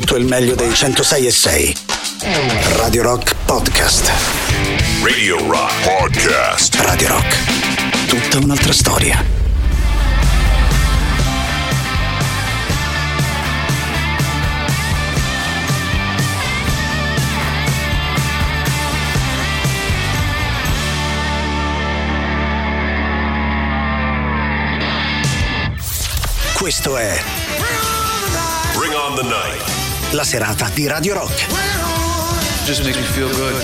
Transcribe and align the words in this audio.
tutto 0.00 0.16
il 0.16 0.26
meglio 0.26 0.54
dei 0.54 0.74
106 0.74 1.26
e 1.26 1.30
6. 1.30 1.76
Radio 2.76 3.02
Rock 3.02 3.34
Podcast. 3.46 4.12
Radio 5.02 5.38
Rock 5.48 5.72
Podcast. 5.84 6.74
Radio 6.80 7.08
Rock. 7.08 8.06
Tutta 8.06 8.44
un'altra 8.44 8.74
storia. 8.74 9.24
Questo 26.52 26.96
è 26.98 27.18
Bring 28.74 28.92
on 28.92 29.14
the 29.14 29.22
night. 29.22 29.75
La 30.16 30.24
serata 30.24 30.70
di 30.70 30.86
Radio 30.86 31.12
Rock. 31.12 31.46
Just 32.64 32.82
makes 32.82 32.96
me 32.96 33.04
feel 33.04 33.28
good. 33.36 33.62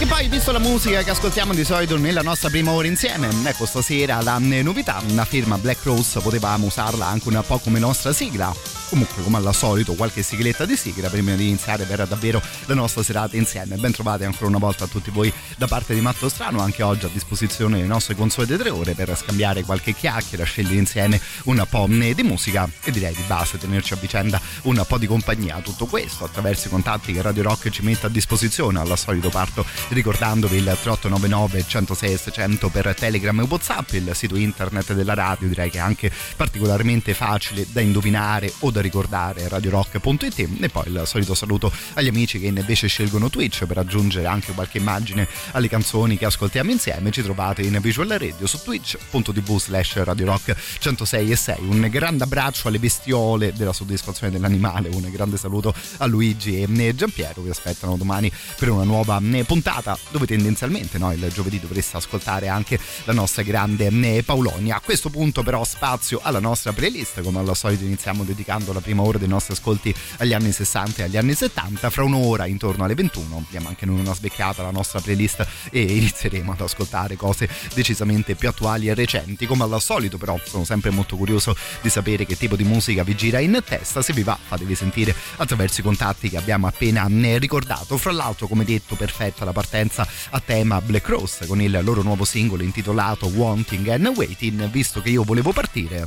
E 0.00 0.06
poi, 0.06 0.26
visto 0.26 0.50
la 0.50 0.58
musica 0.58 1.04
che 1.04 1.10
ascoltiamo 1.10 1.54
di 1.54 1.62
solito 1.62 1.96
nella 1.96 2.20
nostra 2.20 2.50
prima 2.50 2.72
ora 2.72 2.88
insieme, 2.88 3.28
ecco 3.44 3.64
stasera 3.64 4.20
la 4.22 4.38
novità, 4.38 5.00
una 5.08 5.24
firma 5.24 5.56
Black 5.56 5.84
Rose, 5.84 6.18
potevamo 6.18 6.66
usarla 6.66 7.06
anche 7.06 7.28
un 7.28 7.40
po' 7.46 7.58
come 7.58 7.78
nostra 7.78 8.12
sigla. 8.12 8.73
Comunque, 8.88 9.22
come 9.22 9.38
al 9.38 9.54
solito, 9.54 9.94
qualche 9.94 10.22
sigletta 10.22 10.66
di 10.66 10.76
sigla 10.76 11.08
prima 11.08 11.34
di 11.34 11.48
iniziare 11.48 11.84
per 11.84 12.06
davvero 12.06 12.40
la 12.66 12.74
nostra 12.74 13.02
serata 13.02 13.36
insieme. 13.36 13.76
Ben 13.76 13.92
trovati 13.92 14.24
ancora 14.24 14.46
una 14.46 14.58
volta 14.58 14.84
a 14.84 14.86
tutti 14.86 15.10
voi 15.10 15.32
da 15.56 15.66
parte 15.66 15.94
di 15.94 16.00
Matto 16.00 16.28
Strano, 16.28 16.60
anche 16.60 16.82
oggi 16.82 17.06
a 17.06 17.10
disposizione 17.12 17.78
le 17.78 17.86
nostre 17.86 18.14
consuete 18.14 18.56
tre 18.56 18.70
ore 18.70 18.94
per 18.94 19.16
scambiare 19.16 19.62
qualche 19.62 19.94
chiacchiera, 19.94 20.44
scegliere 20.44 20.76
insieme 20.76 21.20
un 21.44 21.64
po' 21.68 21.86
di 21.88 22.22
musica 22.22 22.68
e 22.82 22.90
direi 22.90 23.14
di 23.14 23.22
base 23.26 23.58
tenerci 23.58 23.94
a 23.94 23.96
vicenda 23.96 24.40
un 24.62 24.84
po' 24.86 24.98
di 24.98 25.06
compagnia. 25.06 25.58
Tutto 25.60 25.86
questo 25.86 26.24
attraverso 26.24 26.68
i 26.68 26.70
contatti 26.70 27.12
che 27.12 27.22
Radio 27.22 27.42
Rock 27.42 27.70
ci 27.70 27.82
mette 27.82 28.06
a 28.06 28.10
disposizione. 28.10 28.78
Al 28.78 28.98
solito 28.98 29.30
parto 29.30 29.64
ricordandovi 29.88 30.56
il 30.56 30.64
3899 30.64 31.64
106 31.66 32.16
600 32.16 32.68
per 32.68 32.94
Telegram 32.94 33.40
e 33.40 33.42
Whatsapp, 33.42 33.92
il 33.92 34.10
sito 34.14 34.36
internet 34.36 34.92
della 34.92 35.14
radio, 35.14 35.48
direi 35.48 35.70
che 35.70 35.78
è 35.78 35.80
anche 35.80 36.12
particolarmente 36.36 37.14
facile 37.14 37.66
da 37.70 37.80
indovinare 37.80 38.52
o 38.60 38.70
da 38.74 38.80
ricordare 38.80 39.46
radiorock.it 39.46 40.48
e 40.60 40.68
poi 40.68 40.88
il 40.88 41.02
solito 41.04 41.34
saluto 41.34 41.72
agli 41.94 42.08
amici 42.08 42.40
che 42.40 42.46
invece 42.46 42.88
scelgono 42.88 43.30
Twitch 43.30 43.66
per 43.66 43.78
aggiungere 43.78 44.26
anche 44.26 44.52
qualche 44.52 44.78
immagine 44.78 45.28
alle 45.52 45.68
canzoni 45.68 46.18
che 46.18 46.24
ascoltiamo 46.24 46.72
insieme. 46.72 47.12
Ci 47.12 47.22
trovate 47.22 47.62
in 47.62 47.78
Visual 47.80 48.08
Radio 48.08 48.48
su 48.48 48.60
twitch.tv 48.60 49.58
slash 49.58 50.02
radiorock 50.02 50.56
106 50.80 51.30
e 51.30 51.36
6 51.36 51.56
un 51.60 51.88
grande 51.88 52.24
abbraccio 52.24 52.66
alle 52.66 52.80
bestiole 52.80 53.52
della 53.52 53.72
soddisfazione 53.72 54.32
dell'animale. 54.32 54.88
Un 54.88 55.08
grande 55.12 55.36
saluto 55.36 55.72
a 55.98 56.06
Luigi 56.06 56.60
e 56.60 56.94
Giampiero 56.96 57.42
vi 57.42 57.50
aspettano 57.50 57.96
domani 57.96 58.30
per 58.58 58.70
una 58.70 58.84
nuova 58.84 59.20
puntata 59.46 59.96
dove 60.10 60.26
tendenzialmente 60.26 60.98
no, 60.98 61.12
il 61.12 61.30
giovedì 61.32 61.60
dovreste 61.60 61.96
ascoltare 61.96 62.48
anche 62.48 62.76
la 63.04 63.12
nostra 63.12 63.42
grande 63.42 64.22
Paolonia 64.24 64.76
a 64.76 64.80
questo 64.80 65.10
punto 65.10 65.44
però 65.44 65.62
spazio 65.62 66.18
alla 66.20 66.40
nostra 66.40 66.72
playlist. 66.72 67.22
Come 67.22 67.38
al 67.38 67.56
solito 67.56 67.84
iniziamo 67.84 68.24
dedicando 68.64 68.72
la 68.72 68.80
prima 68.80 69.02
ora 69.02 69.18
dei 69.18 69.28
nostri 69.28 69.52
ascolti 69.52 69.94
agli 70.18 70.32
anni 70.32 70.50
60 70.50 71.02
e 71.02 71.04
agli 71.04 71.16
anni 71.16 71.34
70 71.34 71.90
fra 71.90 72.02
un'ora 72.02 72.46
intorno 72.46 72.84
alle 72.84 72.94
21 72.94 73.46
diamo 73.50 73.68
anche 73.68 73.84
noi 73.86 74.00
una 74.00 74.14
svecchiata 74.14 74.62
alla 74.62 74.70
nostra 74.70 75.00
playlist 75.00 75.46
e 75.70 75.82
inizieremo 75.82 76.52
ad 76.52 76.60
ascoltare 76.60 77.16
cose 77.16 77.48
decisamente 77.74 78.34
più 78.34 78.48
attuali 78.48 78.88
e 78.88 78.94
recenti. 78.94 79.46
Come 79.46 79.64
al 79.64 79.80
solito 79.80 80.18
però 80.18 80.38
sono 80.44 80.64
sempre 80.64 80.90
molto 80.90 81.16
curioso 81.16 81.54
di 81.80 81.88
sapere 81.88 82.24
che 82.24 82.36
tipo 82.36 82.56
di 82.56 82.64
musica 82.64 83.02
vi 83.02 83.14
gira 83.14 83.38
in 83.38 83.60
testa. 83.64 84.02
Se 84.02 84.12
vi 84.12 84.22
va 84.22 84.38
fatevi 84.40 84.74
sentire 84.74 85.14
attraverso 85.36 85.80
i 85.80 85.82
contatti 85.82 86.30
che 86.30 86.36
abbiamo 86.36 86.66
appena 86.66 87.06
ricordato. 87.38 87.98
Fra 87.98 88.12
l'altro 88.12 88.46
come 88.46 88.64
detto 88.64 88.94
perfetta 88.94 89.44
la 89.44 89.52
partenza 89.52 90.06
a 90.30 90.40
tema 90.40 90.80
Black 90.80 91.08
Rose 91.08 91.46
con 91.46 91.60
il 91.60 91.78
loro 91.82 92.02
nuovo 92.02 92.24
singolo 92.24 92.62
intitolato 92.62 93.26
Wanting 93.26 93.88
and 93.88 94.06
Waiting 94.06 94.68
visto 94.70 95.02
che 95.02 95.10
io 95.10 95.22
volevo 95.22 95.52
partire 95.52 96.04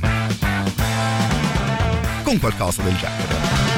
con 2.28 2.38
qualcosa 2.38 2.82
del 2.82 2.94
genere. 2.98 3.77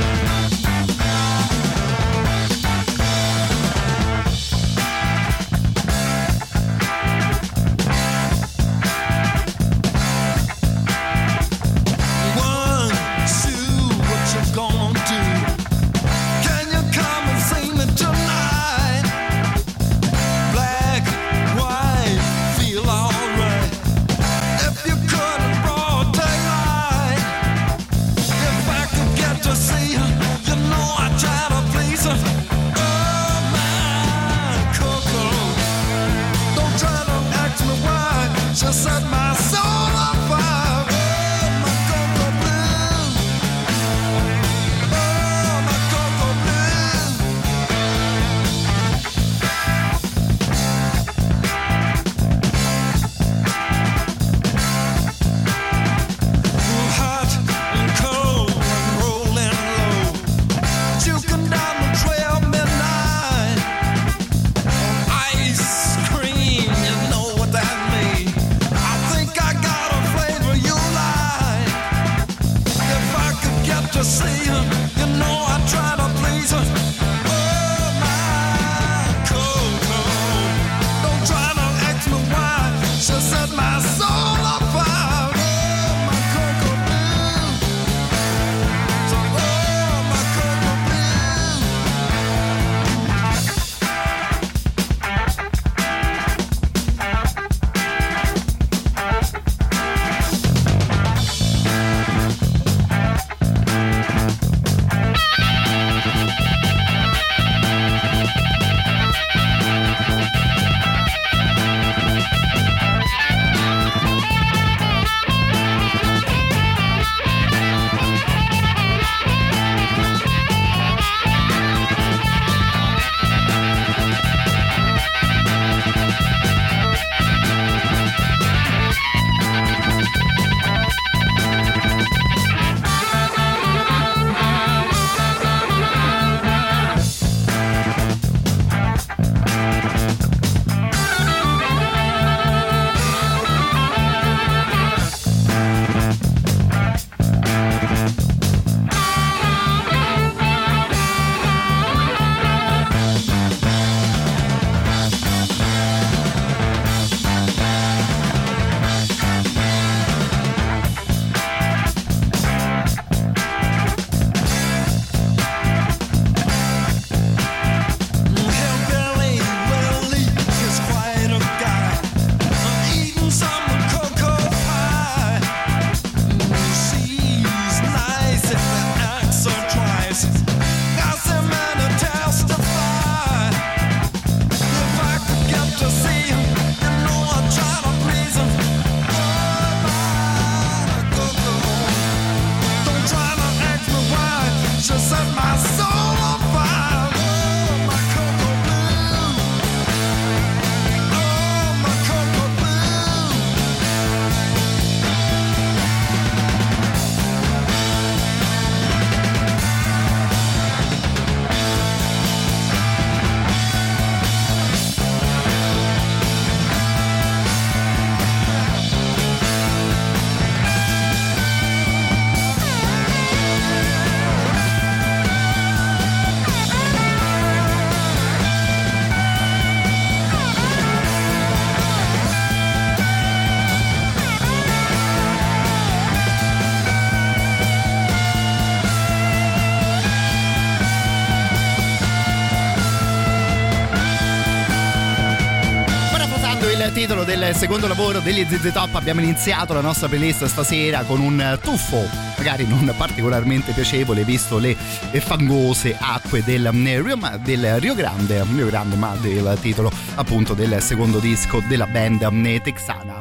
Secondo 247.55 247.87
lavoro 247.87 248.21
degli 248.21 248.45
ZZ 248.49 248.73
Top. 248.73 248.95
Abbiamo 248.95 249.21
iniziato 249.21 249.73
la 249.73 249.81
nostra 249.81 250.09
playlist 250.09 250.45
stasera 250.45 251.03
con 251.03 251.21
un 251.21 251.59
tuffo 251.63 252.07
magari 252.37 252.67
non 252.67 252.95
particolarmente 252.97 253.73
piacevole 253.73 254.25
visto 254.25 254.59
le 254.59 254.75
fangose 255.21 255.95
acque 255.99 256.43
del 256.43 256.71
Rio, 256.73 257.19
del 257.43 257.81
Rio 257.81 257.95
Grande 257.95 258.45
Rio 258.55 258.67
Grande 258.67 258.97
ma 258.97 259.15
del 259.21 259.59
titolo 259.61 259.91
appunto 260.15 260.55
del 260.55 260.81
secondo 260.81 261.19
disco 261.19 261.63
della 261.67 261.87
band 261.87 262.23
texana. 262.63 263.15
no 263.15 263.20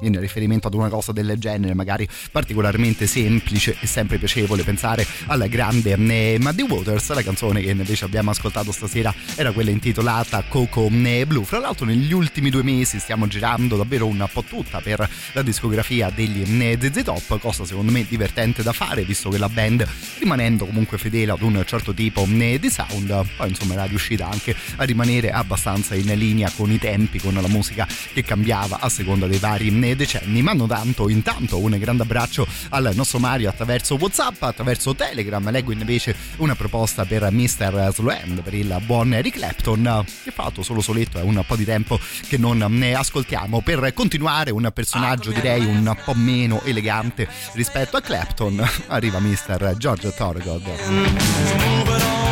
in 0.00 0.18
riferimento 0.18 0.66
ad 0.66 0.74
una 0.74 0.88
cosa 0.88 1.12
del 1.12 1.34
genere, 1.38 1.74
magari 1.74 2.08
particolarmente 2.30 3.06
semplice 3.06 3.76
e 3.80 3.86
sempre 3.86 4.18
piacevole 4.18 4.62
pensare 4.62 5.06
alla 5.26 5.46
grande 5.46 5.92
eh, 5.92 6.38
Muddy 6.40 6.62
Waters. 6.62 7.12
La 7.12 7.22
canzone 7.22 7.60
che 7.60 7.70
invece 7.70 8.04
abbiamo 8.04 8.30
ascoltato 8.30 8.72
stasera 8.72 9.14
era 9.34 9.52
quella 9.52 9.70
intitolata 9.70 10.44
Coco 10.48 10.88
eh, 10.88 11.24
Blue. 11.26 11.44
Fra 11.44 11.58
l'altro, 11.58 11.86
negli 11.86 12.12
ultimi 12.12 12.50
due 12.50 12.62
mesi 12.62 12.98
stiamo 12.98 13.26
girando 13.26 13.76
davvero 13.76 14.06
un 14.06 14.26
po' 14.32 14.42
tutta 14.42 14.80
per 14.80 15.08
la 15.32 15.42
discografia 15.42 16.10
degli 16.10 16.62
eh, 16.62 16.78
ZZ 16.80 17.02
Top, 17.02 17.38
cosa 17.38 17.64
secondo 17.64 17.92
me 17.92 18.04
divertente 18.08 18.62
da 18.62 18.72
fare, 18.72 19.04
visto 19.04 19.30
che 19.30 19.38
la 19.38 19.48
band, 19.48 19.86
rimanendo 20.18 20.66
comunque 20.66 20.98
fedele 20.98 21.32
ad 21.32 21.42
un 21.42 21.62
certo 21.66 21.94
tipo 21.94 22.26
di 22.28 22.70
sound, 22.70 23.26
poi 23.36 23.48
insomma 23.48 23.74
era 23.74 23.84
riuscita 23.84 24.28
anche 24.28 24.54
a 24.76 24.84
rimanere 24.84 25.30
abbastanza 25.30 25.94
in 25.94 26.06
linea 26.14 26.50
con 26.54 26.70
i 26.70 26.78
tempi, 26.78 27.18
con 27.18 27.34
la 27.34 27.48
musica 27.48 27.86
che 28.12 28.22
cambiava 28.22 28.80
a 28.80 28.88
seconda 28.88 29.26
dei 29.26 29.38
vari 29.38 29.70
decenni. 29.94 30.42
Mando 30.42 30.66
tanto 30.66 31.08
intanto 31.08 31.58
un 31.58 31.76
grande 31.78 32.02
abbraccio 32.02 32.46
al 32.70 32.90
nostro 32.94 33.18
Mario 33.18 33.48
attraverso 33.48 33.94
Whatsapp, 33.94 34.42
attraverso 34.42 34.94
Telegram. 34.94 35.50
Leggo 35.50 35.72
invece 35.72 36.14
una 36.36 36.54
proposta 36.54 37.04
per 37.04 37.30
Mr. 37.30 37.90
Sloan, 37.92 38.40
per 38.42 38.54
il 38.54 38.76
buon 38.84 39.14
Eric 39.14 39.34
Clapton, 39.34 40.04
che 40.24 40.30
fa 40.30 40.48
fatto 40.48 40.62
solo 40.62 40.80
soletto, 40.80 41.18
è 41.18 41.22
un 41.22 41.42
po' 41.46 41.56
di 41.56 41.64
tempo 41.64 41.98
che 42.26 42.38
non 42.38 42.64
ne 42.68 42.94
ascoltiamo. 42.94 43.60
Per 43.60 43.92
continuare, 43.92 44.50
un 44.50 44.70
personaggio 44.72 45.30
direi 45.30 45.64
un 45.64 45.96
po' 46.04 46.14
meno 46.14 46.62
elegante 46.64 47.28
rispetto 47.52 47.96
a 47.96 48.00
Clapton, 48.00 48.66
arriva 48.88 49.18
Mr. 49.18 49.74
George 49.76 50.14
Thorogood. 50.14 52.27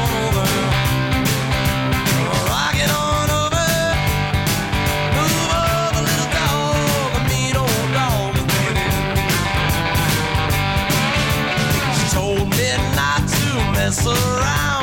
Mess 13.87 14.05
around, 14.05 14.76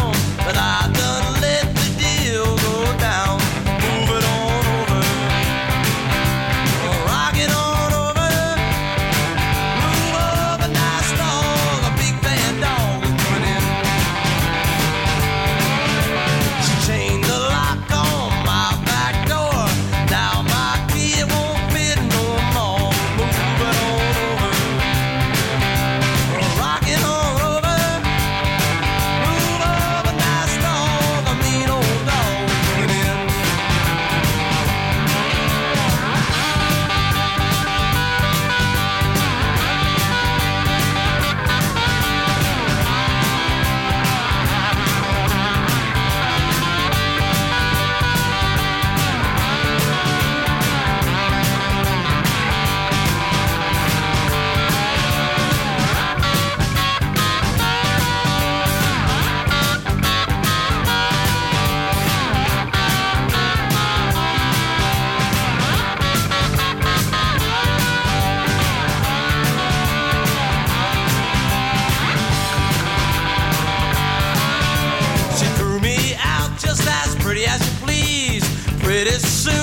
city 79.05 79.19
soon. 79.19 79.62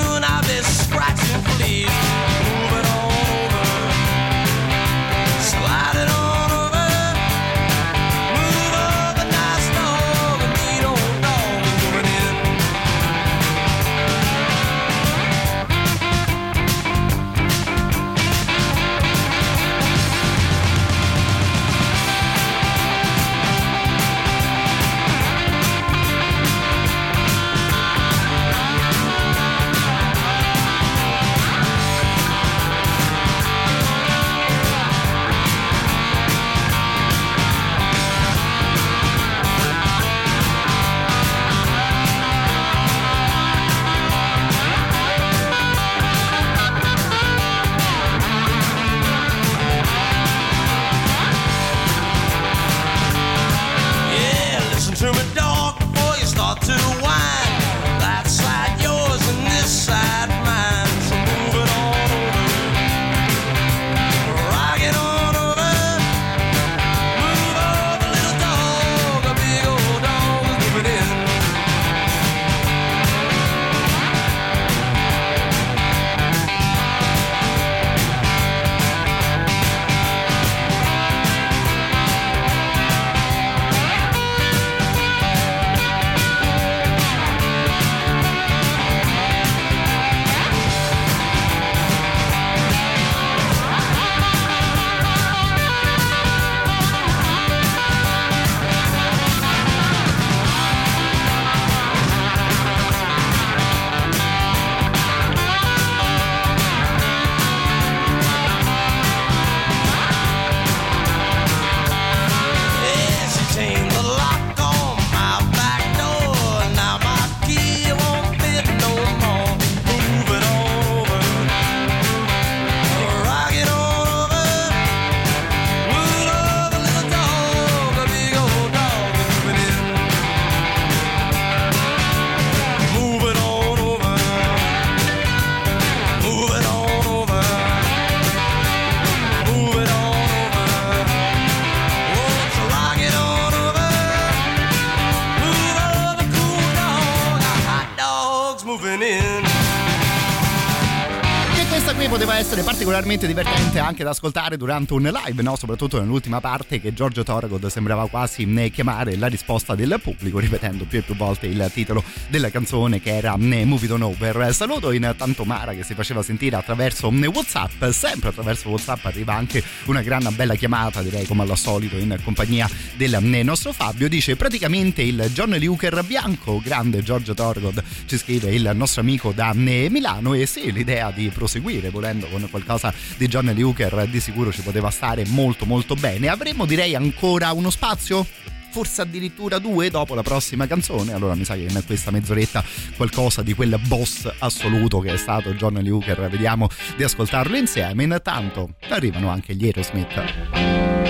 Particolarmente 153.01 153.25
divertente 153.25 153.79
anche 153.79 154.03
da 154.03 154.11
ascoltare 154.11 154.57
durante 154.57 154.93
un 154.93 155.01
live, 155.01 155.41
no? 155.41 155.55
soprattutto 155.55 155.99
nell'ultima 155.99 156.39
parte 156.39 156.79
che 156.79 156.93
Giorgio 156.93 157.23
Torgod 157.23 157.65
sembrava 157.67 158.07
quasi 158.07 158.45
chiamare 158.71 159.17
la 159.17 159.27
risposta 159.27 159.73
del 159.75 159.99
pubblico, 160.01 160.39
ripetendo 160.39 160.85
più 160.85 160.99
e 160.99 161.01
più 161.01 161.15
volte 161.15 161.47
il 161.47 161.69
titolo 161.73 162.03
della 162.31 162.49
canzone 162.49 163.01
che 163.01 163.15
era 163.15 163.35
Move 163.37 163.85
It 163.85 163.91
On 163.91 164.01
Over. 164.01 164.55
Saluto 164.55 164.91
intanto 164.91 165.43
Mara 165.43 165.73
che 165.73 165.83
si 165.83 165.93
faceva 165.93 166.23
sentire 166.23 166.55
attraverso 166.55 167.09
Whatsapp, 167.09 167.89
sempre 167.89 168.29
attraverso 168.29 168.69
Whatsapp 168.69 169.05
arriva 169.05 169.35
anche 169.35 169.61
una 169.85 170.01
gran 170.01 170.33
bella 170.33 170.55
chiamata, 170.55 171.03
direi 171.03 171.25
come 171.25 171.43
al 171.43 171.57
solito 171.57 171.97
in 171.97 172.17
compagnia 172.23 172.69
del 172.95 173.17
nostro 173.43 173.73
Fabio, 173.73 174.07
dice 174.07 174.37
praticamente 174.37 175.01
il 175.01 175.29
John 175.33 175.55
Luker 175.59 176.03
bianco, 176.05 176.61
grande 176.63 177.03
Giorgio 177.03 177.33
Torgod, 177.33 177.83
ci 178.05 178.17
scrive 178.17 178.49
il 178.55 178.71
nostro 178.73 179.01
amico 179.01 179.33
da 179.33 179.53
Milano 179.53 180.33
e 180.33 180.45
sì, 180.45 180.71
l'idea 180.71 181.11
di 181.11 181.29
proseguire 181.29 181.89
volendo 181.89 182.27
con 182.27 182.47
qualcosa 182.49 182.93
di 183.17 183.27
John 183.27 183.51
Luker 183.53 184.07
di 184.07 184.21
sicuro 184.21 184.53
ci 184.53 184.61
poteva 184.61 184.89
stare 184.89 185.25
molto 185.27 185.65
molto 185.65 185.95
bene. 185.95 186.29
Avremmo 186.29 186.65
direi 186.65 186.95
ancora 186.95 187.51
uno 187.51 187.69
spazio? 187.69 188.25
Forse 188.71 189.01
addirittura 189.01 189.59
due 189.59 189.89
dopo 189.89 190.15
la 190.15 190.23
prossima 190.23 190.65
canzone. 190.65 191.13
Allora 191.13 191.35
mi 191.35 191.43
sa 191.43 191.55
che 191.55 191.67
in 191.69 191.83
questa 191.85 192.11
mezz'oretta 192.11 192.63
qualcosa 192.95 193.41
di 193.41 193.53
quel 193.53 193.79
boss 193.85 194.31
assoluto 194.39 194.99
che 194.99 195.13
è 195.13 195.17
stato 195.17 195.53
John 195.53 195.79
Luker, 195.83 196.29
vediamo 196.29 196.69
di 196.95 197.03
ascoltarlo 197.03 197.55
insieme. 197.57 198.03
Intanto 198.03 198.75
arrivano 198.89 199.29
anche 199.29 199.53
gli 199.55 199.65
Aerosmith. 199.65 201.00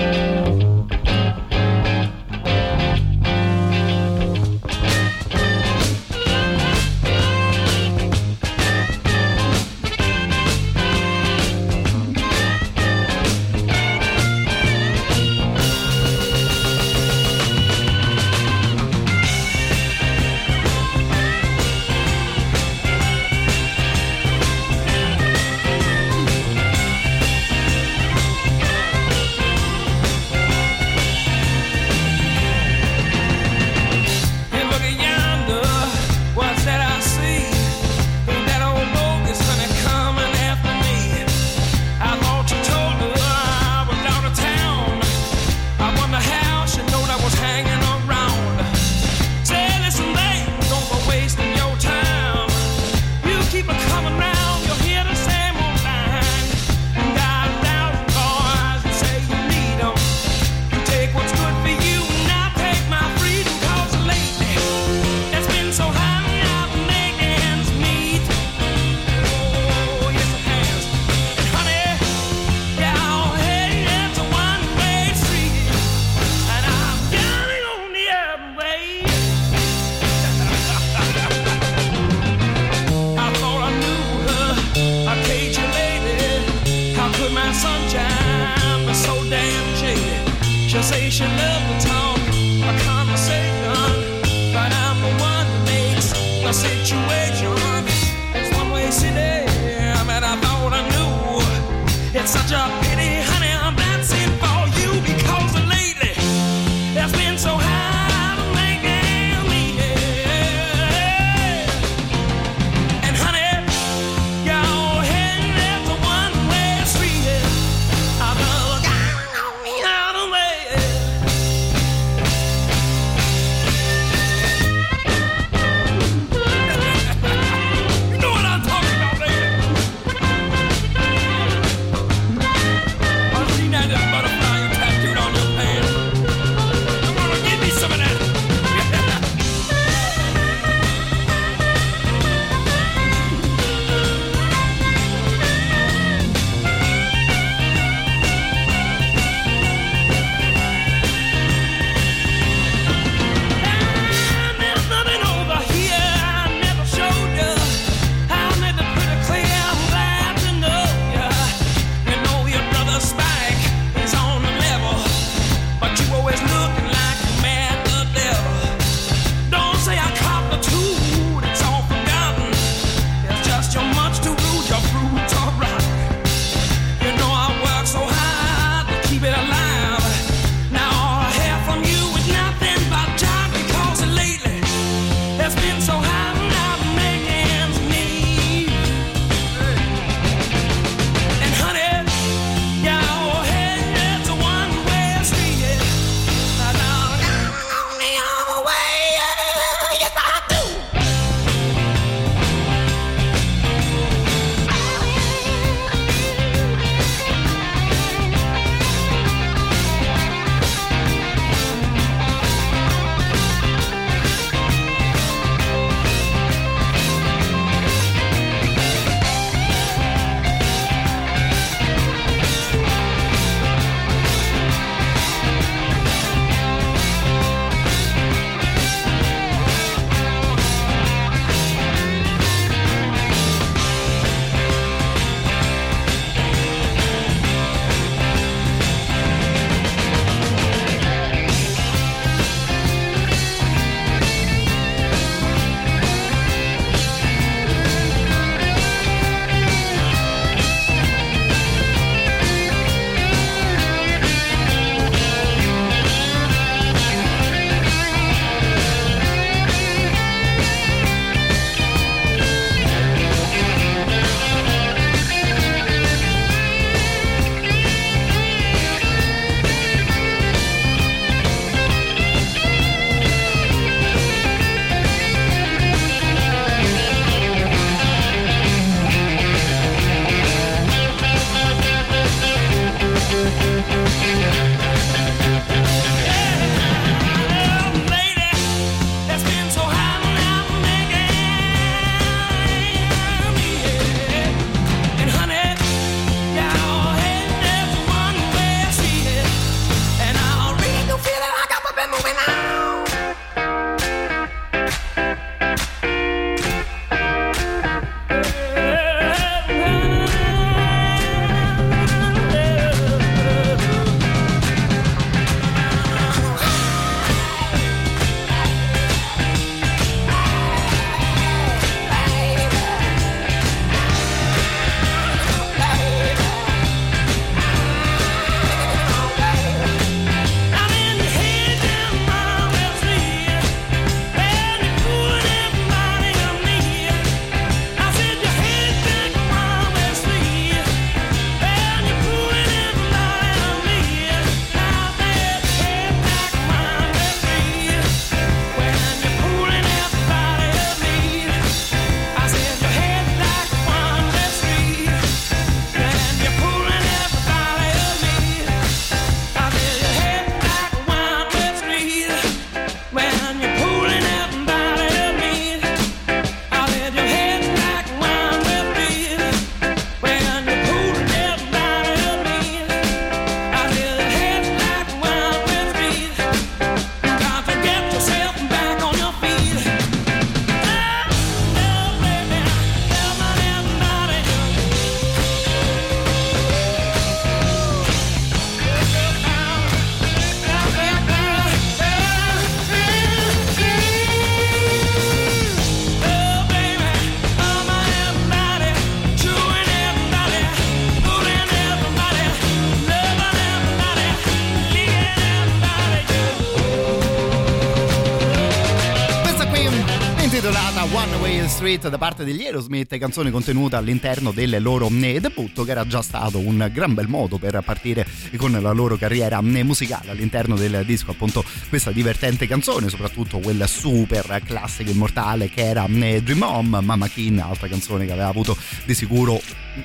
Street 411.82 412.08
da 412.10 412.16
parte 412.16 412.44
degli 412.44 412.62
Aerosmith, 412.62 413.18
canzone 413.18 413.50
contenuta 413.50 413.98
all'interno 413.98 414.52
del 414.52 414.80
loro 414.80 415.08
eh, 415.08 415.40
debutto 415.40 415.82
che 415.82 415.90
era 415.90 416.06
già 416.06 416.22
stato 416.22 416.60
un 416.60 416.88
gran 416.92 417.12
bel 417.12 417.26
modo 417.26 417.58
per 417.58 417.82
partire 417.84 418.24
con 418.56 418.70
la 418.70 418.92
loro 418.92 419.16
carriera 419.16 419.58
eh, 419.58 419.82
musicale 419.82 420.30
all'interno 420.30 420.76
del 420.76 421.04
disco 421.04 421.32
appunto 421.32 421.64
questa 421.88 422.12
divertente 422.12 422.68
canzone, 422.68 423.08
soprattutto 423.08 423.58
quella 423.58 423.88
super 423.88 424.62
classica 424.64 425.10
immortale 425.10 425.68
che 425.70 425.82
era 425.82 426.06
eh, 426.06 426.40
Dream 426.40 426.62
Home, 426.62 427.00
Mama 427.00 427.26
Keen, 427.26 427.58
altra 427.58 427.88
canzone 427.88 428.26
che 428.26 428.32
aveva 428.32 428.46
avuto 428.46 428.76
di 429.04 429.14
sicuro 429.14 429.60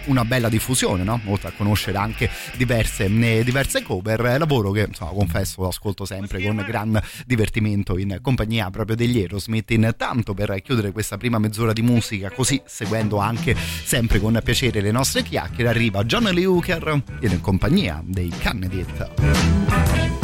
una 0.05 0.25
bella 0.25 0.49
diffusione, 0.49 1.03
no? 1.03 1.19
oltre 1.25 1.49
a 1.49 1.51
conoscere 1.51 1.97
anche 1.97 2.29
diverse, 2.55 3.05
eh, 3.05 3.43
diverse 3.43 3.83
cover, 3.83 4.25
eh, 4.25 4.37
lavoro 4.37 4.71
che 4.71 4.85
insomma, 4.87 5.11
confesso 5.11 5.67
ascolto 5.67 6.05
sempre 6.05 6.41
con 6.41 6.63
gran 6.67 6.99
divertimento 7.25 7.97
in 7.97 8.19
compagnia 8.21 8.69
proprio 8.69 8.95
degli 8.95 9.19
Aerosmith. 9.19 9.71
Intanto 9.71 10.33
per 10.33 10.61
chiudere 10.61 10.91
questa 10.91 11.17
prima 11.17 11.39
mezz'ora 11.39 11.73
di 11.73 11.81
musica, 11.81 12.31
così 12.31 12.61
seguendo 12.65 13.17
anche 13.17 13.55
sempre 13.55 14.19
con 14.19 14.39
piacere 14.43 14.81
le 14.81 14.91
nostre 14.91 15.23
chiacchiere, 15.23 15.69
arriva 15.69 16.03
John 16.03 16.23
Leuker 16.25 17.01
in 17.21 17.41
compagnia 17.41 18.01
dei 18.05 18.29
Cannedit. 18.29 20.16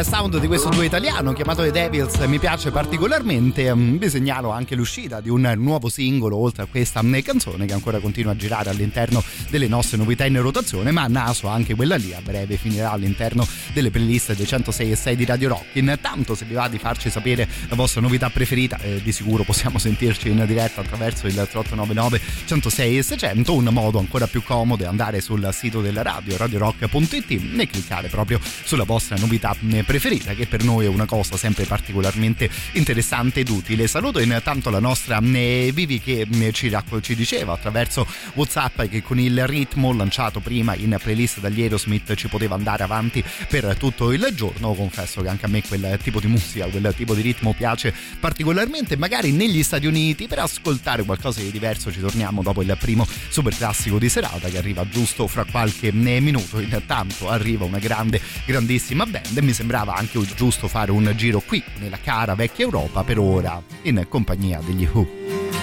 Sound 0.00 0.38
di 0.38 0.46
questo 0.46 0.70
duo 0.70 0.82
italiano 0.82 1.34
chiamato 1.34 1.62
The 1.62 1.70
Devils 1.70 2.16
mi 2.20 2.38
piace 2.38 2.70
particolarmente. 2.70 3.72
Mm, 3.74 3.96
vi 3.96 4.08
segnalo 4.08 4.50
anche 4.50 4.74
l'uscita 4.74 5.20
di 5.20 5.28
un 5.28 5.52
nuovo 5.58 5.90
singolo 5.90 6.36
oltre 6.36 6.62
a 6.62 6.66
questa 6.66 7.02
mm, 7.02 7.18
canzone 7.18 7.66
che 7.66 7.74
ancora 7.74 7.98
continua 7.98 8.32
a 8.32 8.36
girare 8.36 8.70
all'interno 8.70 9.22
delle 9.50 9.68
nostre 9.68 9.98
novità 9.98 10.24
in 10.24 10.40
rotazione, 10.40 10.92
ma 10.92 11.02
a 11.02 11.08
naso 11.08 11.46
anche 11.46 11.74
quella 11.74 11.96
lì 11.96 12.14
a 12.14 12.22
breve 12.22 12.56
finirà 12.56 12.90
all'interno 12.90 13.46
delle 13.72 13.90
playlist 13.90 14.34
dei 14.34 14.46
106 14.46 14.90
e 14.90 14.96
6 14.96 15.16
di 15.16 15.24
Radio 15.24 15.48
Rock. 15.48 15.76
Intanto 15.76 16.34
se 16.34 16.44
vi 16.44 16.54
va 16.54 16.68
di 16.68 16.78
farci 16.78 17.10
sapere 17.10 17.48
la 17.68 17.76
vostra 17.76 18.00
novità 18.00 18.30
preferita, 18.30 18.78
eh, 18.78 19.00
di 19.02 19.12
sicuro 19.12 19.42
possiamo 19.44 19.78
sentirci 19.78 20.28
in 20.28 20.44
diretta 20.46 20.80
attraverso 20.80 21.26
il 21.26 21.34
3899 21.34 22.20
106 22.46 22.98
e 22.98 23.02
600, 23.02 23.54
un 23.54 23.68
modo 23.70 23.98
ancora 23.98 24.26
più 24.26 24.42
comodo 24.42 24.84
è 24.84 24.86
andare 24.86 25.20
sul 25.20 25.48
sito 25.52 25.80
della 25.80 26.02
radio 26.02 26.36
radiorock.it 26.36 27.30
e 27.58 27.68
cliccare 27.68 28.08
proprio 28.08 28.40
sulla 28.64 28.84
vostra 28.84 29.16
novità 29.16 29.54
preferita 29.84 30.34
che 30.34 30.46
per 30.46 30.64
noi 30.64 30.86
è 30.86 30.88
una 30.88 31.06
cosa 31.06 31.36
sempre 31.36 31.64
particolarmente 31.64 32.48
interessante 32.72 33.40
ed 33.40 33.48
utile. 33.48 33.86
Saluto 33.86 34.18
intanto 34.20 34.70
la 34.70 34.80
nostra 34.80 35.20
eh, 35.20 35.70
Vivi 35.72 36.00
che 36.00 36.26
eh, 36.28 36.52
ci, 36.52 36.76
ci 37.00 37.14
diceva 37.14 37.54
attraverso 37.54 38.06
Whatsapp 38.34 38.82
che 38.82 39.02
con 39.02 39.18
il 39.18 39.46
ritmo 39.46 39.92
lanciato 39.92 40.40
prima 40.40 40.74
in 40.74 40.96
playlist 41.00 41.40
dagli 41.40 41.62
Aerosmith 41.62 42.14
ci 42.14 42.28
poteva 42.28 42.54
andare 42.54 42.82
avanti 42.82 43.22
per 43.48 43.61
tutto 43.78 44.12
il 44.12 44.28
giorno. 44.34 44.74
Confesso 44.74 45.20
che 45.22 45.28
anche 45.28 45.46
a 45.46 45.48
me 45.48 45.62
quel 45.66 45.98
tipo 46.02 46.20
di 46.20 46.26
musica, 46.26 46.66
quel 46.66 46.92
tipo 46.96 47.14
di 47.14 47.22
ritmo 47.22 47.54
piace 47.54 47.94
particolarmente. 48.20 48.96
Magari 48.96 49.32
negli 49.32 49.62
Stati 49.62 49.86
Uniti 49.86 50.26
per 50.26 50.40
ascoltare 50.40 51.04
qualcosa 51.04 51.40
di 51.40 51.50
diverso 51.50 51.90
ci 51.92 52.00
torniamo 52.00 52.42
dopo 52.42 52.62
il 52.62 52.76
primo 52.78 53.06
super 53.28 53.56
classico 53.56 53.98
di 53.98 54.08
serata 54.08 54.48
che 54.48 54.58
arriva 54.58 54.86
giusto 54.88 55.26
fra 55.26 55.44
qualche 55.44 55.88
eh, 55.88 56.20
minuto. 56.20 56.58
Intanto 56.58 57.28
arriva 57.28 57.64
una 57.64 57.78
grande, 57.78 58.20
grandissima 58.44 59.06
band 59.06 59.36
e 59.36 59.42
mi 59.42 59.52
sembrava 59.52 59.94
anche 59.94 60.18
giusto 60.34 60.68
fare 60.68 60.90
un 60.90 61.12
giro 61.16 61.40
qui 61.40 61.62
nella 61.78 61.98
cara 61.98 62.34
vecchia 62.34 62.64
Europa 62.64 63.04
per 63.04 63.18
ora 63.18 63.62
in 63.82 64.04
compagnia 64.08 64.60
degli 64.64 64.88
Who. 64.90 65.61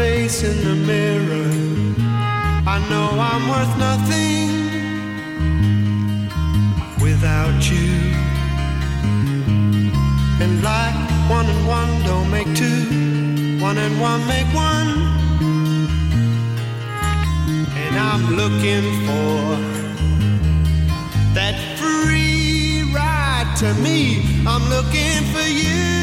face 0.00 0.42
in 0.50 0.56
the 0.68 0.76
mirror. 0.92 1.52
I 2.74 2.76
know 2.90 3.06
I'm 3.30 3.44
worth 3.52 3.74
nothing 3.88 4.48
without 7.04 7.60
you. 7.72 7.92
And 10.42 10.52
like 10.70 10.98
one 11.36 11.46
and 11.54 11.62
one 11.78 11.92
don't 12.08 12.30
make 12.36 12.50
two, 12.62 12.80
one 13.66 13.76
and 13.86 13.94
one 14.00 14.22
make 14.34 14.50
one. 14.72 14.90
And 17.82 17.94
I'm 18.10 18.24
looking 18.40 18.86
for 19.06 19.38
that 21.36 21.56
free 21.78 22.90
ride 22.98 23.50
to 23.62 23.68
me. 23.84 23.98
I'm 24.52 24.64
looking 24.74 25.20
for 25.34 25.46
you. 25.62 25.99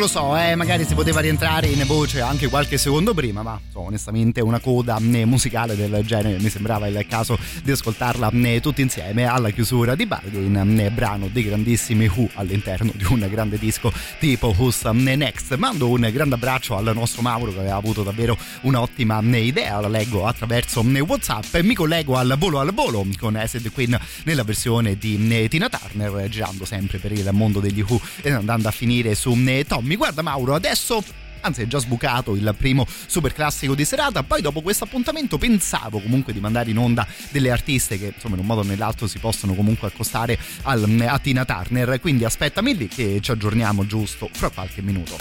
Lo 0.00 0.08
so, 0.08 0.34
eh, 0.34 0.54
magari 0.54 0.86
si 0.86 0.94
poteva 0.94 1.20
rientrare 1.20 1.66
in 1.66 1.84
voce 1.86 2.22
anche 2.22 2.48
qualche 2.48 2.78
secondo 2.78 3.12
prima, 3.12 3.42
ma 3.42 3.60
so, 3.70 3.80
onestamente 3.80 4.40
una 4.40 4.58
coda 4.58 4.96
eh, 4.96 5.26
musicale 5.26 5.76
del 5.76 6.02
genere 6.06 6.38
mi 6.38 6.48
sembrava 6.48 6.86
il 6.86 7.04
caso 7.06 7.38
di 7.62 7.70
ascoltarla 7.70 8.30
eh, 8.30 8.60
tutti 8.60 8.80
insieme 8.80 9.24
alla 9.24 9.50
chiusura 9.50 9.94
di 9.94 10.06
Bargain, 10.06 10.78
eh, 10.80 10.90
brano 10.90 11.28
dei 11.30 11.42
grandissimi 11.42 12.06
Who 12.06 12.30
all'interno 12.34 12.92
di 12.94 13.04
un 13.04 13.26
grande 13.30 13.58
disco 13.58 13.92
tipo 14.18 14.54
Who's 14.56 14.82
Next. 14.84 15.54
Mando 15.56 15.90
un 15.90 16.08
grande 16.10 16.36
abbraccio 16.36 16.78
al 16.78 16.90
nostro 16.94 17.20
Mauro 17.20 17.52
che 17.52 17.58
aveva 17.58 17.76
avuto 17.76 18.02
davvero 18.02 18.38
un'ottima 18.62 19.20
idea, 19.20 19.80
la 19.80 19.88
leggo 19.88 20.24
attraverso 20.24 20.80
Whatsapp 20.80 21.54
e 21.54 21.62
mi 21.62 21.74
collego 21.74 22.16
al 22.16 22.36
volo 22.38 22.58
al 22.58 22.72
volo 22.72 23.06
con 23.18 23.36
Acid 23.36 23.70
Queen 23.70 23.98
nella 24.24 24.44
versione 24.44 24.96
di 24.96 25.46
Tina 25.48 25.68
Turner, 25.90 26.28
girando 26.28 26.64
sempre 26.64 26.98
per 26.98 27.12
il 27.12 27.28
mondo 27.32 27.60
degli 27.60 27.84
Who 27.86 28.00
e 28.22 28.30
andando 28.30 28.68
a 28.68 28.70
finire 28.70 29.14
su 29.14 29.36
Tommy. 29.66 29.96
Guarda 29.96 30.22
Mauro, 30.22 30.54
adesso 30.54 31.02
anzi 31.42 31.62
è 31.62 31.66
già 31.66 31.78
sbucato 31.78 32.34
il 32.34 32.54
primo 32.56 32.86
super 33.06 33.32
classico 33.32 33.74
di 33.74 33.86
serata 33.86 34.22
poi 34.22 34.42
dopo 34.42 34.60
questo 34.60 34.84
appuntamento 34.84 35.38
pensavo 35.38 35.98
comunque 35.98 36.34
di 36.34 36.38
mandare 36.38 36.68
in 36.68 36.76
onda 36.76 37.06
delle 37.30 37.50
artiste 37.50 37.98
che 37.98 38.12
insomma 38.14 38.34
in 38.34 38.42
un 38.42 38.46
modo 38.46 38.60
o 38.60 38.64
nell'altro 38.64 39.06
si 39.06 39.18
possono 39.18 39.54
comunque 39.54 39.88
accostare 39.88 40.38
al, 40.64 41.02
a 41.08 41.18
Tina 41.18 41.46
Turner 41.46 41.98
quindi 41.98 42.26
aspettami 42.26 42.76
lì 42.76 42.88
che 42.88 43.20
ci 43.22 43.30
aggiorniamo 43.30 43.86
giusto 43.86 44.28
fra 44.30 44.50
qualche 44.50 44.82
minuto 44.82 45.16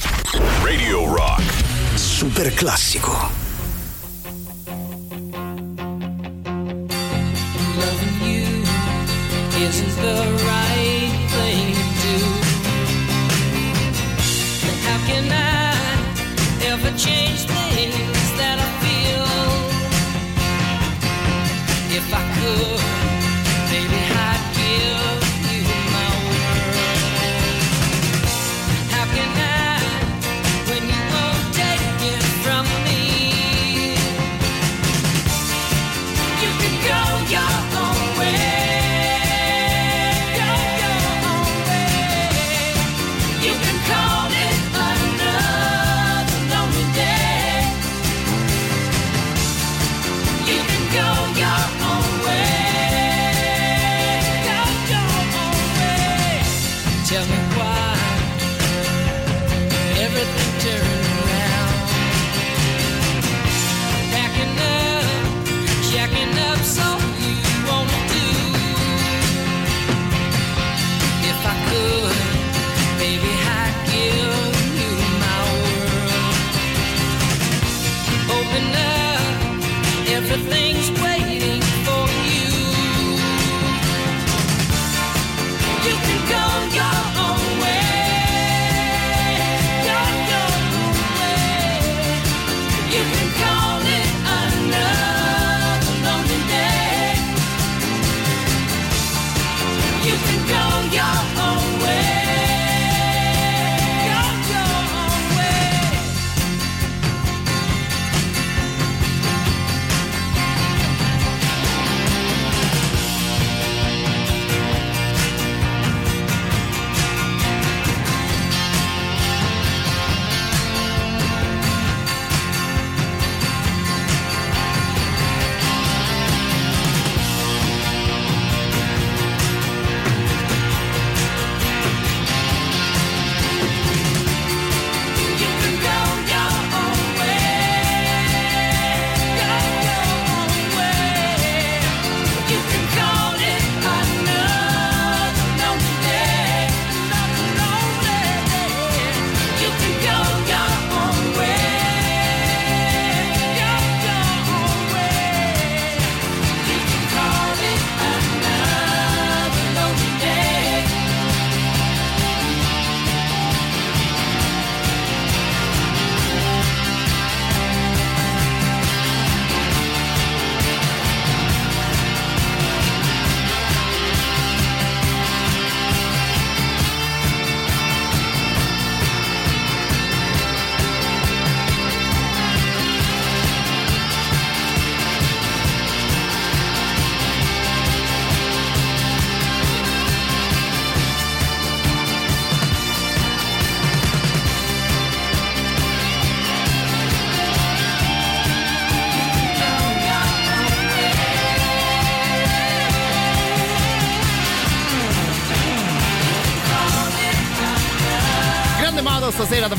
Radio 0.62 1.16
Rock. 1.16 1.42
Super 1.96 2.54
classico. 2.54 3.12
Loving 7.76 8.22
you 8.22 8.64
isn't 9.58 9.96
the 10.02 10.44
right 10.46 10.59
day. 17.88 18.09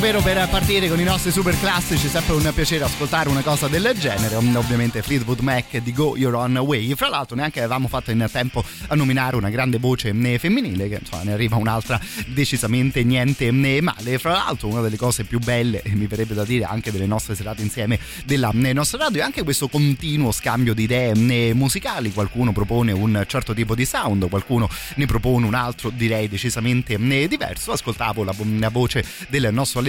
Davvero 0.00 0.22
per 0.22 0.48
partire 0.48 0.88
con 0.88 0.98
i 0.98 1.04
nostri 1.04 1.30
super 1.30 1.54
classici, 1.60 2.08
sempre 2.08 2.32
un 2.32 2.50
piacere 2.54 2.84
ascoltare 2.84 3.28
una 3.28 3.42
cosa 3.42 3.68
del 3.68 3.92
genere, 3.98 4.34
ovviamente 4.34 5.02
Fleetwood 5.02 5.40
Mac 5.40 5.76
di 5.76 5.92
Go 5.92 6.16
Your 6.16 6.36
Own 6.36 6.56
Way, 6.56 6.94
fra 6.94 7.10
l'altro 7.10 7.36
neanche 7.36 7.58
avevamo 7.58 7.86
fatto 7.86 8.10
in 8.10 8.26
tempo 8.32 8.64
a 8.86 8.94
nominare 8.94 9.36
una 9.36 9.50
grande 9.50 9.78
voce 9.78 10.08
eh, 10.08 10.38
femminile, 10.38 10.88
che 10.88 11.00
insomma 11.02 11.24
ne 11.24 11.32
arriva 11.32 11.56
un'altra 11.56 12.00
decisamente 12.28 13.04
niente 13.04 13.48
eh, 13.48 13.80
male, 13.82 14.16
fra 14.16 14.32
l'altro 14.32 14.68
una 14.68 14.80
delle 14.80 14.96
cose 14.96 15.24
più 15.24 15.38
belle, 15.38 15.82
mi 15.92 16.06
verrebbe 16.06 16.32
da 16.32 16.44
dire 16.44 16.64
anche 16.64 16.90
delle 16.90 17.06
nostre 17.06 17.34
serate 17.34 17.60
insieme 17.60 17.98
della 18.24 18.52
nostra 18.54 18.96
radio, 18.96 19.20
è 19.20 19.24
anche 19.24 19.42
questo 19.42 19.68
continuo 19.68 20.32
scambio 20.32 20.72
di 20.72 20.84
idee 20.84 21.52
musicali, 21.52 22.10
qualcuno 22.10 22.52
propone 22.52 22.92
un 22.92 23.22
certo 23.26 23.52
tipo 23.52 23.74
di 23.74 23.84
sound, 23.84 24.30
qualcuno 24.30 24.66
ne 24.94 25.04
propone 25.04 25.44
un 25.44 25.54
altro 25.54 25.90
direi 25.90 26.26
decisamente 26.26 26.96
diverso, 27.28 27.72
ascoltavo 27.72 28.24
la, 28.24 28.34
la 28.58 28.70
voce 28.70 29.04
del 29.28 29.52
nostro 29.52 29.80
Alessandro 29.80 29.88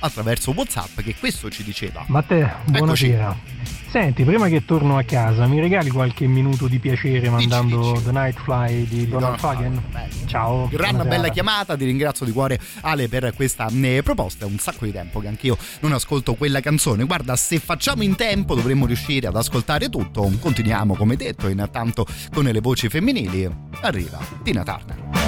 attraverso 0.00 0.52
Whatsapp 0.52 1.00
che 1.00 1.14
questo 1.18 1.50
ci 1.50 1.62
diceva. 1.62 2.04
Matteo, 2.08 2.50
buonasera. 2.66 3.80
Senti, 3.92 4.24
prima 4.24 4.48
che 4.48 4.64
torno 4.64 4.96
a 4.96 5.02
casa, 5.02 5.46
mi 5.46 5.60
regali 5.60 5.90
qualche 5.90 6.26
minuto 6.26 6.66
di 6.66 6.78
piacere 6.78 7.28
mandando 7.28 7.92
dici. 7.92 8.04
The 8.04 8.10
Night 8.12 8.40
Fly 8.42 8.88
di 8.88 9.06
Donald 9.06 9.38
Fagen? 9.38 9.82
Ciao. 10.24 10.66
Gran 10.68 10.96
bella 10.96 11.10
serata. 11.10 11.28
chiamata, 11.28 11.76
ti 11.76 11.84
ringrazio 11.84 12.24
di 12.24 12.32
cuore 12.32 12.58
Ale 12.80 13.08
per 13.08 13.34
questa 13.36 13.66
eh, 13.70 14.00
proposta, 14.02 14.46
è 14.46 14.48
un 14.48 14.56
sacco 14.56 14.86
di 14.86 14.92
tempo 14.92 15.20
che 15.20 15.28
anch'io 15.28 15.58
non 15.80 15.92
ascolto 15.92 16.32
quella 16.36 16.60
canzone. 16.60 17.04
Guarda, 17.04 17.36
se 17.36 17.58
facciamo 17.58 18.02
in 18.02 18.16
tempo 18.16 18.54
dovremmo 18.54 18.86
riuscire 18.86 19.26
ad 19.26 19.36
ascoltare 19.36 19.90
tutto. 19.90 20.22
Continuiamo 20.40 20.94
come 20.94 21.16
detto, 21.16 21.48
intanto 21.48 22.06
con 22.32 22.44
le 22.44 22.60
voci 22.60 22.88
femminili. 22.88 23.46
Arriva 23.82 24.18
Tina 24.42 24.62
Turner. 24.62 25.21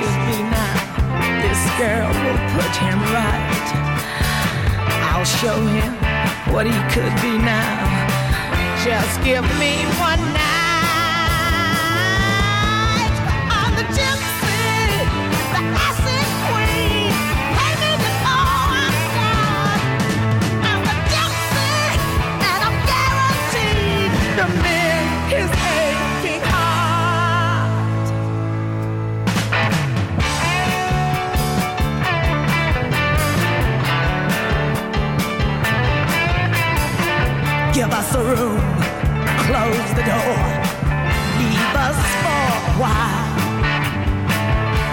Should 0.00 0.20
be 0.32 0.42
now, 0.42 0.76
this 1.42 1.62
girl 1.76 2.08
will 2.08 2.40
put 2.56 2.72
him 2.76 2.98
right. 3.12 3.66
I'll 5.12 5.26
show 5.26 5.60
him 5.60 5.92
what 6.54 6.64
he 6.64 6.72
could 6.94 7.14
be 7.20 7.36
now. 7.36 8.80
Just 8.82 9.22
give 9.22 9.44
me 9.58 9.84
one 10.00 10.32
night. 10.32 10.59
Us 38.10 38.16
room, 38.16 38.58
close 39.46 39.90
the 39.94 40.02
door, 40.02 40.36
leave 41.38 41.74
us 41.76 41.98
for 42.22 42.42
a 42.50 42.74
while. 42.80 43.36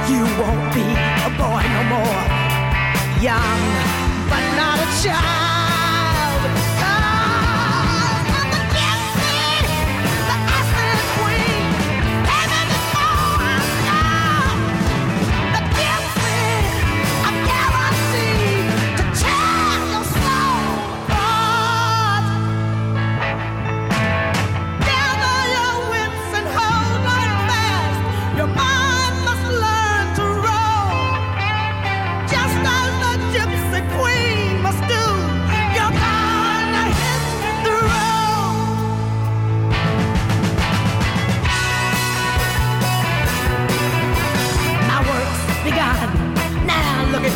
You 0.10 0.24
won't 0.40 0.74
be 0.74 0.82
a 0.82 1.30
boy 1.38 1.64
no 1.76 1.84
more, 1.96 2.22
young 3.22 3.62
but 4.30 4.44
not 4.56 4.80
a 4.80 5.04
child. 5.04 5.47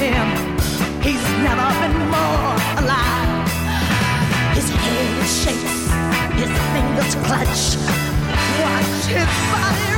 Him. 0.10 0.30
He's 1.02 1.22
never 1.46 1.68
been 1.82 1.98
more 2.10 2.56
alive. 2.82 3.48
His 4.56 4.70
head 4.70 5.28
shakes, 5.42 5.78
his 6.42 6.52
fingers 6.74 7.16
clutch. 7.26 7.78
Watch 8.62 9.06
his 9.06 9.30
body 9.52 9.91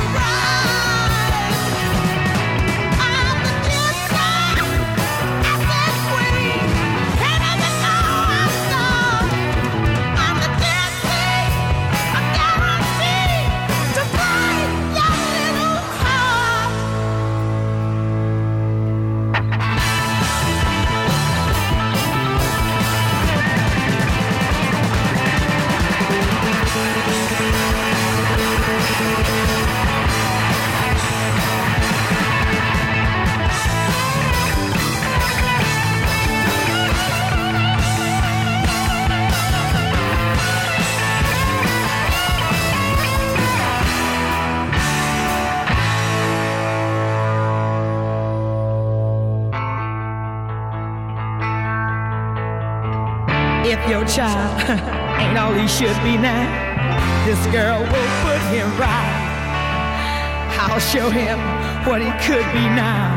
should 55.78 56.00
be 56.04 56.16
now, 56.16 57.26
this 57.26 57.44
girl 57.46 57.80
will 57.80 58.10
put 58.22 58.38
him 58.54 58.70
right. 58.78 60.54
I'll 60.60 60.78
show 60.78 61.10
him 61.10 61.36
what 61.84 62.00
he 62.00 62.10
could 62.22 62.46
be 62.52 62.62
now. 62.62 63.10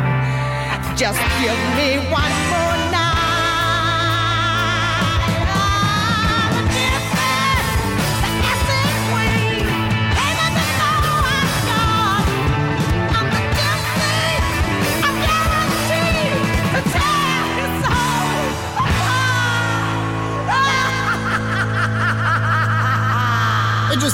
Just 0.98 1.20
give 1.40 1.54
me 1.78 1.98
one 2.10 2.34
more 2.50 2.77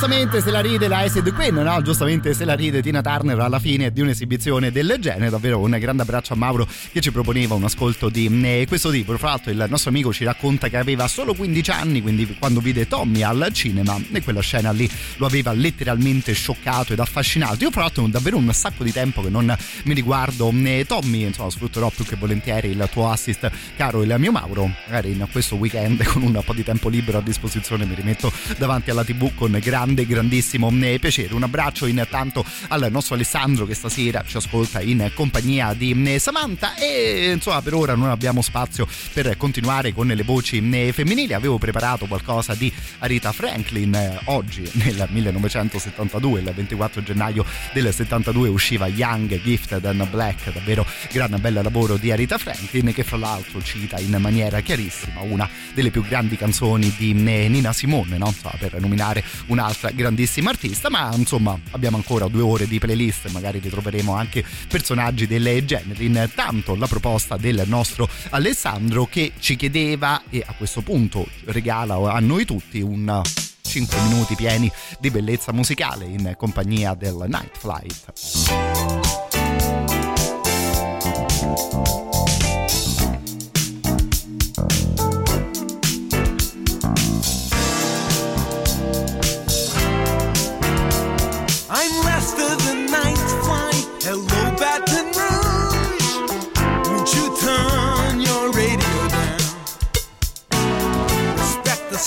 giustamente 0.03 0.41
se 0.41 0.51
la 0.51 0.59
ride 0.59 0.89
la 0.89 0.97
Acid 0.97 1.33
Queen, 1.33 1.55
no? 1.55 1.81
Giustamente 1.81 2.33
se 2.33 2.43
la 2.43 2.55
ride 2.55 2.81
Tina 2.81 3.01
Turner 3.01 3.39
alla 3.39 3.59
fine 3.59 3.89
di 3.89 4.01
un'esibizione 4.01 4.69
del 4.69 4.97
genere. 4.99 5.29
Davvero 5.29 5.59
un 5.59 5.77
grande 5.79 6.01
abbraccio 6.01 6.33
a 6.33 6.35
Mauro 6.35 6.67
che 6.91 6.99
ci 6.99 7.09
proponeva 7.09 7.55
un 7.55 7.63
ascolto 7.63 8.09
di 8.09 8.27
eh, 8.43 8.65
questo 8.67 8.91
tipo. 8.91 9.17
Fra 9.17 9.29
l'altro 9.29 9.51
il 9.51 9.65
nostro 9.69 9.91
amico 9.91 10.11
ci 10.11 10.25
racconta 10.25 10.67
che 10.67 10.75
aveva 10.75 11.07
solo 11.07 11.33
15 11.33 11.71
anni, 11.71 12.01
quindi 12.01 12.35
quando 12.37 12.59
vide 12.59 12.85
Tommy 12.85 13.21
al 13.21 13.47
cinema 13.53 13.97
e 14.11 14.21
quella 14.21 14.41
scena 14.41 14.71
lì 14.71 14.89
lo 15.17 15.25
aveva 15.25 15.53
letteralmente 15.53 16.33
scioccato 16.33 16.91
ed 16.91 16.99
affascinato. 16.99 17.63
Io 17.63 17.71
fra 17.71 17.83
l'altro 17.83 18.05
davvero 18.07 18.35
un 18.35 18.51
sacco 18.51 18.83
di 18.83 18.91
tempo 18.91 19.21
che 19.21 19.29
non 19.29 19.55
mi 19.83 19.93
riguardo 19.93 20.51
eh, 20.65 20.83
Tommy, 20.85 21.27
insomma 21.27 21.49
sfrutterò 21.49 21.89
più 21.91 22.03
che 22.03 22.17
volentieri 22.17 22.71
il 22.71 22.89
tuo 22.91 23.09
assist 23.09 23.49
caro 23.77 24.03
il 24.03 24.13
mio 24.17 24.33
Mauro. 24.33 24.69
Magari 24.85 25.11
in 25.11 25.25
questo 25.31 25.55
weekend 25.55 26.03
con 26.11 26.23
un 26.23 26.41
po' 26.43 26.53
di 26.53 26.63
tempo 26.63 26.89
libero 26.89 27.19
a 27.19 27.21
disposizione 27.21 27.85
mi 27.85 27.95
rimetto 27.95 28.29
davanti 28.57 28.89
alla 28.89 29.05
tv 29.05 29.33
con 29.33 29.57
grande 29.63 29.92
grandissimo 29.95 30.71
eh, 30.81 30.97
piacere. 30.99 31.33
Un 31.33 31.43
abbraccio 31.43 31.85
intanto 31.85 32.43
al 32.69 32.87
nostro 32.91 33.15
Alessandro 33.15 33.65
che 33.65 33.73
stasera 33.73 34.23
ci 34.25 34.37
ascolta 34.37 34.81
in 34.81 35.11
compagnia 35.13 35.73
di 35.73 35.91
eh, 36.05 36.19
Samantha 36.19 36.75
e 36.75 37.31
insomma 37.33 37.61
per 37.61 37.73
ora 37.73 37.95
non 37.95 38.09
abbiamo 38.09 38.41
spazio 38.41 38.87
per 39.13 39.37
continuare 39.37 39.93
con 39.93 40.07
le 40.07 40.23
voci 40.23 40.67
eh, 40.71 40.91
femminili. 40.91 41.33
Avevo 41.33 41.57
preparato 41.57 42.05
qualcosa 42.05 42.53
di 42.55 42.71
Rita 42.99 43.31
Franklin 43.31 43.93
eh, 43.93 44.19
oggi 44.25 44.69
nel 44.73 45.07
1972, 45.09 46.39
il 46.39 46.51
24 46.53 47.03
gennaio 47.03 47.45
del 47.73 47.93
72 47.93 48.49
usciva 48.49 48.87
Young, 48.87 49.41
Gifted 49.41 49.85
and 49.85 50.09
Black, 50.09 50.51
davvero 50.51 50.85
gran 51.11 51.35
bel 51.39 51.53
lavoro 51.53 51.97
di 51.97 52.13
Rita 52.15 52.37
Franklin 52.37 52.91
che 52.93 53.03
fra 53.03 53.17
l'altro 53.17 53.61
cita 53.61 53.99
in 53.99 54.15
maniera 54.19 54.61
chiarissima 54.61 55.21
una 55.21 55.49
delle 55.73 55.91
più 55.91 56.03
grandi 56.03 56.37
canzoni 56.37 56.93
di 56.97 57.11
eh, 57.11 57.47
Nina 57.47 57.73
Simone, 57.73 58.17
no? 58.17 58.33
Per 58.59 58.79
nominare 58.79 59.23
un'altra 59.47 59.82
grandissima 59.91 60.49
artista, 60.49 60.89
ma 60.89 61.13
insomma 61.15 61.59
abbiamo 61.71 61.97
ancora 61.97 62.27
due 62.27 62.41
ore 62.41 62.67
di 62.67 62.79
playlist, 62.79 63.29
magari 63.29 63.59
ritroveremo 63.59 64.13
anche 64.13 64.43
personaggi 64.67 65.27
del 65.27 65.65
genere. 65.65 66.03
Intanto 66.03 66.75
la 66.75 66.87
proposta 66.87 67.37
del 67.37 67.63
nostro 67.65 68.09
Alessandro 68.29 69.05
che 69.05 69.33
ci 69.39 69.55
chiedeva 69.55 70.23
e 70.29 70.43
a 70.45 70.53
questo 70.53 70.81
punto 70.81 71.27
regala 71.45 71.95
a 72.11 72.19
noi 72.19 72.45
tutti 72.45 72.81
un 72.81 73.21
5 73.61 74.01
minuti 74.01 74.35
pieni 74.35 74.71
di 74.99 75.09
bellezza 75.09 75.51
musicale 75.51 76.05
in 76.05 76.33
compagnia 76.37 76.93
del 76.93 77.25
Night 77.27 77.57
Flight. 77.57 79.22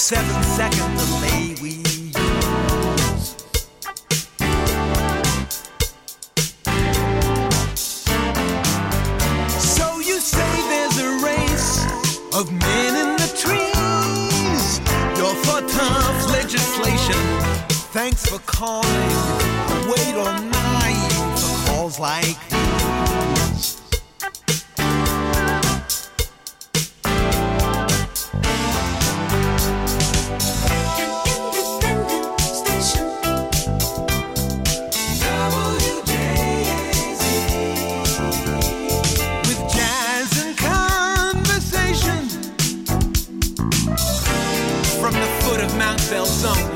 Seven 0.07 0.41
second 0.45 0.97
delay 0.99 1.57
we 1.61 1.71
use. 1.71 3.35
So 9.59 9.99
you 9.99 10.21
say 10.21 10.53
there's 10.71 10.99
a 11.01 11.11
race 11.27 11.85
of 12.37 12.53
men 12.53 12.95
in 13.03 13.17
the 13.17 13.31
trees. 13.35 14.79
You're 15.19 15.35
for 15.43 15.61
tough 15.77 16.31
legislation. 16.31 17.21
Thanks 17.91 18.27
for 18.27 18.39
calling. 18.47 19.11
Wait 19.91 20.15
all 20.15 20.41
night 20.41 21.13
for 21.37 21.67
calls 21.67 21.99
like 21.99 22.39
these. 22.49 22.86
Foot 46.09 46.45
of 46.45 46.76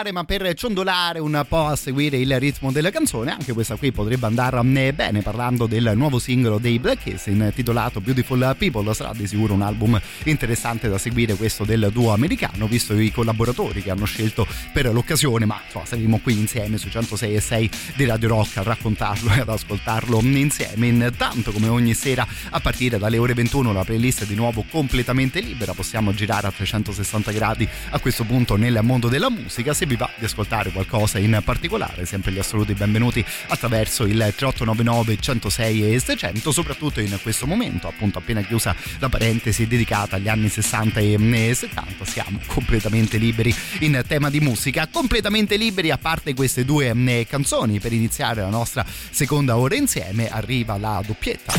ballare, 0.00 0.12
ma 0.12 0.24
per 0.24 0.54
ciondolare 0.54 1.18
un 1.18 1.44
po' 1.46 1.66
a 1.66 1.76
seguire 1.76 2.16
il 2.16 2.38
ritmo 2.38 2.72
della 2.72 2.90
canzone. 2.90 3.32
Anche 3.32 3.52
questa 3.52 3.76
qui 3.76 3.92
potrebbe 3.92 4.26
andare 4.26 4.58
eh, 4.60 4.92
bene 4.92 5.20
parlando 5.20 5.66
del 5.66 5.92
nuovo 5.94 6.18
singolo 6.18 6.58
dei 6.58 6.78
Black 6.78 7.04
Keys 7.04 7.26
intitolato 7.26 8.00
Beautiful 8.00 8.54
People. 8.58 8.92
Sarà 8.94 9.12
di 9.14 9.26
sicuro 9.26 9.54
un 9.54 9.62
album 9.62 10.00
interessante 10.24 10.88
da 10.88 10.98
seguire 10.98 11.34
questo 11.34 11.64
del 11.64 11.90
duo 11.92 12.12
americano, 12.12 12.66
visto 12.66 12.98
i 12.98 13.12
collaboratori 13.12 13.82
che 13.82 13.90
hanno 13.90 14.06
scelto 14.06 14.46
per 14.72 14.92
l'occasione. 14.92 15.44
Ma 15.44 15.60
insomma, 15.64 15.84
saremo 15.84 16.18
qui 16.18 16.38
insieme 16.38 16.78
su 16.78 16.88
106 16.88 17.34
e 17.34 17.40
6 17.40 17.70
di 17.96 18.04
Radio 18.06 18.28
Rock 18.28 18.56
a 18.58 18.62
raccontarlo 18.62 19.32
e 19.32 19.40
ad 19.40 19.48
ascoltarlo 19.48 20.20
insieme. 20.22 20.86
Intanto, 20.86 21.52
come 21.52 21.68
ogni 21.68 21.94
sera, 21.94 22.26
a 22.50 22.60
partire 22.60 22.98
dalle 22.98 23.18
ore 23.18 23.34
21, 23.34 23.72
la 23.72 23.84
playlist 23.84 24.22
è 24.22 24.26
di 24.26 24.34
nuovo 24.34 24.64
completamente 24.70 25.40
libera. 25.40 25.72
Possiamo 25.72 26.12
girare 26.14 26.46
a 26.46 26.50
360 26.50 27.32
gradi 27.32 27.68
a 27.90 27.98
questo 27.98 28.24
punto 28.24 28.56
nel 28.56 28.78
mondo 28.82 29.08
della 29.08 29.30
musica. 29.30 29.74
Se 29.74 29.86
vi 29.90 29.96
va 29.96 30.08
di 30.16 30.24
ascoltare 30.24 30.70
qualcosa 30.70 31.18
in 31.18 31.40
particolare, 31.44 32.06
sempre 32.06 32.30
gli 32.30 32.38
assoluti 32.38 32.74
benvenuti 32.74 33.24
attraverso 33.48 34.04
il 34.04 34.18
3899 34.18 35.18
106 35.18 35.94
e 35.94 35.98
600, 35.98 36.52
soprattutto 36.52 37.00
in 37.00 37.18
questo 37.20 37.46
momento, 37.46 37.88
appunto 37.88 38.18
appena 38.18 38.40
chiusa 38.42 38.74
la 39.00 39.08
parentesi 39.08 39.66
dedicata 39.66 40.16
agli 40.16 40.28
anni 40.28 40.48
60 40.48 41.00
e 41.00 41.54
70. 41.54 42.04
Siamo 42.04 42.38
completamente 42.46 43.16
liberi 43.16 43.52
in 43.80 44.00
tema 44.06 44.30
di 44.30 44.38
musica, 44.38 44.86
completamente 44.86 45.56
liberi 45.56 45.90
a 45.90 45.98
parte 45.98 46.34
queste 46.34 46.64
due 46.64 47.26
canzoni. 47.28 47.80
Per 47.80 47.92
iniziare 47.92 48.42
la 48.42 48.48
nostra 48.48 48.86
seconda 49.10 49.56
ora 49.56 49.74
insieme 49.74 50.28
arriva 50.28 50.78
la 50.78 51.02
doppietta. 51.04 51.52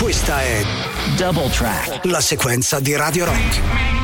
Questa 0.00 0.40
è 0.42 0.64
Double 1.16 1.50
track. 1.50 2.06
la 2.06 2.20
sequenza 2.20 2.80
di 2.80 2.96
Radio 2.96 3.26
Rock. 3.26 4.03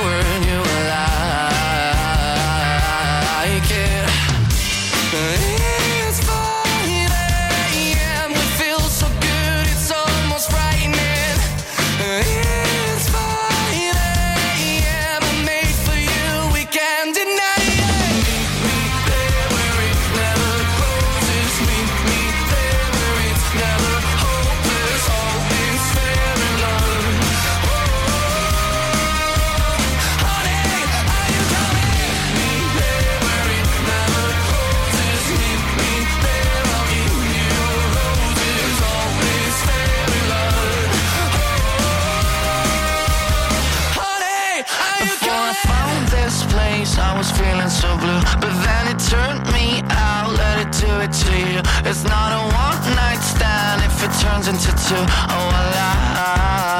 It's 51.13 52.05
not 52.05 52.31
a 52.31 52.41
one 52.55 52.95
night 52.95 53.19
stand 53.19 53.81
if 53.83 54.01
it 54.01 54.11
turns 54.21 54.47
into 54.47 54.71
two. 54.87 54.95
Oh, 54.95 55.49
I 55.51 55.63
like 55.75 56.70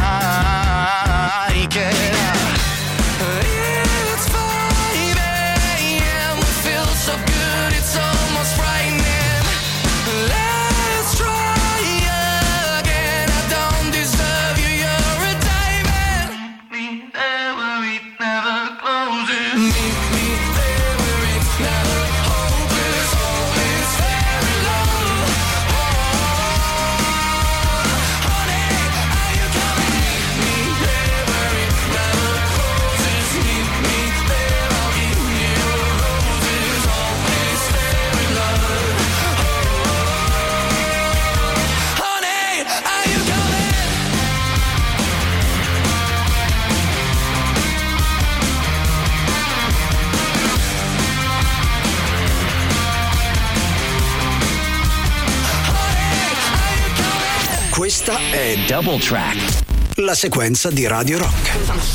Questa 58.03 58.31
è 58.31 58.55
Double 58.65 58.97
track. 58.97 59.59
la 59.97 60.15
sequenza 60.15 60.71
di 60.71 60.87
Radio 60.87 61.19
Rock. 61.19 61.51
I'm. 61.53 61.85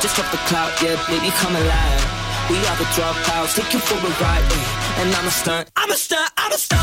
Just 0.00 0.14
drop 0.14 0.30
the 0.30 0.38
cloud, 0.46 0.70
yeah, 0.80 0.94
baby 1.08 1.32
come 1.42 1.56
alive. 1.56 2.06
We 2.48 2.54
are 2.68 2.76
the 2.76 2.86
dropouts, 2.94 3.56
take 3.56 3.72
you 3.72 3.80
for 3.80 3.98
a 3.98 4.10
ride, 4.22 4.46
eh. 4.52 5.00
and 5.00 5.12
I'm 5.12 5.26
a 5.26 5.30
stunt. 5.30 5.66
I'm 5.74 5.90
a 5.90 5.96
stunt, 5.96 6.30
I'm 6.36 6.52
a 6.52 6.56
stunt, 6.56 6.80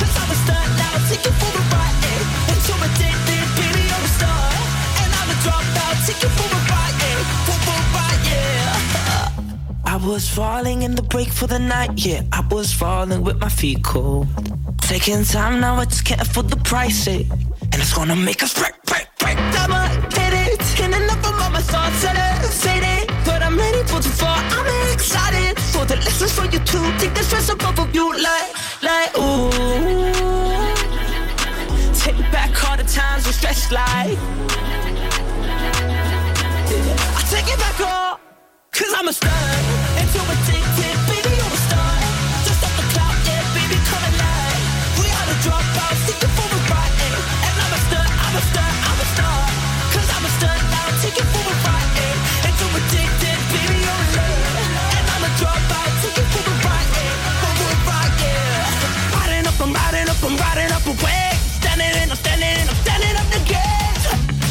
cause 0.00 0.16
I'm 0.18 0.30
a 0.30 0.34
stunt 0.34 0.68
now, 0.76 0.98
take 1.08 1.24
you 1.24 1.30
for 1.38 1.54
a 1.54 1.62
ride, 1.70 1.94
eh. 2.10 2.50
angel 2.50 2.74
predicted, 2.82 3.46
baby 3.54 3.86
you're 3.86 4.02
a 4.02 4.10
star. 4.18 4.50
And 4.98 5.14
I'm 5.14 5.30
a 5.30 5.36
dropout, 5.46 5.94
take 6.06 6.22
you 6.24 6.30
for 6.34 6.50
a 6.50 6.58
ride, 6.74 6.98
eh. 7.06 7.22
for 7.46 7.54
a 7.70 7.78
ride, 7.94 8.22
yeah. 8.26 9.94
I 9.94 9.96
was 10.04 10.28
falling 10.28 10.82
in 10.82 10.96
the 10.96 11.02
break 11.02 11.28
for 11.28 11.46
the 11.46 11.60
night, 11.60 12.04
yeah. 12.04 12.22
I 12.32 12.44
was 12.50 12.72
falling 12.72 13.22
with 13.22 13.38
my 13.38 13.48
feet 13.48 13.84
cold. 13.84 14.26
Taking 14.90 15.22
time 15.22 15.60
now, 15.60 15.76
I 15.76 15.84
just 15.84 16.04
can't 16.04 16.20
afford 16.20 16.50
the 16.50 16.56
price 16.56 17.06
it. 17.06 17.24
And 17.70 17.76
it's 17.82 17.94
gonna 17.94 18.16
make 18.16 18.42
us 18.42 18.52
break, 18.58 18.74
break, 18.90 19.06
break. 19.20 19.36
I'm 19.62 19.70
a 19.70 19.86
hit 20.18 20.34
it, 20.44 20.80
and 20.82 20.92
enough 20.92 21.24
of 21.28 21.40
all 21.40 21.50
my 21.50 21.62
thoughts 21.62 22.04
are 22.06 22.14
faded. 22.64 23.06
But 23.24 23.40
I'm 23.40 23.56
ready 23.56 23.82
for 23.90 24.00
the 24.00 24.12
fall, 24.20 24.42
I'm 24.56 24.66
excited 24.92 25.56
for 25.72 25.84
the 25.84 25.94
lessons 26.04 26.32
for 26.36 26.46
you 26.46 26.58
to 26.58 26.78
take 26.98 27.14
the 27.14 27.22
stress 27.22 27.48
off 27.50 27.78
of 27.78 27.94
you 27.94 28.06
like, 28.26 28.50
like, 28.82 29.10
ooh. 29.16 29.50
Take 32.02 32.20
back 32.34 32.50
all 32.68 32.76
the 32.76 32.82
times 32.82 33.24
we 33.26 33.32
stretched 33.32 33.70
like. 33.70 34.18
I 37.18 37.20
take 37.30 37.48
it 37.54 37.58
back 37.64 37.78
all, 37.80 38.18
cause 38.72 38.92
I'm 38.98 39.06
a 39.06 39.12
stud. 39.12 39.30
And 39.98 40.06
too 40.12 40.24
addicted, 40.34 40.89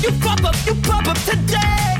You 0.01 0.11
pop 0.22 0.43
up, 0.43 0.55
you 0.65 0.74
pop 0.76 1.07
up 1.07 1.17
today. 1.20 1.99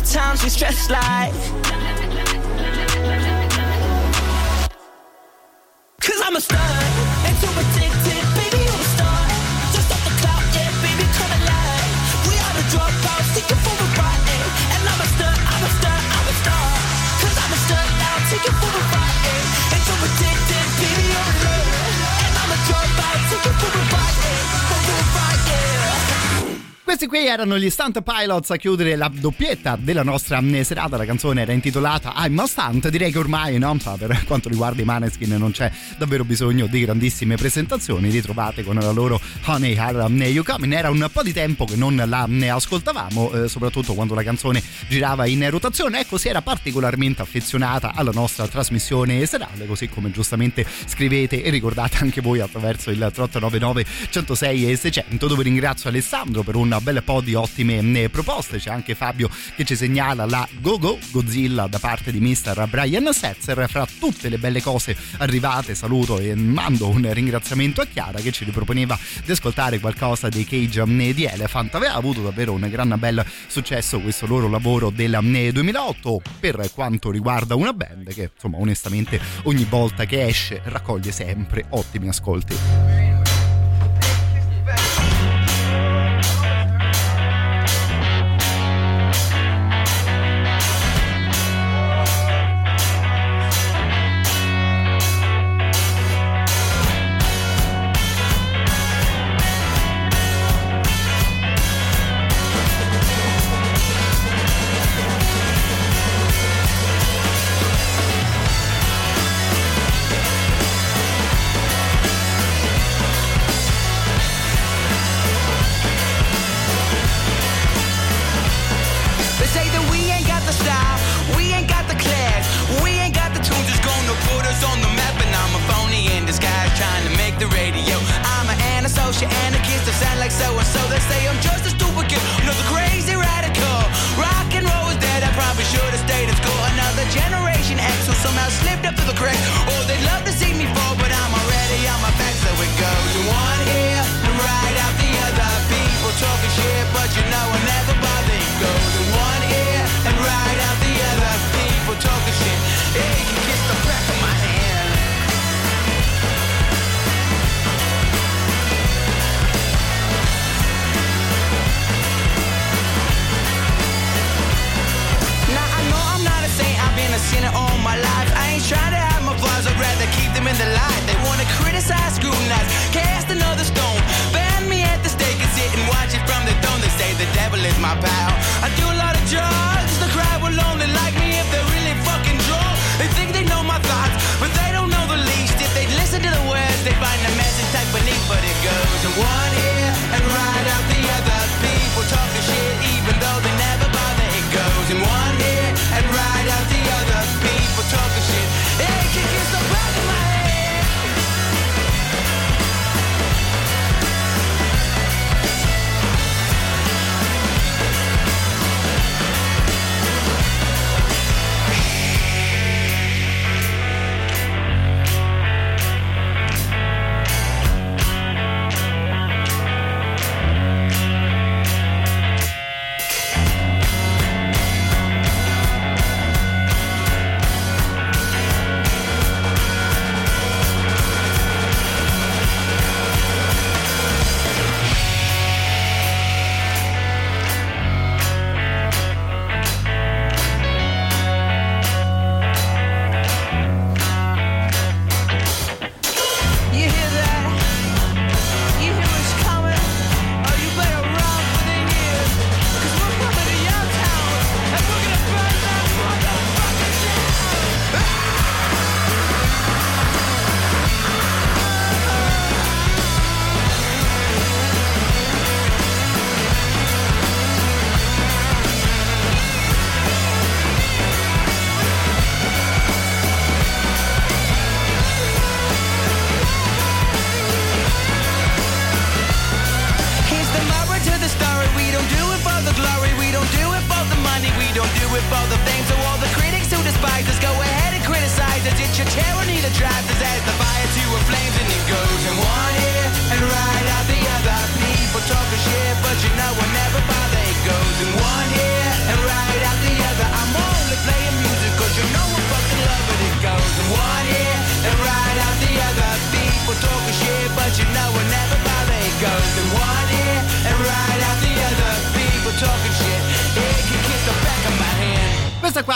The 0.00 0.06
times 0.06 0.42
we 0.42 0.48
stress 0.48 0.88
like. 0.90 1.34
Cause 6.00 6.20
I'm 6.24 6.36
a 6.36 6.40
and 7.26 7.36
too 7.40 7.52
addicted, 7.62 8.24
baby, 8.36 8.60
you're 8.64 8.80
a 8.80 8.88
star. 8.96 9.24
Just 9.74 9.90
off 9.92 10.02
the 10.08 10.14
cloud, 10.20 10.44
yeah, 10.56 10.72
baby, 10.80 11.04
come 11.18 11.32
alive. 11.36 11.94
We 12.28 12.34
are 12.44 12.54
the 12.58 12.64
dropouts, 12.72 13.28
for 13.64 13.76
a 13.76 13.88
ride. 14.00 14.40
And 14.72 14.82
I'm 14.88 15.00
a 15.00 15.08
stud, 15.14 15.38
I'm 15.52 15.64
a 15.68 15.70
stud, 15.78 16.02
I'm 16.16 16.28
a 16.32 16.34
I'm 17.44 17.52
a 17.52 17.58
now, 18.00 18.16
taking 18.30 18.56
for 18.56 18.72
a 18.72 18.82
ride. 18.94 19.44
And 19.74 19.82
too 19.84 20.00
addicted, 20.06 20.66
baby, 20.80 21.04
you're 21.12 21.34
a. 21.44 21.68
And 22.24 22.32
I'm 22.40 22.50
a 22.56 22.58
dropout, 22.68 23.20
taking 23.28 23.56
for 23.60 23.72
a 23.74 23.82
ride. 23.92 24.59
Questi 26.90 27.06
qui 27.06 27.24
erano 27.24 27.56
gli 27.56 27.70
Stunt 27.70 28.02
Pilots 28.02 28.50
a 28.50 28.56
chiudere 28.56 28.96
la 28.96 29.08
doppietta 29.14 29.78
della 29.80 30.02
nostra 30.02 30.40
eh, 30.40 30.64
serata. 30.64 30.96
La 30.96 31.04
canzone 31.04 31.42
era 31.42 31.52
intitolata 31.52 32.14
I'm 32.16 32.36
a 32.40 32.46
Stunt. 32.48 32.88
Direi 32.88 33.12
che 33.12 33.18
ormai, 33.18 33.58
no, 33.58 33.76
per 33.96 34.24
quanto 34.26 34.48
riguarda 34.48 34.82
i 34.82 34.84
Maneskin, 34.84 35.36
non 35.36 35.52
c'è 35.52 35.70
davvero 35.96 36.24
bisogno 36.24 36.66
di 36.66 36.80
grandissime 36.80 37.36
presentazioni. 37.36 38.10
Li 38.10 38.20
trovate 38.20 38.64
con 38.64 38.74
la 38.74 38.90
loro 38.90 39.20
Honey 39.44 39.76
Are 39.76 40.04
You 40.08 40.42
Coming. 40.42 40.72
Era 40.72 40.90
un 40.90 41.08
po' 41.12 41.22
di 41.22 41.32
tempo 41.32 41.64
che 41.64 41.76
non 41.76 41.94
la 41.94 42.24
ne 42.26 42.50
ascoltavamo, 42.50 43.34
eh, 43.34 43.48
soprattutto 43.48 43.94
quando 43.94 44.16
la 44.16 44.24
canzone 44.24 44.60
girava 44.88 45.26
in 45.26 45.48
rotazione. 45.48 46.00
Ecco, 46.00 46.18
si 46.18 46.26
era 46.26 46.42
particolarmente 46.42 47.22
affezionata 47.22 47.92
alla 47.94 48.10
nostra 48.12 48.48
trasmissione 48.48 49.24
serale, 49.26 49.64
così 49.66 49.88
come 49.88 50.10
giustamente 50.10 50.66
scrivete 50.86 51.40
e 51.40 51.50
ricordate 51.50 51.98
anche 52.00 52.20
voi 52.20 52.40
attraverso 52.40 52.90
il 52.90 52.96
3899 52.96 53.86
106 54.10 54.72
e 54.72 54.76
600, 54.76 55.28
dove 55.28 55.44
ringrazio 55.44 55.88
Alessandro 55.88 56.42
per 56.42 56.56
un 56.56 56.78
bel 56.80 57.02
po' 57.02 57.20
di 57.20 57.34
ottime 57.34 57.78
eh, 57.78 58.08
proposte. 58.08 58.58
C'è 58.58 58.70
anche 58.70 58.94
Fabio 58.94 59.30
che 59.54 59.64
ci 59.64 59.76
segnala 59.76 60.26
la 60.26 60.46
Go 60.60 60.78
Go 60.78 60.98
Godzilla 61.10 61.66
da 61.66 61.78
parte 61.78 62.10
di 62.10 62.20
Mr. 62.20 62.66
Brian 62.68 63.12
Setzer. 63.12 63.66
Fra 63.68 63.86
tutte 63.98 64.28
le 64.28 64.38
belle 64.38 64.60
cose 64.62 64.96
arrivate, 65.18 65.74
saluto 65.74 66.18
e 66.18 66.34
mando 66.34 66.88
un 66.88 67.12
ringraziamento 67.12 67.80
a 67.80 67.86
Chiara 67.86 68.20
che 68.20 68.32
ci 68.32 68.44
riproponeva 68.44 68.98
di 69.24 69.30
ascoltare 69.30 69.78
qualcosa 69.78 70.28
dei 70.28 70.44
Cage 70.44 70.82
eh, 70.82 71.14
di 71.14 71.24
Elephant. 71.24 71.74
Aveva 71.74 71.94
avuto 71.94 72.22
davvero 72.22 72.52
un 72.52 72.66
gran 72.70 72.94
bel 72.98 73.24
successo 73.46 74.00
questo 74.00 74.26
loro 74.26 74.48
lavoro 74.48 74.90
del 74.90 75.14
eh, 75.14 75.52
2008 75.52 76.22
per 76.38 76.70
quanto 76.74 77.10
riguarda 77.10 77.54
una 77.54 77.72
band 77.72 78.12
che 78.12 78.30
insomma 78.34 78.58
onestamente 78.58 79.20
ogni 79.44 79.64
volta 79.64 80.04
che 80.04 80.24
esce 80.26 80.60
raccoglie 80.64 81.12
sempre 81.12 81.64
ottimi 81.70 82.08
ascolti. 82.08 83.19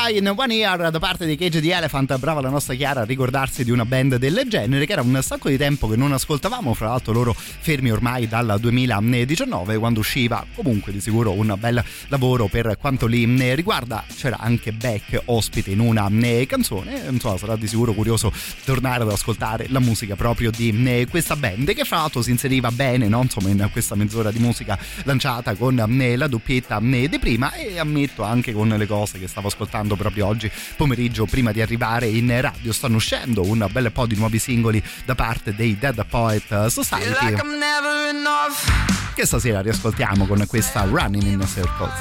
Fly 0.05 0.19
in 0.19 0.35
One 0.37 0.53
Year 0.53 0.91
da 0.91 0.99
parte 0.99 1.25
di 1.25 1.35
Cage 1.35 1.63
di 1.63 1.71
Elephant, 1.71 2.19
brava 2.19 2.43
la 2.43 2.51
nostra 2.51 2.75
Chiara 2.75 3.01
a 3.01 3.05
ricordarsi 3.05 3.65
di 3.65 3.71
una 3.71 3.87
band 3.87 4.17
del 4.17 4.43
genere 4.49 4.85
che 4.85 4.93
era 4.93 5.01
un 5.01 5.19
sacco 5.23 5.49
di 5.49 5.57
tempo 5.57 5.89
che 5.89 5.97
non 5.97 6.13
ascoltavamo, 6.13 6.75
fra 6.75 6.89
l'altro 6.89 7.15
loro 7.15 7.35
fermi 7.35 7.91
ormai 7.91 8.29
dal 8.29 8.59
2019 8.61 9.79
quando 9.79 10.01
usciva 10.01 10.45
comunque 10.55 10.93
di 10.93 11.01
sicuro 11.01 11.33
un 11.33 11.57
bel 11.59 11.83
lavoro 12.09 12.47
per 12.47 12.77
quanto 12.79 13.07
li 13.07 13.25
eh, 13.41 13.55
riguarda. 13.55 14.05
C'era 14.15 14.39
anche 14.39 14.73
Beck 14.73 15.23
ospite 15.27 15.71
in 15.71 15.81
una 15.81 16.09
eh, 16.11 16.47
canzone, 16.47 17.05
insomma 17.09 17.37
sarà 17.37 17.57
di 17.57 17.67
sicuro 17.67 17.93
curioso 17.93 18.33
tornare 18.65 19.03
ad 19.03 19.11
ascoltare 19.11 19.67
la 19.69 19.81
musica 19.81 20.17
proprio 20.17 20.51
di 20.51 20.71
eh, 20.87 21.07
questa 21.09 21.37
band 21.37 21.73
che 21.75 21.85
fra 21.85 21.99
l'altro 21.99 22.23
si 22.23 22.31
inseriva 22.31 22.71
bene 22.71 23.09
no? 23.09 23.23
insomma, 23.23 23.49
in 23.49 23.69
questa 23.73 23.95
mezz'ora 23.95 24.31
di 24.31 24.39
musica 24.39 24.79
lanciata 25.05 25.55
con 25.55 25.75
la 25.75 26.27
doppietta 26.27 26.81
di 26.81 27.19
prima 27.19 27.53
e 27.53 27.79
ammetto 27.79 28.23
anche 28.23 28.53
con 28.53 28.69
le 28.69 28.87
cose 28.87 29.19
che 29.19 29.29
stavo 29.29 29.49
ascoltando 29.49 29.97
proprio 29.97 30.27
oggi 30.27 30.51
pomeriggio 30.77 31.27
prima 31.27 31.53
di 31.53 31.61
arrivare 31.61 32.07
in 32.07 32.41
radio 32.41 32.73
stanno 32.73 32.97
uscendo 32.97 33.43
un 33.43 33.67
bel 33.71 33.93
po' 33.93 34.07
di 34.07 34.17
nuovi 34.17 34.39
singoli 34.39 34.83
da 35.05 35.15
parte 35.15 35.55
dei 35.55 35.77
Dead 35.79 36.05
Poet 36.07 36.67
Society. 36.67 37.05
Feel 37.05 37.31
like 37.31 37.43
I'm 37.43 37.59
never 37.59 38.09
enough 38.11 38.94
che 39.15 39.27
stasera 39.27 39.61
riascoltiamo 39.61 40.27
con 40.27 40.45
questa 40.47 40.85
Running 40.85 41.23
in 41.23 41.41
a 41.41 41.47
Circle. 41.47 41.93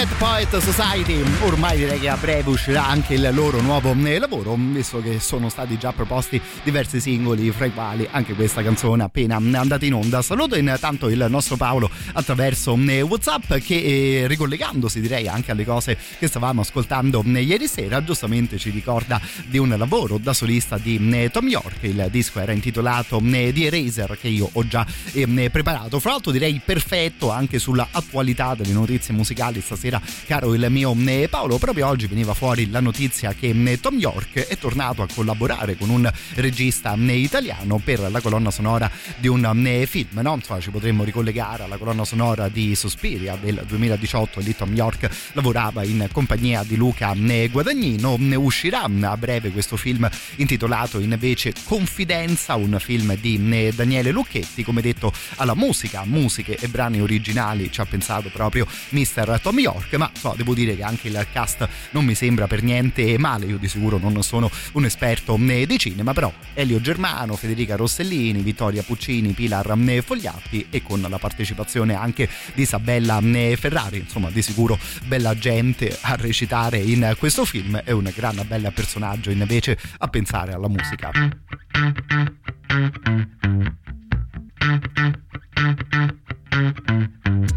Dead 0.00 0.16
Poet 0.16 0.56
Society. 0.60 1.22
Ormai 1.42 1.76
direi 1.76 2.00
che 2.00 2.08
a 2.08 2.16
breve 2.16 2.48
uscirà 2.48 2.86
anche 2.86 3.12
il 3.12 3.28
loro 3.34 3.60
nuovo 3.60 3.92
eh, 3.92 4.18
lavoro 4.18 4.56
visto 4.58 5.02
che 5.02 5.20
sono 5.20 5.50
stati 5.50 5.76
già 5.76 5.92
proposti 5.92 6.40
diversi 6.62 7.00
singoli 7.00 7.50
fra 7.50 7.66
i 7.66 7.72
quali 7.74 8.08
anche 8.10 8.32
questa 8.32 8.62
canzone 8.62 9.02
appena 9.02 9.36
andata 9.36 9.84
in 9.84 9.92
onda. 9.92 10.22
Saluto 10.22 10.56
intanto 10.56 11.10
il 11.10 11.26
nostro 11.28 11.56
Paolo 11.56 11.90
attraverso 12.14 12.78
eh, 12.86 13.02
Whatsapp 13.02 13.56
che 13.56 14.22
eh, 14.22 14.26
ricollegandosi 14.26 15.02
direi 15.02 15.28
anche 15.28 15.50
alle 15.50 15.66
cose 15.66 15.98
che 16.18 16.28
stavamo 16.28 16.62
ascoltando 16.62 17.22
ieri 17.26 17.66
sera 17.66 18.02
giustamente 18.02 18.56
ci 18.56 18.70
ricorda 18.70 19.20
di 19.48 19.58
un 19.58 19.68
lavoro 19.76 20.16
da 20.16 20.32
solista 20.32 20.78
di 20.78 21.28
Tom 21.30 21.46
York. 21.46 21.82
Il 21.82 22.08
disco 22.10 22.40
era 22.40 22.52
intitolato 22.52 23.20
The 23.20 23.52
Eraser 23.54 24.16
che 24.18 24.28
io 24.28 24.48
ho 24.50 24.66
già 24.66 24.86
eh, 25.12 25.50
preparato. 25.50 26.00
Fra 26.00 26.12
l'altro 26.12 26.32
direi 26.32 26.58
perfetto 26.64 27.30
anche 27.30 27.58
sulla 27.58 27.88
attualità 27.90 28.54
delle 28.54 28.72
notizie 28.72 29.12
musicali 29.12 29.60
stasera 29.60 29.88
caro 30.26 30.52
il 30.52 30.66
mio 30.68 30.94
eh, 31.06 31.28
Paolo 31.30 31.56
proprio 31.56 31.86
oggi 31.86 32.06
veniva 32.06 32.34
fuori 32.34 32.70
la 32.70 32.80
notizia 32.80 33.32
che 33.32 33.48
eh, 33.48 33.80
Tom 33.80 33.98
York 33.98 34.46
è 34.46 34.58
tornato 34.58 35.00
a 35.02 35.08
collaborare 35.12 35.76
con 35.76 35.88
un 35.88 36.10
regista 36.34 36.94
eh, 36.94 37.16
italiano 37.16 37.80
per 37.82 38.10
la 38.10 38.20
colonna 38.20 38.50
sonora 38.50 38.90
di 39.16 39.28
un 39.28 39.48
film 39.86 40.20
no? 40.20 40.34
Insomma, 40.34 40.60
ci 40.60 40.70
potremmo 40.70 41.04
ricollegare 41.04 41.62
alla 41.62 41.78
colonna 41.78 42.04
sonora 42.04 42.48
di 42.48 42.74
Suspiria 42.74 43.36
del 43.40 43.64
2018 43.66 44.40
lì 44.40 44.54
Tom 44.54 44.74
York 44.74 45.08
lavorava 45.32 45.82
in 45.84 46.08
compagnia 46.12 46.62
di 46.62 46.76
Luca 46.76 47.14
Guadagnino 47.50 48.16
uscirà 48.36 48.82
a 48.82 49.16
breve 49.16 49.50
questo 49.50 49.76
film 49.76 50.08
intitolato 50.36 50.98
invece 50.98 51.54
Confidenza 51.64 52.54
un 52.56 52.76
film 52.78 53.16
di 53.16 53.72
Daniele 53.74 54.10
Lucchetti 54.10 54.62
come 54.62 54.82
detto 54.82 55.12
alla 55.36 55.54
musica 55.54 56.04
musiche 56.04 56.56
e 56.56 56.68
brani 56.68 57.00
originali 57.00 57.70
ci 57.70 57.80
ha 57.80 57.86
pensato 57.86 58.28
proprio 58.28 58.66
Mr. 58.90 59.40
Tom 59.40 59.58
York 59.58 59.79
ma 59.96 60.10
so, 60.14 60.34
devo 60.36 60.54
dire 60.54 60.76
che 60.76 60.82
anche 60.82 61.08
il 61.08 61.26
cast 61.32 61.68
non 61.90 62.04
mi 62.04 62.14
sembra 62.14 62.46
per 62.46 62.62
niente 62.62 63.18
male 63.18 63.46
io 63.46 63.56
di 63.56 63.68
sicuro 63.68 63.98
non 63.98 64.22
sono 64.22 64.50
un 64.72 64.84
esperto 64.84 65.38
eh, 65.48 65.66
di 65.66 65.78
cinema 65.78 66.12
però 66.12 66.32
Elio 66.54 66.80
Germano, 66.80 67.36
Federica 67.36 67.76
Rossellini 67.76 68.42
Vittoria 68.42 68.82
Puccini, 68.82 69.32
Pilar 69.32 69.74
eh, 69.86 70.02
Fogliatti 70.02 70.66
e 70.70 70.82
con 70.82 71.04
la 71.08 71.18
partecipazione 71.18 71.94
anche 71.94 72.28
di 72.54 72.62
Isabella 72.62 73.20
eh, 73.20 73.56
Ferrari 73.58 73.98
insomma 73.98 74.30
di 74.30 74.42
sicuro 74.42 74.78
bella 75.06 75.36
gente 75.36 75.96
a 76.00 76.16
recitare 76.16 76.78
in 76.78 77.14
questo 77.18 77.44
film 77.44 77.76
è 77.76 77.90
un 77.90 78.10
gran 78.14 78.42
bel 78.46 78.70
personaggio 78.74 79.30
invece 79.30 79.78
a 79.98 80.08
pensare 80.08 80.52
alla 80.52 80.68
musica. 80.68 81.10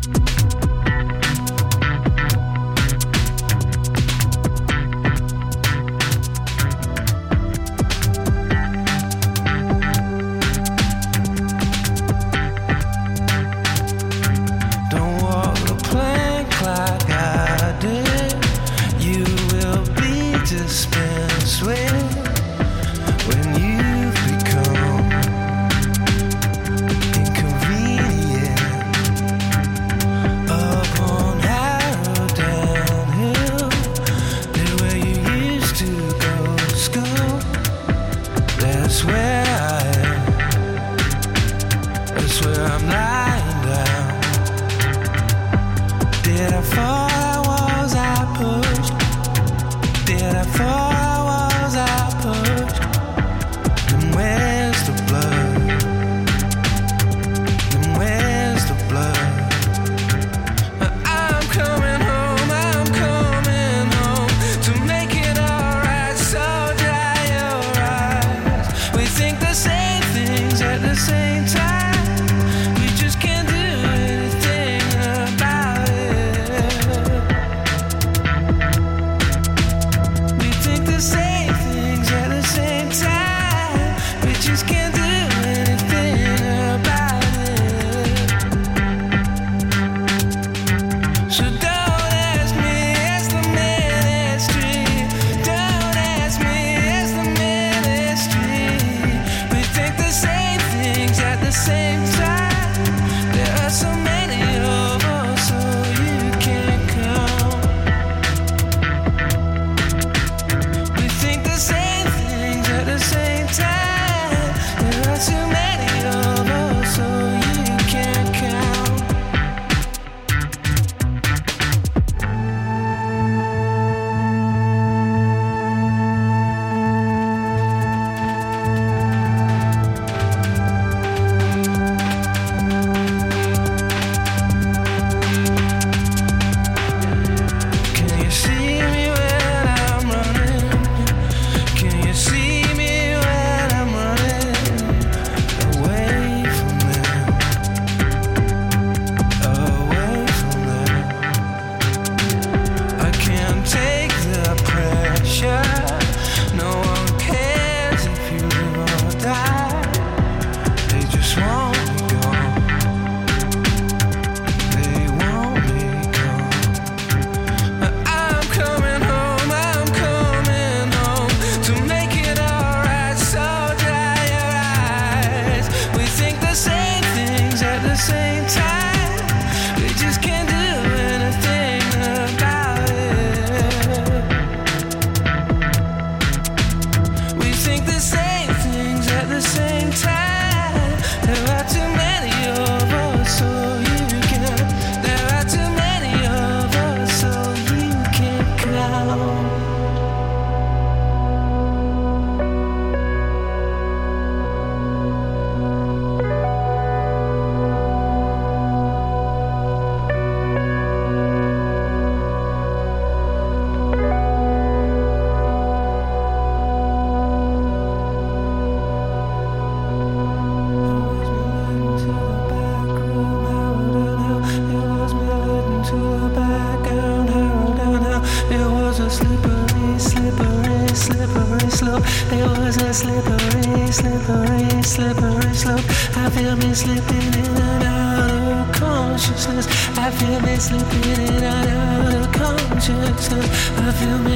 Don't 0.04 0.33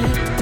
I 0.00 0.37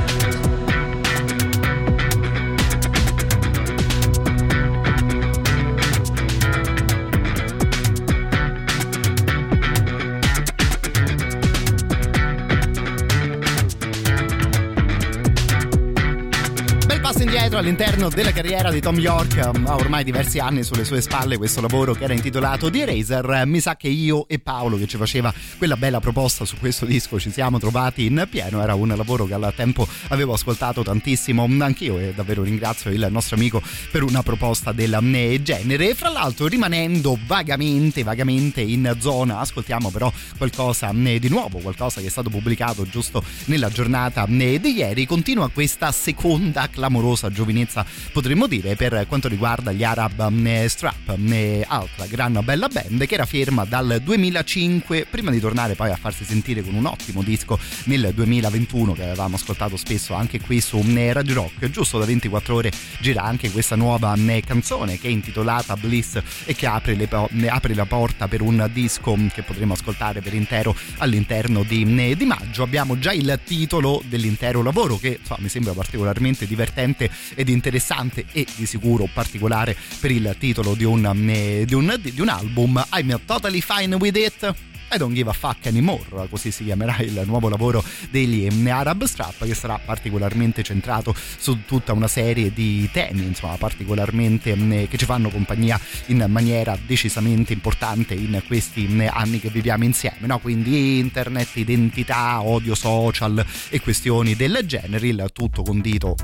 indietro 17.57 17.59
all'interno 17.59 18.09
della 18.09 18.33
carriera 18.33 18.71
di 18.71 18.81
Tom 18.81 18.99
York, 18.99 19.39
ha 19.39 19.75
ormai 19.75 20.05
diversi 20.05 20.39
anni 20.39 20.63
sulle 20.63 20.85
sue 20.85 21.01
spalle 21.01 21.37
questo 21.37 21.61
lavoro 21.61 21.95
che 21.95 22.05
era 22.05 22.13
intitolato 22.13 22.71
The 22.71 22.81
Eraser. 22.81 23.43
Mi 23.47 23.61
sa 23.61 23.77
che 23.77 23.89
io 23.89 24.29
e 24.29 24.39
Paolo 24.39 24.77
che 24.77 24.87
ci 24.87 24.97
faceva 24.97 25.33
quella 25.57 25.77
bella 25.77 26.01
proposta 26.01 26.45
su 26.45 26.57
questo 26.59 26.85
disco 26.85 27.19
ci 27.19 27.31
siamo 27.31 27.59
trovati 27.59 28.05
in 28.07 28.27
pieno, 28.31 28.63
era 28.63 28.75
un 28.75 28.89
lavoro 28.89 29.25
che 29.25 29.35
al 29.35 29.53
tempo 29.55 29.87
avevo 30.09 30.35
ascoltato 30.35 30.83
tantissimo 30.83 31.49
anch'io 31.61 31.99
e 31.99 32.13
davvero 32.15 32.43
ringrazio 32.43 32.91
il 32.91 33.07
nostro 33.11 33.37
amico 33.37 33.63
per 33.91 34.03
una 34.03 34.23
proposta 34.23 34.73
del 34.73 34.99
genere. 35.43 35.95
Fra 35.95 36.11
l'altro 36.11 36.47
rimanendo 36.47 37.19
vagamente, 37.27 38.03
vagamente 38.03 38.61
in 38.61 38.97
zona, 38.99 39.39
ascoltiamo 39.41 39.91
però 39.91 40.13
qualcosa 40.37 40.91
di 40.93 41.29
nuovo, 41.29 41.59
qualcosa 41.59 42.01
che 42.01 42.09
è 42.09 42.11
stato 42.11 42.29
pubblicato 42.29 42.87
giusto 42.87 43.23
nella 43.47 43.69
giornata 43.69 44.27
di 44.27 44.59
ieri, 44.77 45.07
continua 45.07 45.49
questa 45.49 45.93
seconda 45.93 46.69
clamorosa 46.69 47.31
giovinezza 47.47 47.87
potremmo 48.13 48.49
dire 48.49 48.75
per 48.75 49.07
quanto 49.07 49.29
riguarda 49.29 49.71
gli 49.71 49.85
Arab 49.85 50.33
eh, 50.45 50.69
Strap, 50.69 51.17
eh, 51.29 51.65
altra 51.67 52.07
gran 52.07 52.41
bella 52.43 52.69
band 52.69 53.07
che 53.07 53.15
era 53.15 53.25
ferma 53.25 53.65
dal 53.65 54.01
2005 54.03 55.07
prima 55.09 55.31
di 55.31 55.39
tornare 55.39 55.75
poi 55.75 55.91
a 55.91 55.97
farsi 55.97 56.25
sentire 56.25 56.63
con 56.63 56.75
un 56.75 56.87
ottimo 56.87 57.23
disco 57.23 57.59
nel 57.85 58.11
2021 58.13 58.93
che 58.95 59.03
avevamo 59.05 59.37
ascoltato 59.37 59.77
spesso 59.77 60.15
anche 60.15 60.41
qui 60.41 60.61
su 60.61 60.79
eh, 60.79 61.13
Radio 61.13 61.35
Rock. 61.35 61.71
Giusto 61.71 61.99
da 61.99 62.05
24 62.05 62.55
ore 62.55 62.73
gira 63.01 63.23
anche 63.23 63.51
questa 63.51 63.77
nuova 63.77 64.15
canzone 64.45 64.99
che 64.99 65.07
è 65.07 65.11
intitolata 65.11 65.77
Bliss 65.77 66.21
e 66.45 66.55
che 66.55 66.67
apre, 66.67 66.95
le 66.95 67.49
apre 67.49 67.75
la 67.75 67.87
porta 67.87 68.27
per 68.27 68.43
un 68.43 68.69
disco 68.73 69.17
che 69.33 69.43
potremo 69.43 69.75
ascoltare 69.75 70.21
per 70.21 70.35
intero 70.35 70.75
all'interno 70.99 71.63
di, 71.63 72.17
di 72.17 72.25
maggio. 72.25 72.63
Abbiamo 72.63 72.99
già 72.99 73.13
il 73.13 73.39
titolo 73.45 74.03
dell'intero 74.07 74.63
lavoro 74.63 74.97
che 74.97 75.19
insomma, 75.21 75.41
mi 75.43 75.49
sembra 75.49 75.73
particolarmente 75.73 76.47
divertente 76.47 77.11
ed 77.37 77.49
interessante 77.49 78.25
e 78.33 78.45
di 78.57 78.67
sicuro 78.67 79.09
particolare 79.13 79.77
per 80.01 80.11
il 80.11 80.35
titolo 80.39 80.75
di 80.75 80.83
un, 80.83 81.07
eh, 81.29 81.65
di 81.65 81.75
un, 81.75 81.97
di 82.01 82.21
un 82.21 82.29
album 82.29 82.85
I'm 82.93 83.21
totally 83.25 83.61
fine 83.61 83.95
with 83.95 84.17
it 84.17 84.55
I 84.93 84.99
don't 84.99 85.15
give 85.15 85.29
a 85.29 85.33
fuck 85.33 85.67
anymore, 85.67 86.29
così 86.31 86.53
si 86.53 86.65
chiamerà 86.65 86.99
il 86.99 87.23
nuovo 87.27 87.49
lavoro 87.49 87.83
degli 88.09 88.49
Arab 88.69 89.03
Strap 89.03 89.45
che 89.45 89.55
sarà 89.55 89.81
particolarmente 89.85 90.63
centrato 90.63 91.15
su 91.39 91.65
tutta 91.67 91.93
una 91.93 92.07
serie 92.07 92.53
di 92.53 92.89
temi, 92.93 93.25
insomma, 93.25 93.57
particolarmente 93.57 94.53
eh, 94.53 94.87
che 94.89 94.97
ci 94.97 95.05
fanno 95.05 95.29
compagnia 95.29 95.79
in 96.07 96.25
maniera 96.29 96.79
decisamente 96.87 97.53
importante 97.53 98.15
in 98.15 98.41
questi 98.47 98.87
eh, 98.99 99.07
anni 99.07 99.41
che 99.41 99.49
viviamo 99.49 99.83
insieme, 99.83 100.27
no? 100.29 100.39
Quindi 100.39 100.99
internet, 100.99 101.57
identità, 101.57 102.43
odio 102.43 102.77
social 102.77 103.45
e 103.69 103.81
questioni 103.81 104.37
del 104.37 104.61
genere, 104.67 105.09
il 105.09 105.31
tutto 105.33 105.63
condito 105.63 106.15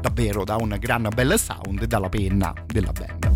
davvero 0.00 0.44
da 0.44 0.56
un 0.56 0.76
gran 0.78 1.08
bel 1.14 1.38
sound 1.38 1.82
e 1.82 1.86
dalla 1.86 2.08
penna 2.08 2.52
della 2.66 2.92
band. 2.92 3.29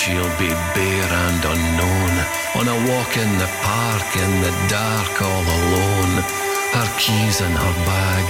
She'll 0.00 0.36
be 0.40 0.48
bare 0.72 1.12
and 1.28 1.44
unknown. 1.44 2.12
On 2.56 2.64
a 2.64 2.78
walk 2.88 3.12
in 3.20 3.32
the 3.36 3.50
park 3.60 4.08
in 4.16 4.32
the 4.40 4.54
dark 4.72 5.12
all 5.20 5.44
alone. 5.44 6.14
Her 6.72 6.88
keys 6.96 7.40
in 7.42 7.52
her 7.52 7.76
bag. 7.84 8.26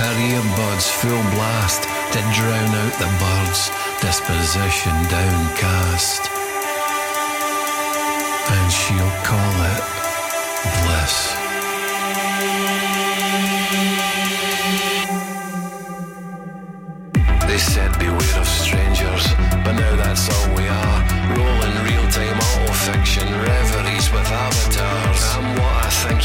Her 0.00 0.14
earbuds 0.32 0.88
full 0.88 1.24
blast 1.36 1.82
to 1.82 2.20
drown 2.36 2.72
out 2.82 2.94
the 2.96 3.10
birds. 3.20 3.68
Disposition 4.00 4.96
downcast. 5.12 6.22
And 8.56 8.72
she'll 8.72 9.16
call 9.28 9.54
it 9.76 9.84
bliss. 10.80 11.41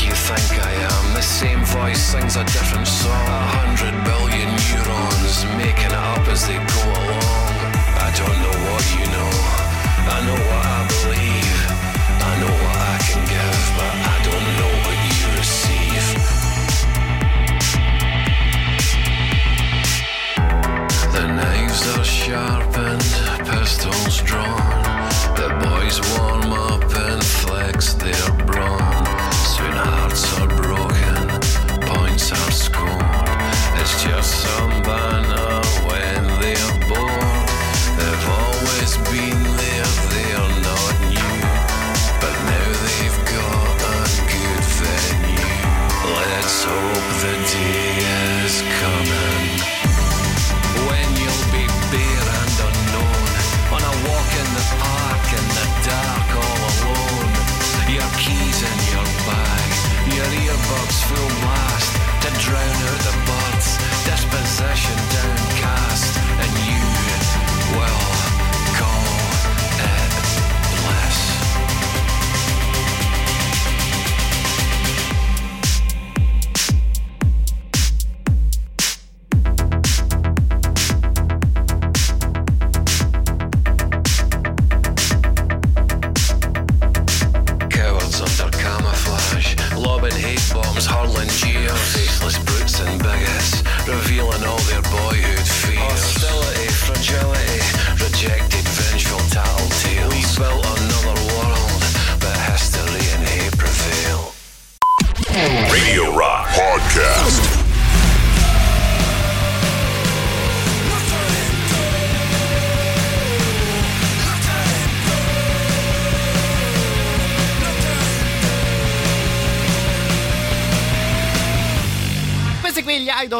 You 0.08 0.16
think 0.16 0.50
I 0.64 0.74
am. 0.92 1.14
The 1.14 1.22
same 1.22 1.62
voice 1.66 2.02
sings 2.12 2.36
a 2.38 2.44
different 2.46 2.88
song. 2.88 3.28
A 3.28 3.44
hundred 3.58 3.96
billion 4.08 4.50
neurons 4.68 5.36
making 5.60 5.92
it 5.92 6.04
up 6.12 6.24
as 6.34 6.42
they 6.48 6.60
go 6.76 6.84
along. 7.00 7.54
I 8.08 8.10
don't 8.20 8.40
know 8.44 8.58
what 8.68 8.86
you 8.96 9.06
know. 9.16 9.32
I 10.16 10.18
know 10.28 10.40
what 10.50 10.64
I 10.78 10.82
believe. 10.96 11.60
I 12.30 12.34
know 12.42 12.54
what 12.64 12.78
I 12.94 12.98
can 13.08 13.22
give, 13.36 13.64
but 13.78 13.94
I 14.14 14.18
don't 14.28 14.48
know 14.60 14.74
what 14.84 14.98
you 15.08 15.24
receive. 15.42 16.08
The 21.16 21.26
knives 21.38 21.82
are 21.96 22.08
sharpened, 22.20 23.12
pistols 23.50 24.16
drawn. 24.30 24.84
The 25.40 25.50
boys 25.66 25.98
warm 26.16 26.52
up 26.72 26.84
and 27.08 27.22
flex 27.24 27.94
their 27.94 28.28
brawn. 28.46 28.87
Hearts 30.20 30.40
are 30.40 30.48
broken, 30.48 31.28
points 31.82 32.32
are 32.32 32.52
scored. 32.52 33.30
It's 33.80 34.04
just 34.04 34.42
some 34.42 34.67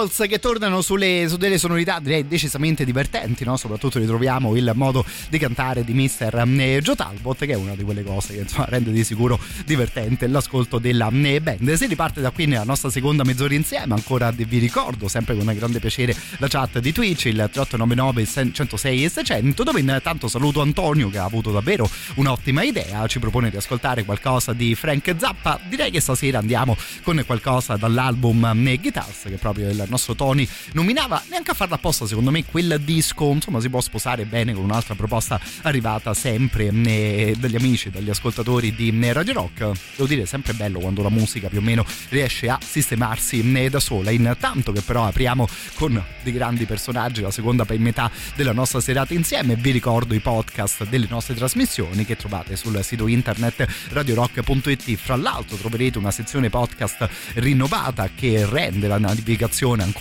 gli 0.04 0.07
Idols 0.18 0.26
che 0.28 0.40
tornano 0.40 0.82
sulle, 0.82 1.28
su 1.30 1.38
delle 1.38 1.58
sonorità 1.58 2.00
direi 2.00 2.28
decisamente 2.28 2.84
divertenti, 2.84 3.44
no? 3.44 3.56
soprattutto 3.58 4.00
ritroviamo 4.00 4.56
il 4.56 4.72
modo 4.74 5.06
di 5.30 5.38
cantare 5.38 5.84
di 5.84 5.94
Mr. 5.94 6.80
Joe 6.82 6.96
Talbot 6.96 7.46
che 7.46 7.54
è 7.54 7.56
una 7.56 7.76
di 7.76 7.84
quelle 7.84 8.04
cose 8.04 8.34
che 8.34 8.40
insomma, 8.42 8.66
rende 8.66 8.92
di 8.92 9.04
sicuro 9.04 9.40
divertente 9.66 10.28
l'ascolto 10.28 10.80
della 10.80 11.12
band. 11.12 11.72
Si 11.74 11.86
riparte 11.86 12.22
da 12.22 12.32
qui 12.32 12.46
nella 12.48 12.64
nostra 12.64 12.90
seconda 12.90 13.24
mezz'ora 13.24 13.54
insieme, 13.54 13.94
ancora 13.94 14.32
vi 14.32 14.58
ricordo 14.58 15.08
sempre 15.08 15.36
con 15.36 15.46
grande 15.54 15.80
piacere 15.80 16.16
la 16.38 16.48
chat 16.48 16.80
di 16.80 16.92
Twitch, 16.92 17.26
il 17.26 17.50
3899 17.52 18.52
106 18.54 19.04
e 19.04 19.10
600 19.10 19.64
dove 19.64 19.80
intanto 19.80 20.28
saluto 20.28 20.62
Antonio 20.62 21.10
che 21.10 21.18
ha 21.18 21.26
avuto 21.26 21.52
davvero 21.52 21.90
un'ottima 22.16 22.64
idea, 22.64 23.06
ci 23.08 23.20
propone 23.20 23.50
di 23.50 23.58
ascoltare 23.58 24.04
qualcosa 24.04 24.54
di 24.54 24.74
Frank 24.76 25.16
Zappa, 25.18 25.60
direi 25.68 25.92
che 25.92 26.00
stasera 26.00 26.40
andiamo 26.40 26.76
con 27.04 27.22
qualcosa 27.26 27.76
dall'album 27.76 28.76
Guitars 28.80 29.24
che 29.24 29.38
proprio 29.38 29.70
il 29.70 29.86
nostro 29.88 30.07
Tony 30.16 30.48
nominava 30.74 31.22
neanche 31.30 31.52
a 31.52 31.54
farla 31.54 31.76
apposta 31.76 32.06
secondo 32.08 32.32
me 32.32 32.44
quel 32.46 32.80
disco. 32.84 33.32
Insomma 33.32 33.60
si 33.60 33.70
può 33.70 33.82
sposare 33.82 34.26
bene 34.26 34.54
con 34.54 34.64
un'altra 34.64 34.96
proposta 34.96 35.40
arrivata 35.64 36.14
sempre 36.14 36.68
eh, 36.68 37.36
dagli 37.38 37.56
amici 37.56 37.90
dagli 37.90 38.10
ascoltatori 38.10 38.74
di 38.74 38.98
eh, 39.02 39.14
Radio 39.14 39.34
Rock. 39.34 39.72
Devo 39.96 40.08
dire 40.08 40.24
è 40.24 40.26
sempre 40.26 40.54
bello 40.54 40.80
quando 40.80 41.02
la 41.02 41.10
musica 41.10 41.50
più 41.50 41.60
o 41.60 41.62
meno 41.62 41.86
riesce 42.10 42.50
a 42.50 42.58
sistemarsi 42.64 43.54
eh, 43.54 43.70
da 43.70 43.80
sola. 43.80 44.12
Intanto 44.12 44.72
che 44.72 44.82
però 44.82 45.06
apriamo 45.06 45.48
con 45.76 46.02
dei 46.24 46.34
grandi 46.34 46.66
personaggi 46.66 47.22
la 47.22 47.32
seconda 47.32 47.66
metà 47.78 48.10
della 48.36 48.54
nostra 48.54 48.80
serata 48.80 49.14
insieme. 49.14 49.56
Vi 49.56 49.72
ricordo 49.72 50.14
i 50.14 50.20
podcast 50.20 50.88
delle 50.88 51.08
nostre 51.10 51.36
trasmissioni 51.36 52.06
che 52.06 52.16
trovate 52.16 52.56
sul 52.56 52.80
sito 52.84 53.08
internet 53.08 53.68
radiorock.it 53.90 54.96
fra 54.96 55.16
l'altro 55.16 55.58
troverete 55.58 55.98
una 55.98 56.12
sezione 56.12 56.50
podcast 56.50 57.08
rinnovata 57.36 58.10
che 58.14 58.46
rende 58.46 58.88
la 58.88 58.98
navigazione 58.98 59.84
ancora 59.84 59.97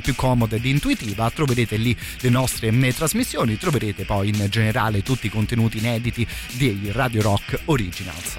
più 0.00 0.14
comoda 0.14 0.56
ed 0.56 0.64
intuitiva 0.64 1.28
troverete 1.30 1.76
lì 1.76 1.96
le 2.20 2.28
nostre 2.28 2.70
trasmissioni 2.94 3.58
troverete 3.58 4.04
poi 4.04 4.28
in 4.28 4.46
generale 4.48 5.02
tutti 5.02 5.26
i 5.26 5.30
contenuti 5.30 5.78
inediti 5.78 6.26
di 6.52 6.90
Radio 6.92 7.22
Rock 7.22 7.60
Originals 7.64 8.38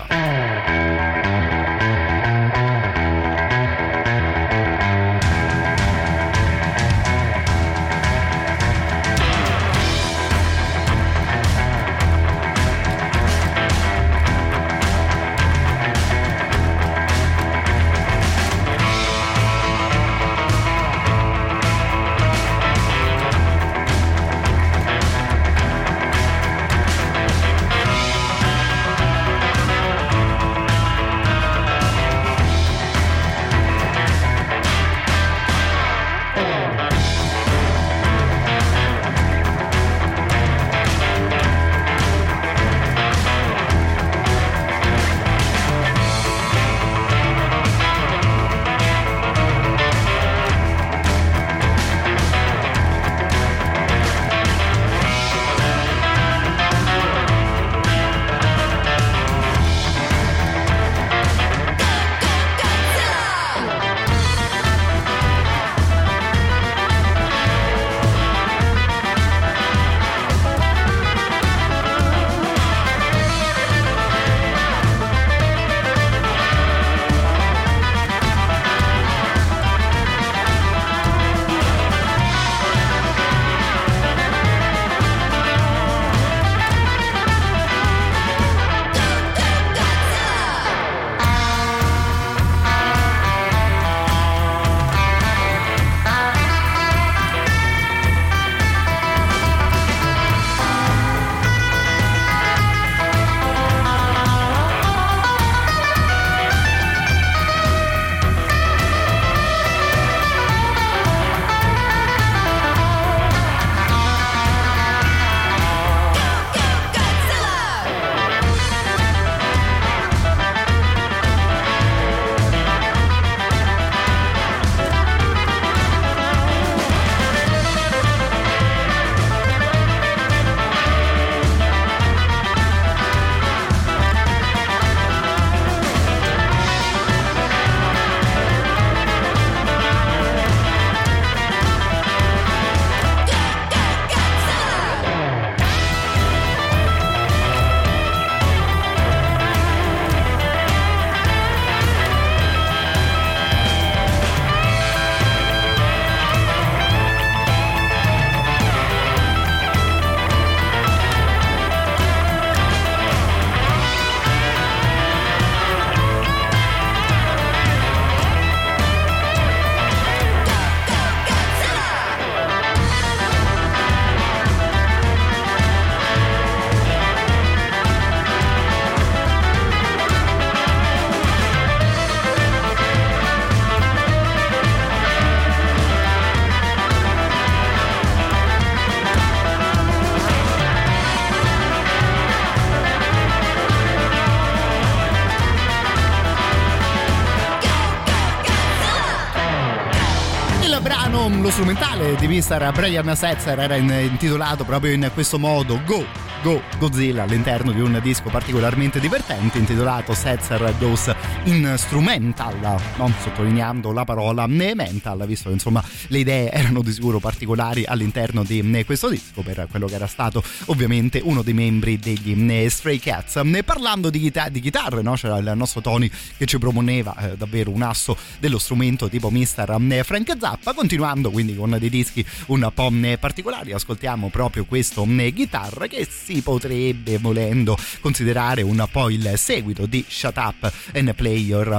di 202.31 202.37
Mr. 202.37 202.71
Brian 202.71 203.13
Setzer 203.13 203.59
era 203.59 203.75
in- 203.75 203.89
intitolato 203.89 204.63
proprio 204.63 204.93
in 204.93 205.11
questo 205.13 205.37
modo 205.37 205.81
Go 205.85 206.30
Go 206.43 206.59
Godzilla 206.79 207.23
all'interno 207.23 207.71
di 207.71 207.81
un 207.81 207.99
disco 208.01 208.29
particolarmente 208.29 208.99
divertente 208.99 209.59
intitolato 209.59 210.15
Setzer 210.15 210.73
Goes 210.79 211.13
Instrumental, 211.43 212.79
no? 212.97 213.13
sottolineando 213.21 213.91
la 213.91 214.05
parola 214.05 214.47
mental, 214.47 215.23
visto 215.27 215.49
che 215.49 215.53
insomma 215.53 215.83
le 216.07 216.17
idee 216.17 216.51
erano 216.51 216.81
di 216.81 216.91
sicuro 216.91 217.19
particolari 217.19 217.85
all'interno 217.85 218.43
di 218.43 218.83
questo 218.85 219.09
disco 219.09 219.43
per 219.43 219.67
quello 219.69 219.85
che 219.85 219.93
era 219.93 220.07
stato 220.07 220.43
ovviamente 220.65 221.21
uno 221.23 221.43
dei 221.43 221.53
membri 221.53 221.99
degli 221.99 222.67
Stray 222.69 222.97
Cats. 222.97 223.39
Parlando 223.63 224.09
di, 224.09 224.19
chita- 224.19 224.49
di 224.49 224.61
chitarre, 224.61 225.03
no? 225.03 225.13
c'era 225.13 225.37
il 225.37 225.51
nostro 225.55 225.81
Tony 225.81 226.09
che 226.37 226.47
ci 226.47 226.57
proponeva 226.57 227.15
eh, 227.17 227.37
davvero 227.37 227.69
un 227.69 227.83
asso 227.83 228.17
dello 228.39 228.57
strumento 228.57 229.09
tipo 229.09 229.29
Mr. 229.29 230.01
Frank 230.03 230.35
Zappa, 230.39 230.73
continuando 230.73 231.29
quindi 231.29 231.55
con 231.55 231.77
dei 231.79 231.89
dischi 231.89 232.25
un 232.47 232.69
po' 232.73 232.91
particolari, 233.19 233.73
ascoltiamo 233.73 234.29
proprio 234.29 234.65
questo 234.65 235.05
chitarra 235.31 235.85
che 235.85 236.07
si 236.09 236.30
potrebbe 236.39 237.17
volendo 237.17 237.77
considerare 237.99 238.61
un 238.61 238.87
po' 238.89 239.09
il 239.09 239.33
seguito 239.35 239.85
di 239.85 240.05
Shut 240.07 240.37
Up 240.37 240.71
and 240.93 241.13
Play 241.15 241.43
Your 241.43 241.77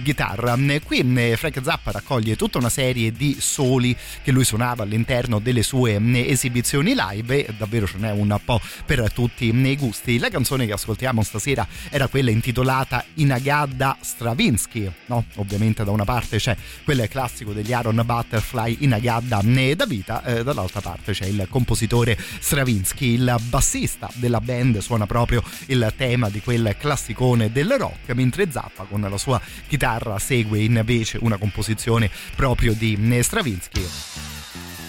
Guitar. 0.00 0.56
Qui 0.84 1.34
Frank 1.36 1.60
Zappa 1.62 1.90
raccoglie 1.90 2.36
tutta 2.36 2.58
una 2.58 2.68
serie 2.68 3.10
di 3.10 3.36
soli 3.40 3.96
che 4.22 4.30
lui 4.30 4.44
suonava 4.44 4.84
all'interno 4.84 5.40
delle 5.40 5.62
sue 5.62 6.00
esibizioni 6.26 6.94
live 6.94 7.46
e 7.46 7.54
davvero 7.56 7.86
ce 7.86 7.96
n'è 7.96 8.12
un 8.12 8.38
po' 8.44 8.60
per 8.84 9.10
tutti 9.12 9.46
i 9.46 9.76
gusti. 9.76 10.18
La 10.18 10.28
canzone 10.28 10.66
che 10.66 10.72
ascoltiamo 10.72 11.22
stasera 11.22 11.66
era 11.88 12.06
quella 12.06 12.30
intitolata 12.30 13.04
Inagadda 13.14 13.96
Stravinsky, 14.00 14.90
no? 15.06 15.24
Ovviamente 15.36 15.82
da 15.84 15.90
una 15.90 16.04
parte 16.04 16.36
c'è 16.36 16.56
quel 16.84 17.08
classico 17.08 17.52
degli 17.52 17.72
Aaron 17.72 18.02
Butterfly 18.04 18.76
Inagadda 18.80 19.40
da 19.74 19.86
vita, 19.86 20.22
eh, 20.24 20.42
dall'altra 20.42 20.80
parte 20.80 21.12
c'è 21.12 21.24
il 21.24 21.46
compositore 21.48 22.18
Stravinsky, 22.38 23.14
il 23.14 23.36
bassista 23.48 23.86
della 24.14 24.40
band 24.40 24.78
suona 24.78 25.06
proprio 25.06 25.42
il 25.66 25.92
tema 25.96 26.28
di 26.28 26.40
quel 26.40 26.76
classicone 26.78 27.50
del 27.52 27.74
rock, 27.78 28.12
mentre 28.14 28.50
Zappa 28.50 28.84
con 28.84 29.00
la 29.00 29.18
sua 29.18 29.40
chitarra 29.66 30.18
segue 30.18 30.60
invece 30.60 31.18
una 31.20 31.36
composizione 31.36 32.10
proprio 32.34 32.74
di 32.74 32.96
Stravinsky. 33.22 33.86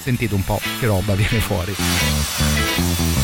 Sentite 0.01 0.33
un 0.33 0.43
po' 0.43 0.59
che 0.79 0.85
roba 0.85 1.13
viene 1.13 1.39
fuori. 1.39 3.18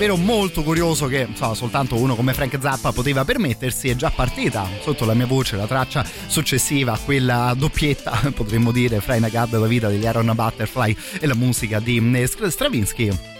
Davvero 0.00 0.16
molto 0.16 0.62
curioso 0.62 1.08
che 1.08 1.26
insomma, 1.28 1.54
soltanto 1.54 1.96
uno 1.96 2.14
come 2.14 2.32
Frank 2.32 2.58
Zappa 2.58 2.90
poteva 2.90 3.22
permettersi 3.26 3.90
è 3.90 3.96
già 3.96 4.10
partita 4.10 4.66
sotto 4.80 5.04
la 5.04 5.12
mia 5.12 5.26
voce 5.26 5.56
la 5.56 5.66
traccia 5.66 6.02
successiva 6.26 6.92
a 6.92 6.98
quella 6.98 7.52
doppietta 7.54 8.18
potremmo 8.34 8.72
dire 8.72 9.00
fra 9.00 9.16
Inagad 9.16 9.52
la 9.58 9.66
vita 9.66 9.88
degli 9.88 10.06
Aaron 10.06 10.32
Butterfly 10.34 10.96
e 11.20 11.26
la 11.26 11.34
musica 11.34 11.80
di 11.80 12.00
Stravinsky 12.26 13.39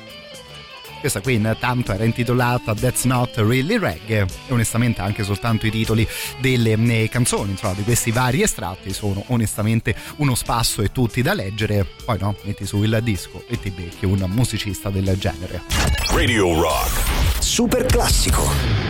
questa 1.00 1.20
qui 1.20 1.34
intanto 1.34 1.92
era 1.92 2.04
intitolata 2.04 2.74
That's 2.74 3.04
Not 3.04 3.36
Really 3.36 3.78
Reggae 3.78 4.26
e 4.46 4.52
onestamente 4.52 5.00
anche 5.00 5.24
soltanto 5.24 5.66
i 5.66 5.70
titoli 5.70 6.06
delle 6.38 7.08
canzoni, 7.08 7.52
insomma, 7.52 7.74
di 7.74 7.82
questi 7.82 8.10
vari 8.10 8.42
estratti 8.42 8.92
sono 8.92 9.24
onestamente 9.28 9.94
uno 10.16 10.34
spasso 10.34 10.82
e 10.82 10.92
tutti 10.92 11.22
da 11.22 11.34
leggere. 11.34 11.86
Poi 12.04 12.18
no, 12.20 12.36
metti 12.42 12.66
su 12.66 12.82
il 12.82 12.98
disco 13.02 13.44
e 13.48 13.58
ti 13.58 13.70
becchi 13.70 14.04
un 14.04 14.24
musicista 14.28 14.90
del 14.90 15.16
genere. 15.18 15.62
Radio 16.10 16.60
Rock. 16.60 17.40
Super 17.40 17.86
classico. 17.86 18.89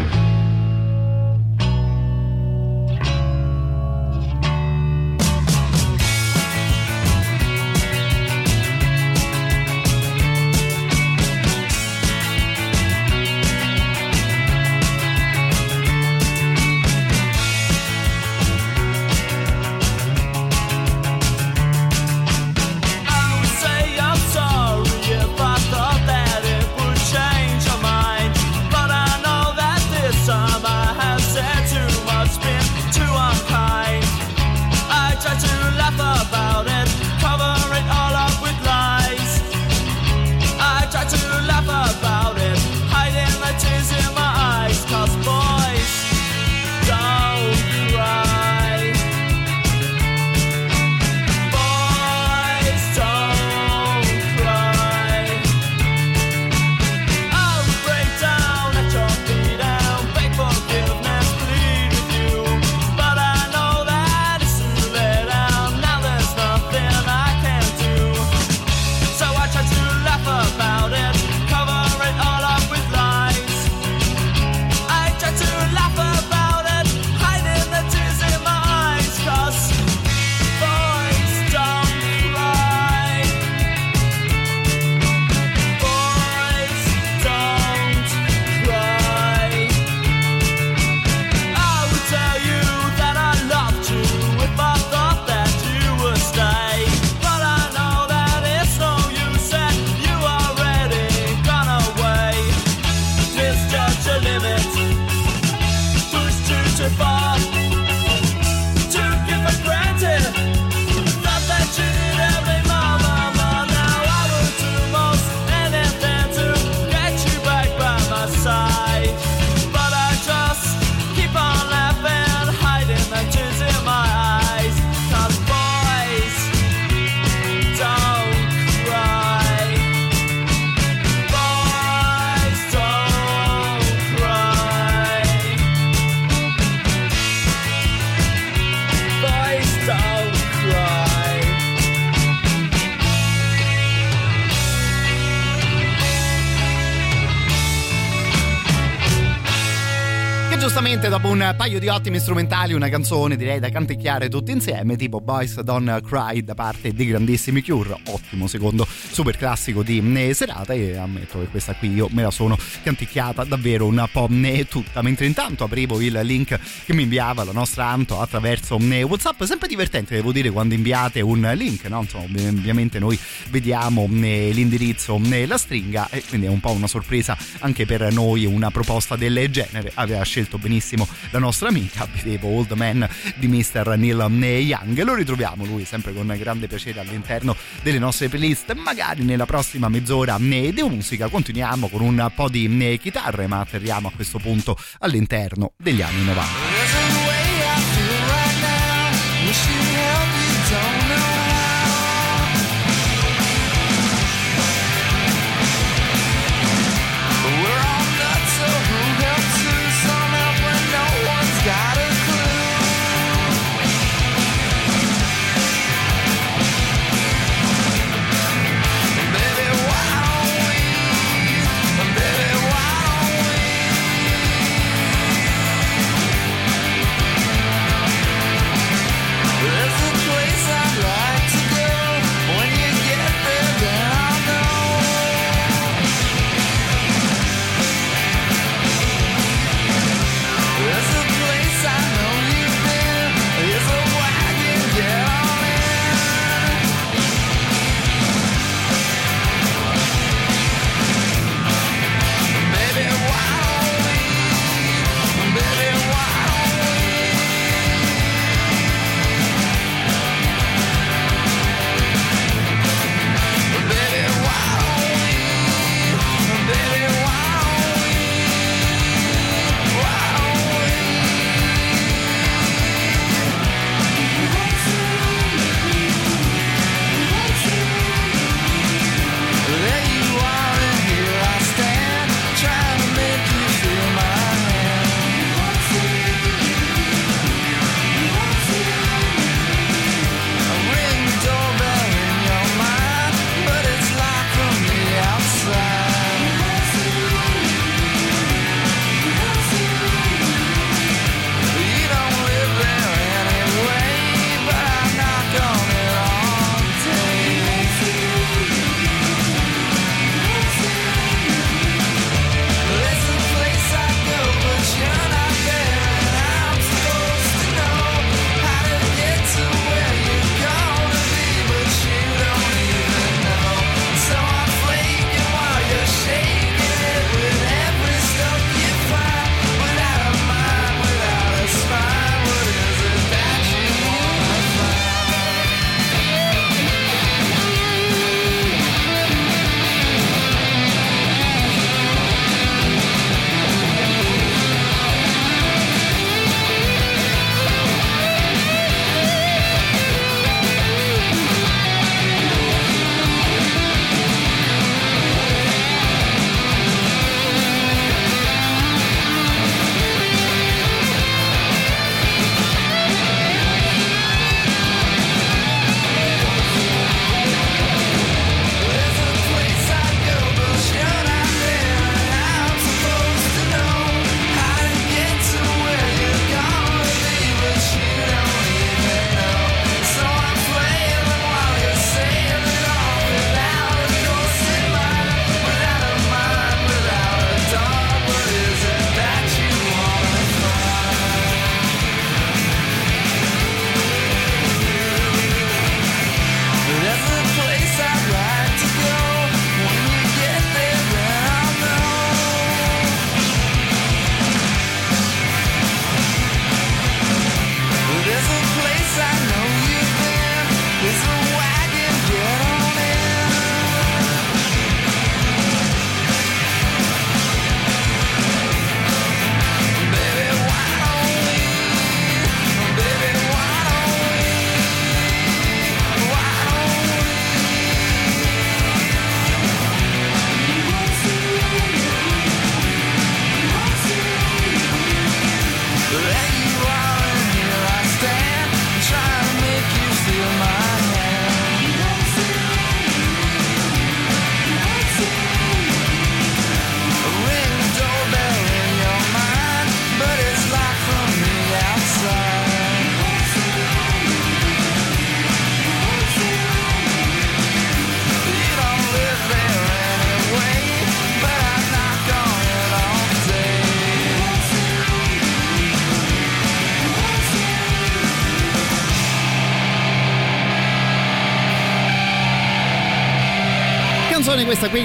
Paio 151.61 151.78
di 151.78 151.89
ottimi 151.89 152.19
strumentali, 152.19 152.73
una 152.73 152.89
canzone 152.89 153.37
direi 153.37 153.59
da 153.61 153.69
canticchiare 153.69 154.31
tutti 154.31 154.51
insieme, 154.51 154.97
tipo 154.97 155.20
Boys 155.20 155.61
Don't 155.61 156.01
Cry 156.01 156.43
da 156.43 156.55
parte 156.55 156.95
di 156.95 157.05
grandissimi 157.05 157.62
Cure, 157.62 158.01
ottimo 158.07 158.47
secondo 158.47 158.87
super 159.20 159.36
classico 159.36 159.82
di 159.82 160.02
eh, 160.14 160.32
serata 160.32 160.72
e 160.72 160.97
ammetto 160.97 161.40
che 161.40 161.48
questa 161.48 161.74
qui 161.74 161.92
io 161.92 162.09
me 162.10 162.22
la 162.22 162.30
sono 162.30 162.56
canticchiata 162.82 163.44
davvero 163.44 163.84
un 163.84 164.02
po' 164.10 164.30
eh, 164.30 164.66
tutta, 164.66 165.02
mentre 165.02 165.26
intanto 165.26 165.64
aprivo 165.64 166.01
il 166.01 166.18
link 166.22 166.59
che 166.86 166.94
mi 166.94 167.02
inviava 167.02 167.44
la 167.44 167.52
nostra 167.52 167.84
Anto 167.84 168.18
attraverso 168.18 168.78
eh, 168.78 169.02
Whatsapp, 169.02 169.42
sempre 169.42 169.68
divertente 169.68 170.14
devo 170.14 170.32
dire 170.32 170.48
quando 170.48 170.72
inviate 170.72 171.20
un 171.20 171.52
link, 171.55 171.84
no? 171.84 172.01
Insomma, 172.01 172.24
ovviamente 172.24 172.98
noi 172.98 173.18
vediamo 173.51 174.06
l'indirizzo 174.09 175.20
la 175.47 175.59
stringa 175.59 176.09
e 176.09 176.24
quindi 176.26 176.47
è 176.47 176.51
un 176.51 176.60
po' 176.60 176.70
una 176.70 176.86
sorpresa 176.86 177.36
anche 177.59 177.84
per 177.84 178.10
noi 178.14 178.47
una 178.47 178.70
proposta 178.70 179.16
del 179.16 179.51
genere, 179.51 179.92
aveva 179.97 180.22
scelto 180.22 180.56
benissimo 180.56 181.06
la 181.28 181.38
nostra 181.38 181.68
amica, 181.68 182.09
vedevo 182.10 182.48
Old 182.48 182.72
Man 182.72 183.06
di 183.36 183.48
Mr. 183.48 183.97
Neil 183.98 184.26
Young, 184.66 185.02
lo 185.02 185.14
ritroviamo 185.14 185.66
lui 185.66 185.84
sempre 185.84 186.14
con 186.14 186.34
grande 186.38 186.68
piacere 186.68 187.01
all'interno 187.01 187.55
delle 187.82 187.98
nostre 187.98 188.30
playlist, 188.30 188.72
magari 188.72 189.09
nella 189.19 189.47
prossima 189.47 189.89
mezz'ora 189.89 190.39
di 190.39 190.82
musica 190.82 191.28
continuiamo 191.28 191.89
con 191.89 192.01
un 192.01 192.31
po' 192.35 192.49
di 192.49 192.69
chitarre 192.99 193.47
ma 193.47 193.61
atterriamo 193.61 194.09
a 194.09 194.12
questo 194.15 194.39
punto 194.39 194.77
all'interno 195.01 195.73
degli 195.77 196.03
anni 196.03 196.24
90. 196.24 196.80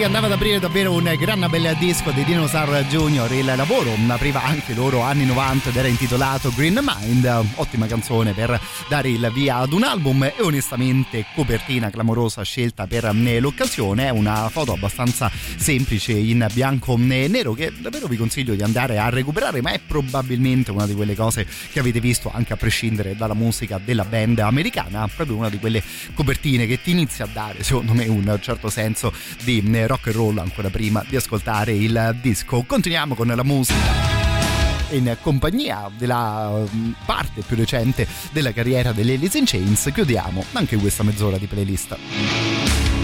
Che 0.06 0.12
andava 0.12 0.28
ad 0.28 0.40
aprire 0.40 0.60
davvero 0.60 0.94
un 0.94 1.16
gran 1.18 1.48
bel 1.50 1.76
disco 1.80 2.12
di 2.12 2.24
Dinosaur 2.24 2.86
Jr. 2.86 3.32
Il 3.32 3.46
lavoro 3.56 3.92
apriva 4.10 4.44
anche 4.44 4.76
loro 4.76 5.02
anni 5.02 5.26
90 5.26 5.70
ed 5.70 5.76
era 5.76 5.88
intitolato 5.88 6.52
Green 6.54 6.80
Mind. 6.80 7.26
Ottima 7.56 7.88
canzone 7.88 8.34
per 8.34 8.60
dare 8.88 9.10
il 9.10 9.32
via 9.34 9.58
ad 9.58 9.74
un 9.74 9.82
album 9.82 10.24
e 10.24 10.36
onestamente 10.42 11.26
copertina 11.34 11.90
clamorosa 11.90 12.44
scelta 12.44 12.86
per 12.86 13.06
eh, 13.06 13.40
l'occasione. 13.40 14.12
Una 14.12 14.48
foto 14.50 14.74
abbastanza 14.74 15.32
semplice 15.56 16.12
in 16.12 16.46
bianco 16.54 16.96
e 16.96 17.28
nero 17.28 17.54
che 17.54 17.74
davvero 17.76 18.06
vi 18.06 18.18
consiglio 18.18 18.54
di 18.54 18.62
andare 18.62 19.00
a 19.00 19.10
recuperare, 19.10 19.62
ma 19.62 19.72
è 19.72 19.80
probabilmente 19.80 20.70
una 20.70 20.86
di 20.86 20.94
quelle 20.94 21.16
cose 21.16 21.48
che 21.72 21.80
avete 21.80 22.00
visto 22.00 22.32
anche 22.32 22.54
a 22.54 22.58
prescindere 22.58 23.16
dalla 23.16 23.34
musica 23.34 23.80
della 23.84 24.06
band 24.06 24.38
americana. 24.38 25.08
Proprio 25.08 25.38
una 25.38 25.50
di 25.50 25.58
quelle 25.58 25.82
copertine 26.14 26.68
che 26.68 26.80
ti 26.80 26.92
inizia 26.92 27.26
a 27.26 27.30
dare, 27.32 27.64
secondo 27.64 27.94
me, 27.94 28.06
un 28.06 28.38
certo 28.40 28.70
senso 28.70 29.12
di 29.44 29.64
eh, 29.74 29.95
rock 29.96 30.08
and 30.08 30.16
roll 30.16 30.38
ancora 30.38 30.70
prima 30.70 31.04
di 31.08 31.16
ascoltare 31.16 31.74
il 31.74 32.18
disco. 32.22 32.64
Continuiamo 32.64 33.16
con 33.16 33.28
la 33.28 33.44
musica 33.44 34.14
in 34.92 35.18
compagnia 35.22 35.90
della 35.96 36.64
mm, 36.70 36.92
parte 37.06 37.42
più 37.42 37.56
recente 37.56 38.08
della 38.32 38.54
carriera 38.54 38.92
delle 38.92 39.16
Alice 39.16 39.38
in 39.38 39.46
Chains 39.46 39.90
chiudiamo 39.92 40.44
anche 40.54 40.78
questa 40.78 41.04
mezz'ora 41.04 41.38
di 41.38 41.48
playlist. 41.48 42.95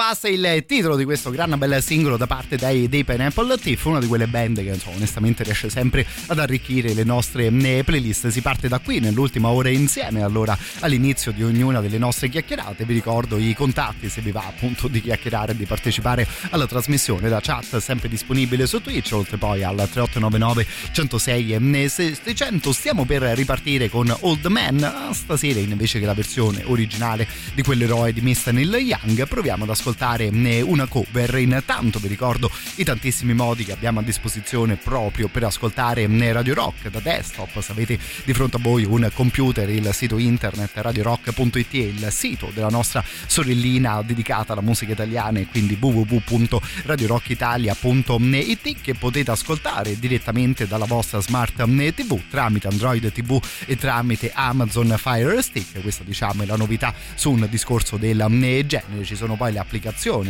È 0.00 0.28
il 0.28 0.64
titolo 0.66 0.96
di 0.96 1.04
questo 1.04 1.28
gran 1.30 1.54
bel 1.58 1.82
singolo 1.82 2.16
da 2.16 2.26
parte 2.26 2.56
dei, 2.56 2.88
dei 2.88 3.04
Pineapple 3.04 3.58
Thief, 3.58 3.84
una 3.84 4.00
di 4.00 4.06
quelle 4.06 4.26
band 4.26 4.62
che 4.62 4.70
insomma, 4.70 4.96
onestamente 4.96 5.44
riesce 5.44 5.68
sempre 5.68 6.06
ad 6.28 6.38
arricchire 6.38 6.94
le 6.94 7.04
nostre 7.04 7.48
eh, 7.48 7.84
playlist. 7.84 8.28
Si 8.28 8.40
parte 8.40 8.66
da 8.66 8.78
qui 8.78 8.98
nell'ultima 8.98 9.50
ora 9.50 9.68
insieme, 9.68 10.22
allora 10.22 10.56
all'inizio 10.80 11.32
di 11.32 11.44
ognuna 11.44 11.82
delle 11.82 11.98
nostre 11.98 12.30
chiacchierate 12.30 12.86
vi 12.86 12.94
ricordo 12.94 13.36
i 13.36 13.52
contatti 13.52 14.08
se 14.08 14.22
vi 14.22 14.30
va 14.30 14.42
appunto 14.46 14.88
di 14.88 15.02
chiacchierare 15.02 15.52
e 15.52 15.56
di 15.56 15.66
partecipare 15.66 16.26
alla 16.48 16.66
trasmissione 16.66 17.28
da 17.28 17.40
chat 17.42 17.76
sempre 17.76 18.08
disponibile 18.08 18.66
su 18.66 18.80
Twitch, 18.80 19.12
oltre 19.12 19.36
poi 19.36 19.62
al 19.62 19.76
3899 19.76 20.66
106 20.92 21.52
e 21.52 21.88
600. 21.90 22.72
Stiamo 22.72 23.04
per 23.04 23.20
ripartire 23.20 23.90
con 23.90 24.12
Old 24.20 24.46
Man, 24.46 25.10
stasera 25.12 25.60
invece 25.60 26.00
che 26.00 26.06
la 26.06 26.14
versione 26.14 26.62
originale 26.64 27.28
di 27.52 27.62
quell'eroe 27.62 28.14
di 28.14 28.22
Mr. 28.22 28.52
Neil 28.52 28.74
Young 28.76 29.28
proviamo 29.28 29.64
ad 29.64 29.70
ascoltare 29.70 29.88
eh, 29.98 30.62
una 30.62 30.86
cover. 30.86 31.38
Intanto 31.38 31.98
vi 31.98 32.08
ricordo 32.08 32.50
i 32.76 32.84
tantissimi 32.84 33.34
modi 33.34 33.64
che 33.64 33.72
abbiamo 33.72 34.00
a 34.00 34.02
disposizione 34.02 34.76
proprio 34.76 35.28
per 35.28 35.44
ascoltare 35.44 36.02
eh, 36.02 36.32
Radio 36.32 36.54
Rock 36.54 36.88
da 36.90 37.00
desktop. 37.00 37.60
Se 37.60 37.72
avete 37.72 37.98
di 38.24 38.32
fronte 38.32 38.56
a 38.56 38.60
voi 38.60 38.84
un 38.84 39.10
computer, 39.14 39.68
il 39.68 39.90
sito 39.92 40.16
internet 40.18 40.70
radiorock.it 40.74 41.72
è 41.72 41.76
il 41.76 42.08
sito 42.10 42.50
della 42.54 42.68
nostra 42.68 43.04
sorellina 43.26 44.00
dedicata 44.02 44.52
alla 44.52 44.62
musica 44.62 44.92
italiana 44.92 45.38
e 45.38 45.46
quindi 45.46 45.78
www.radiorockitalia.it 45.80 48.80
che 48.80 48.94
potete 48.94 49.30
ascoltare 49.30 49.98
direttamente 49.98 50.66
dalla 50.66 50.86
vostra 50.86 51.20
smart 51.20 51.60
eh, 51.60 51.94
TV 51.94 52.18
tramite 52.28 52.66
Android 52.68 53.12
TV 53.12 53.40
e 53.66 53.76
tramite 53.76 54.30
Amazon 54.34 54.94
Fire 54.98 55.40
Stick. 55.42 55.80
Questa 55.80 56.04
diciamo 56.04 56.42
è 56.42 56.46
la 56.46 56.56
novità 56.56 56.94
su 57.14 57.30
un 57.30 57.46
discorso 57.48 57.96
del 57.96 58.26
genere. 58.66 59.04
Ci 59.04 59.16
sono 59.16 59.36
poi 59.36 59.52
le 59.52 59.58
applicazioni 59.58 59.69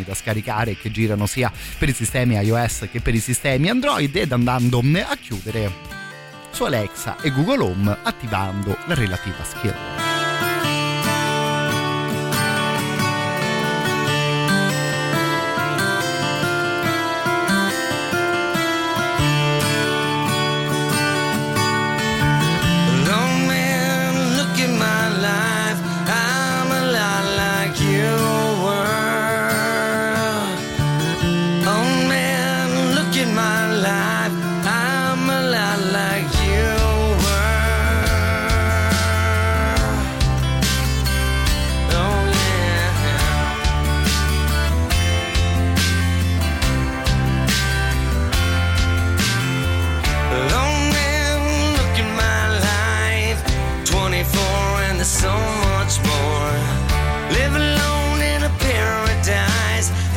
da 0.05 0.15
scaricare 0.15 0.77
che 0.77 0.91
girano 0.91 1.27
sia 1.27 1.51
per 1.79 1.89
i 1.89 1.93
sistemi 1.93 2.35
iOS 2.37 2.89
che 2.91 3.01
per 3.01 3.15
i 3.15 3.21
sistemi 3.21 3.69
Android 3.69 4.15
ed 4.15 4.33
andando 4.33 4.83
a 5.03 5.17
chiudere 5.17 5.73
su 6.51 6.65
Alexa 6.65 7.21
e 7.23 7.31
Google 7.31 7.63
Home 7.65 7.97
attivando 8.03 8.77
la 8.87 8.95
relativa 8.95 9.43
skill. 9.45 10.30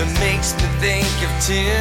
That 0.03 0.19
makes 0.19 0.53
me 0.59 0.67
think 0.83 1.15
of 1.23 1.31
two. 1.39 1.79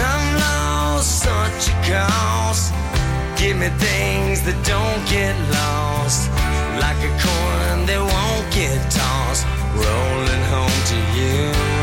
Love 0.00 0.26
lost 0.40 1.22
such 1.24 1.72
a 1.72 1.76
cost. 1.88 2.72
Give 3.40 3.56
me 3.56 3.68
things 3.80 4.42
that 4.42 4.58
don't 4.64 5.02
get 5.08 5.34
lost. 5.52 6.28
Like 6.82 7.00
a 7.00 7.12
coin 7.24 7.86
that 7.88 8.02
won't 8.12 8.46
get 8.52 8.78
tossed. 8.90 9.46
Rolling 9.74 10.44
home 10.52 10.80
to 10.92 10.98
you. 11.16 11.75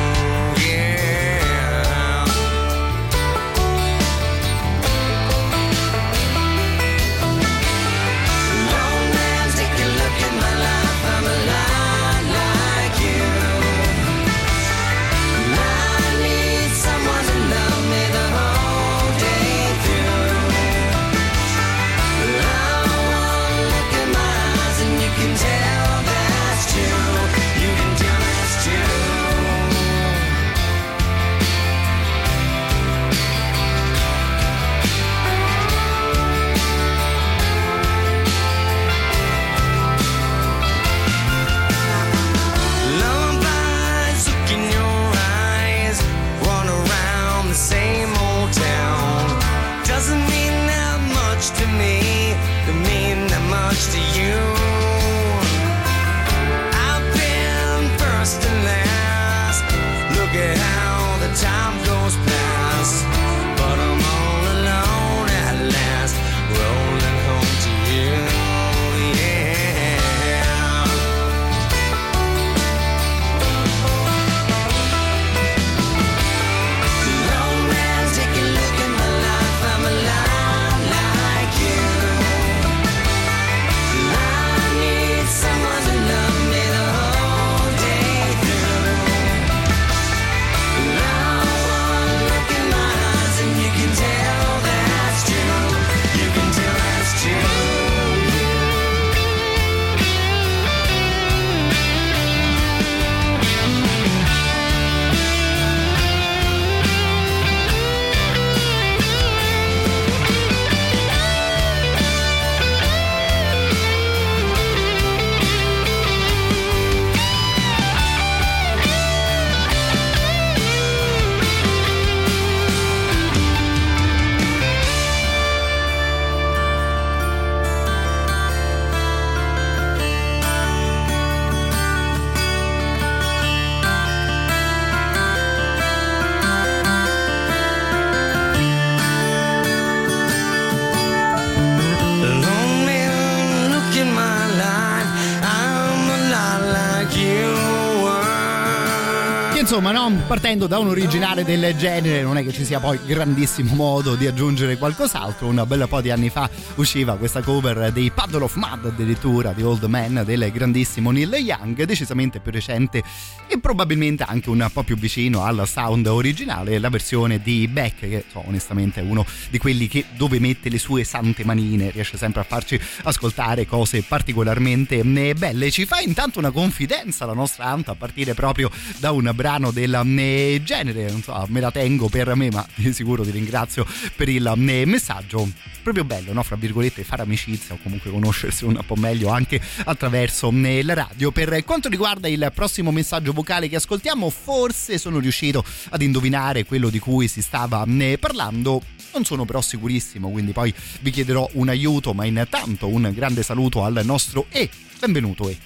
Partendo 150.27 150.67
da 150.67 150.79
un 150.79 150.87
originale 150.87 151.43
del 151.43 151.75
genere, 151.75 152.21
non 152.21 152.37
è 152.37 152.43
che 152.43 152.51
ci 152.51 152.65
sia 152.65 152.79
poi 152.79 152.99
grandissimo 153.05 153.73
modo 153.73 154.15
di 154.15 154.27
aggiungere 154.27 154.77
qualcos'altro. 154.77 155.47
Un 155.47 155.63
bel 155.67 155.85
po' 155.87 156.01
di 156.01 156.11
anni 156.11 156.29
fa 156.29 156.49
usciva 156.75 157.17
questa 157.17 157.41
cover 157.41 157.91
dei 157.91 158.11
Puddle 158.11 158.43
of 158.43 158.55
Mud, 158.55 158.85
addirittura 158.85 159.53
di 159.53 159.63
Old 159.63 159.83
Man 159.83 160.23
del 160.25 160.51
grandissimo 160.51 161.11
Neil 161.11 161.33
Young, 161.33 161.83
decisamente 161.83 162.39
più 162.39 162.51
recente 162.51 163.03
e 163.47 163.59
probabilmente 163.59 164.23
anche 164.23 164.49
un 164.49 164.67
po' 164.71 164.83
più 164.83 164.95
vicino 164.97 165.43
al 165.43 165.67
sound 165.67 166.05
originale, 166.07 166.79
la 166.79 166.89
versione 166.89 167.41
di 167.41 167.67
Beck, 167.67 167.99
che 167.99 168.25
so, 168.31 168.43
onestamente 168.45 168.99
è 168.99 169.03
uno 169.03 169.25
di 169.49 169.57
quelli 169.57 169.87
che 169.87 170.05
dove 170.15 170.39
mette 170.39 170.69
le 170.69 170.79
sue 170.79 171.03
sante 171.03 171.43
manine 171.43 171.89
riesce 171.91 172.17
sempre 172.17 172.41
a 172.41 172.45
farci 172.45 172.79
ascoltare 173.03 173.65
cose 173.65 174.03
particolarmente 174.03 174.99
eh, 174.99 175.33
belle. 175.33 175.71
Ci 175.71 175.85
fa 175.85 175.99
intanto 175.99 176.39
una 176.39 176.51
confidenza 176.51 177.25
la 177.25 177.33
nostra 177.33 177.65
Anta 177.65 177.91
a 177.91 177.95
partire 177.95 178.33
proprio 178.33 178.69
da 178.97 179.11
un 179.11 179.31
brano 179.33 179.71
del 179.71 179.93
eh, 179.93 180.02
genere, 180.03 181.09
non 181.09 181.21
so, 181.21 181.45
me 181.49 181.59
la 181.59 181.71
tengo 181.71 182.09
per 182.09 182.35
me, 182.35 182.49
ma 182.51 182.65
di 182.75 182.93
sicuro 182.93 183.23
ti 183.23 183.31
ringrazio 183.31 183.85
per 184.15 184.29
il 184.29 184.45
eh, 184.45 184.85
messaggio. 184.85 185.49
Proprio 185.81 186.03
bello, 186.05 186.31
no? 186.33 186.43
Fra 186.43 186.55
virgolette, 186.55 187.03
fare 187.03 187.23
amicizia 187.23 187.75
o 187.75 187.79
comunque 187.81 188.09
conoscersi 188.09 188.63
un 188.63 188.79
po' 188.85 188.95
meglio 188.95 189.29
anche 189.29 189.61
attraverso 189.83 190.51
eh, 190.51 190.83
la 190.83 190.93
radio. 190.93 191.31
Per 191.31 191.63
quanto 191.65 191.89
riguarda 191.89 192.27
il 192.27 192.51
prossimo 192.53 192.91
messaggio 192.91 193.33
vocale 193.33 193.67
che 193.67 193.75
ascoltiamo, 193.75 194.29
forse 194.29 194.97
sono 194.97 195.19
riuscito 195.19 195.63
ad 195.89 196.01
indovinare 196.01 196.65
quello 196.65 196.89
di 196.89 196.99
cui 196.99 197.27
si 197.27 197.41
stava 197.41 197.85
eh, 197.85 198.17
parlando. 198.19 198.81
Non 199.13 199.25
sono 199.25 199.45
però 199.45 199.61
sicurissimo, 199.61 200.29
quindi 200.29 200.53
poi 200.53 200.73
vi 201.01 201.11
chiederò 201.11 201.47
un 201.53 201.69
aiuto, 201.69 202.13
ma 202.13 202.25
intanto 202.25 202.87
un 202.87 203.11
grande 203.13 203.43
saluto 203.43 203.83
al 203.83 204.01
nostro 204.03 204.47
E. 204.49 204.69
Benvenuto 204.99 205.49
E. 205.49 205.57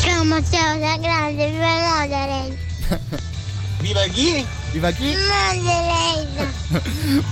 Ciao 0.00 0.24
Matteo 0.24 0.78
da 0.78 0.98
grande, 0.98 1.50
Lodere. 1.50 2.75
Viva 3.80 4.02
chi? 4.04 4.44
Viva 4.72 4.90
chi? 4.90 5.14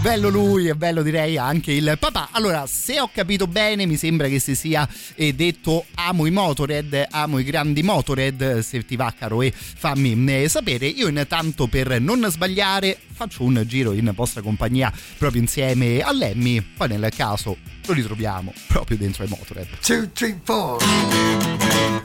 bello 0.02 0.28
lui 0.28 0.68
e 0.68 0.74
bello 0.74 1.02
direi 1.02 1.36
anche 1.36 1.72
il 1.72 1.96
papà. 1.98 2.28
Allora, 2.32 2.66
se 2.66 3.00
ho 3.00 3.10
capito 3.12 3.46
bene, 3.46 3.86
mi 3.86 3.96
sembra 3.96 4.28
che 4.28 4.38
si 4.38 4.54
sia 4.54 4.88
eh, 5.14 5.34
detto 5.34 5.86
amo 5.94 6.26
i 6.26 6.30
motored, 6.30 7.06
amo 7.10 7.38
i 7.38 7.44
grandi 7.44 7.82
motored. 7.82 8.60
Se 8.60 8.84
ti 8.84 8.96
va 8.96 9.12
caro 9.16 9.42
e 9.42 9.52
fammi 9.52 10.42
eh, 10.42 10.48
sapere. 10.48 10.86
Io 10.86 11.08
intanto 11.08 11.66
per 11.66 12.00
non 12.00 12.24
sbagliare 12.30 12.98
faccio 13.12 13.42
un 13.42 13.62
giro 13.66 13.92
in 13.92 14.12
vostra 14.14 14.42
compagnia 14.42 14.92
proprio 15.18 15.40
insieme 15.40 16.00
a 16.00 16.12
Lemmy. 16.12 16.60
Poi 16.60 16.88
nel 16.88 17.08
caso 17.14 17.56
lo 17.86 17.92
ritroviamo 17.92 18.52
proprio 18.68 18.96
dentro 18.96 19.24
i 19.24 19.28
motored. 19.28 19.68
2, 19.84 20.12
3, 20.12 20.40
4. 20.44 20.86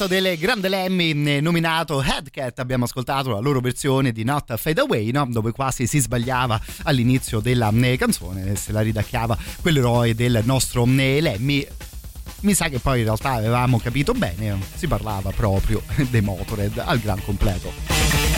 Progetto 0.00 0.06
del 0.06 0.38
grande 0.38 0.68
Lemmy 0.68 1.10
eh, 1.26 1.40
nominato 1.40 2.02
Headcat. 2.02 2.58
Abbiamo 2.60 2.84
ascoltato 2.84 3.30
la 3.30 3.38
loro 3.38 3.60
versione 3.60 4.12
di 4.12 4.24
Not 4.24 4.56
Fade 4.56 4.80
Away, 4.80 5.10
no? 5.10 5.26
dove 5.28 5.52
quasi 5.52 5.86
si 5.86 5.98
sbagliava 5.98 6.60
all'inizio 6.84 7.40
della 7.40 7.70
eh, 7.70 7.96
canzone, 7.96 8.54
se 8.56 8.72
la 8.72 8.80
ridacchiava 8.80 9.36
quell'eroe 9.60 10.14
del 10.14 10.40
nostro 10.44 10.86
eh, 10.86 11.20
Lemmy. 11.20 11.66
Mi 12.42 12.54
sa 12.54 12.68
che 12.68 12.78
poi 12.78 13.00
in 13.00 13.04
realtà 13.04 13.32
avevamo 13.32 13.78
capito 13.78 14.12
bene, 14.12 14.58
si 14.74 14.86
parlava 14.86 15.30
proprio 15.30 15.82
dei 16.08 16.22
Motorhead 16.22 16.78
al 16.78 16.98
gran 16.98 17.22
completo. 17.22 18.29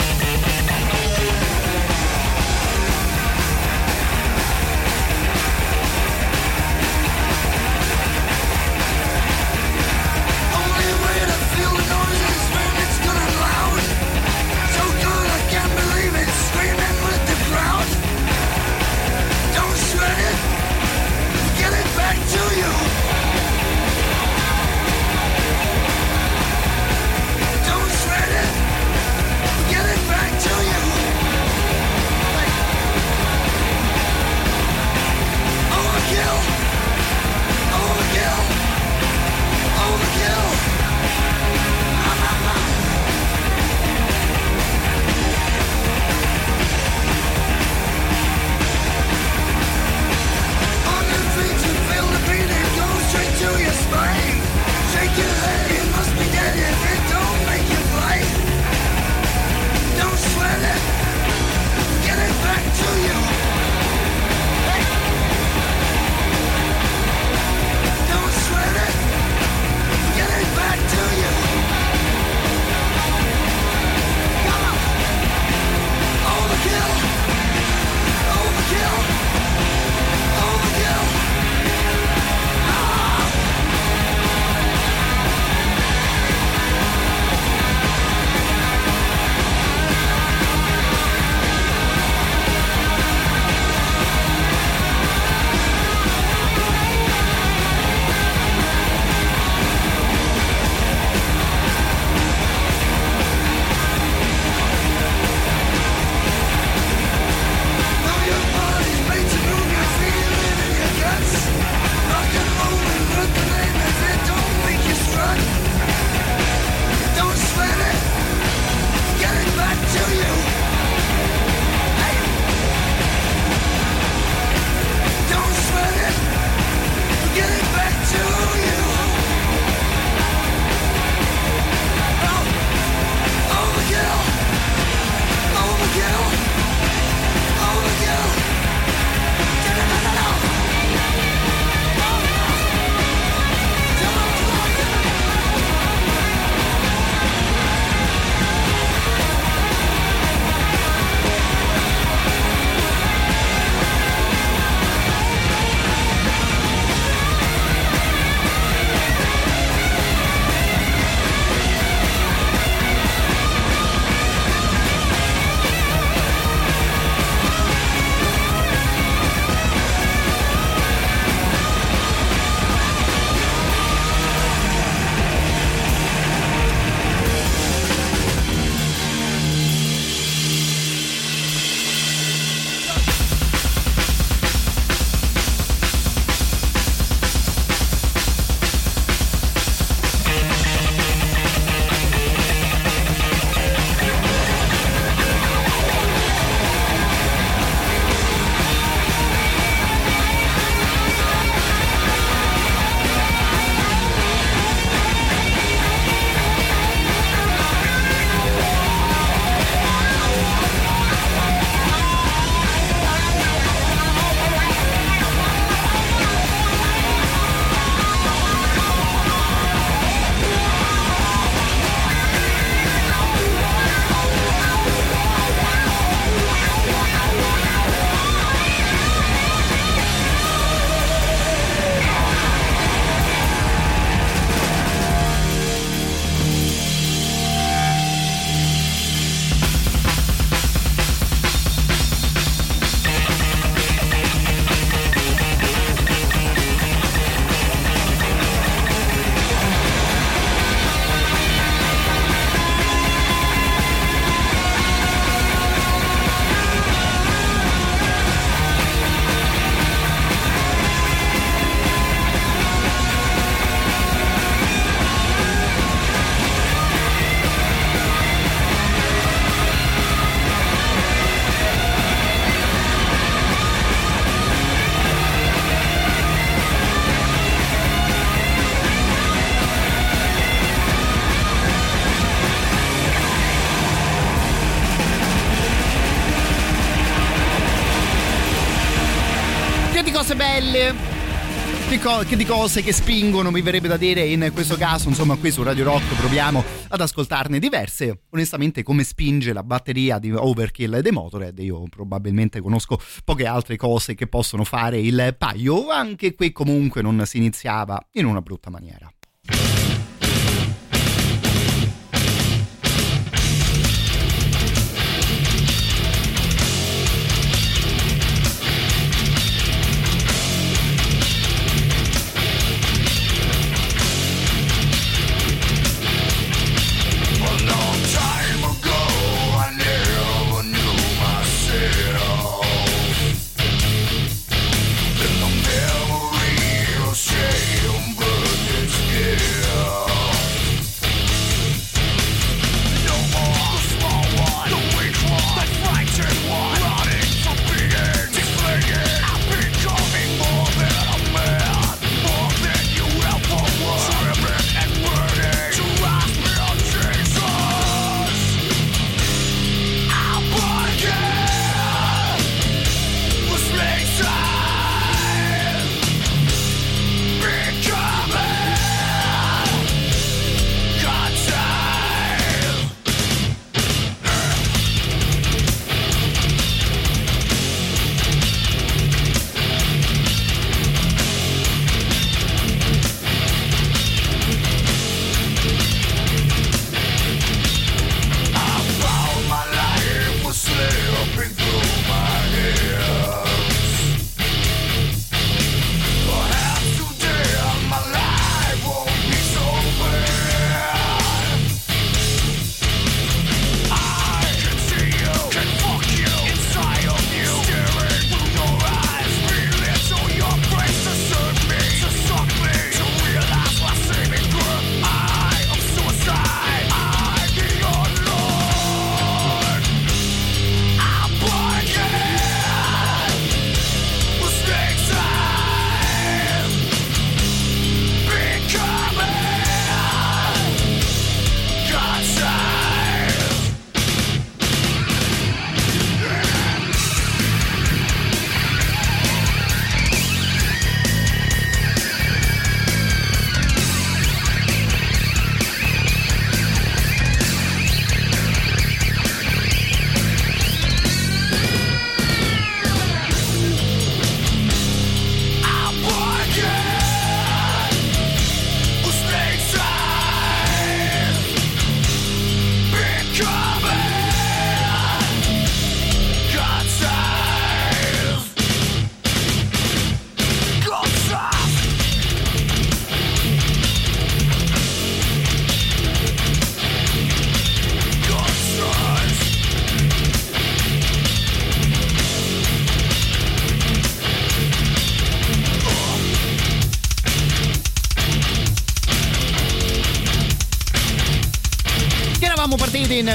Co- 292.03 292.24
di 292.24 292.45
cose 292.45 292.83
che 292.83 292.93
spingono 292.93 293.51
mi 293.53 293.62
verrebbe 293.62 293.87
da 293.87 293.97
dire 293.97 294.23
in 294.24 294.51
questo 294.53 294.77
caso 294.77 295.09
insomma 295.09 295.37
qui 295.37 295.53
su 295.53 295.62
Radio 295.62 295.85
Rock 295.85 296.16
proviamo 296.16 296.65
ad 296.89 297.01
ascoltarne 297.01 297.61
diverse. 297.61 298.23
Onestamente 298.31 298.83
come 298.83 299.05
spinge 299.05 299.53
la 299.53 299.62
batteria 299.62 300.19
di 300.19 300.33
Overkill 300.33 300.99
dei 300.99 301.12
Motorhead 301.12 301.59
io 301.61 301.85
probabilmente 301.89 302.61
conosco 302.61 303.01
poche 303.24 303.47
altre 303.47 303.77
cose 303.77 304.15
che 304.15 304.27
possono 304.27 304.65
fare 304.65 304.99
il 304.99 305.37
paio. 305.39 305.91
Anche 305.91 306.35
qui 306.35 306.51
comunque 306.51 307.03
non 307.03 307.23
si 307.24 307.37
iniziava 307.37 308.05
in 308.12 308.24
una 308.24 308.41
brutta 308.41 308.69
maniera 308.69 309.11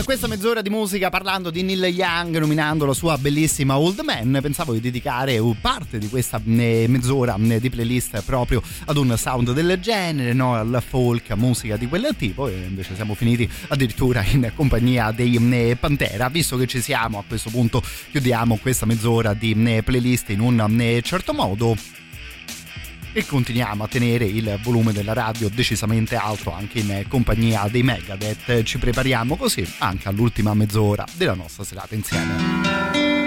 questa 0.07 0.27
mezz'ora 0.27 0.61
di 0.61 0.69
musica 0.69 1.09
parlando 1.09 1.49
di 1.49 1.63
Neil 1.63 1.83
Young, 1.83 2.37
nominando 2.37 2.85
la 2.85 2.93
sua 2.93 3.17
bellissima 3.17 3.77
Old 3.77 3.99
Man. 3.99 4.39
Pensavo 4.41 4.71
di 4.71 4.79
dedicare 4.79 5.37
parte 5.59 5.97
di 5.97 6.07
questa 6.07 6.41
eh, 6.45 6.85
mezz'ora 6.87 7.35
eh, 7.37 7.59
di 7.59 7.69
playlist 7.69 8.23
proprio 8.23 8.61
ad 8.85 8.95
un 8.95 9.17
sound 9.17 9.51
del 9.51 9.77
genere, 9.81 10.31
no? 10.31 10.55
al 10.55 10.81
folk, 10.87 11.29
musica 11.31 11.75
di 11.75 11.87
quel 11.87 12.15
tipo. 12.17 12.47
E 12.47 12.53
invece 12.53 12.95
siamo 12.95 13.15
finiti 13.15 13.49
addirittura 13.67 14.23
in 14.23 14.49
compagnia 14.55 15.11
dei 15.11 15.35
eh, 15.35 15.75
Pantera. 15.77 16.29
Visto 16.29 16.55
che 16.55 16.67
ci 16.67 16.79
siamo, 16.79 17.19
a 17.19 17.23
questo 17.27 17.49
punto 17.49 17.83
chiudiamo 18.09 18.59
questa 18.61 18.85
mezz'ora 18.85 19.33
di 19.33 19.81
playlist 19.83 20.29
in 20.29 20.39
un 20.39 21.01
certo 21.03 21.33
modo 21.33 21.75
e 23.17 23.25
continuiamo 23.25 23.83
a 23.83 23.87
tenere 23.87 24.25
il 24.25 24.59
volume 24.61 24.93
della 24.93 25.13
radio 25.13 25.49
decisamente 25.49 26.15
alto 26.15 26.53
anche 26.53 26.77
in 26.77 27.03
compagnia 27.07 27.67
dei 27.67 27.81
Megadeth. 27.81 28.61
Ci 28.61 28.77
prepariamo 28.77 29.35
così 29.35 29.67
anche 29.79 30.07
all'ultima 30.07 30.53
mezz'ora 30.53 31.03
della 31.15 31.33
nostra 31.33 31.63
serata 31.63 31.95
insieme. 31.95 33.26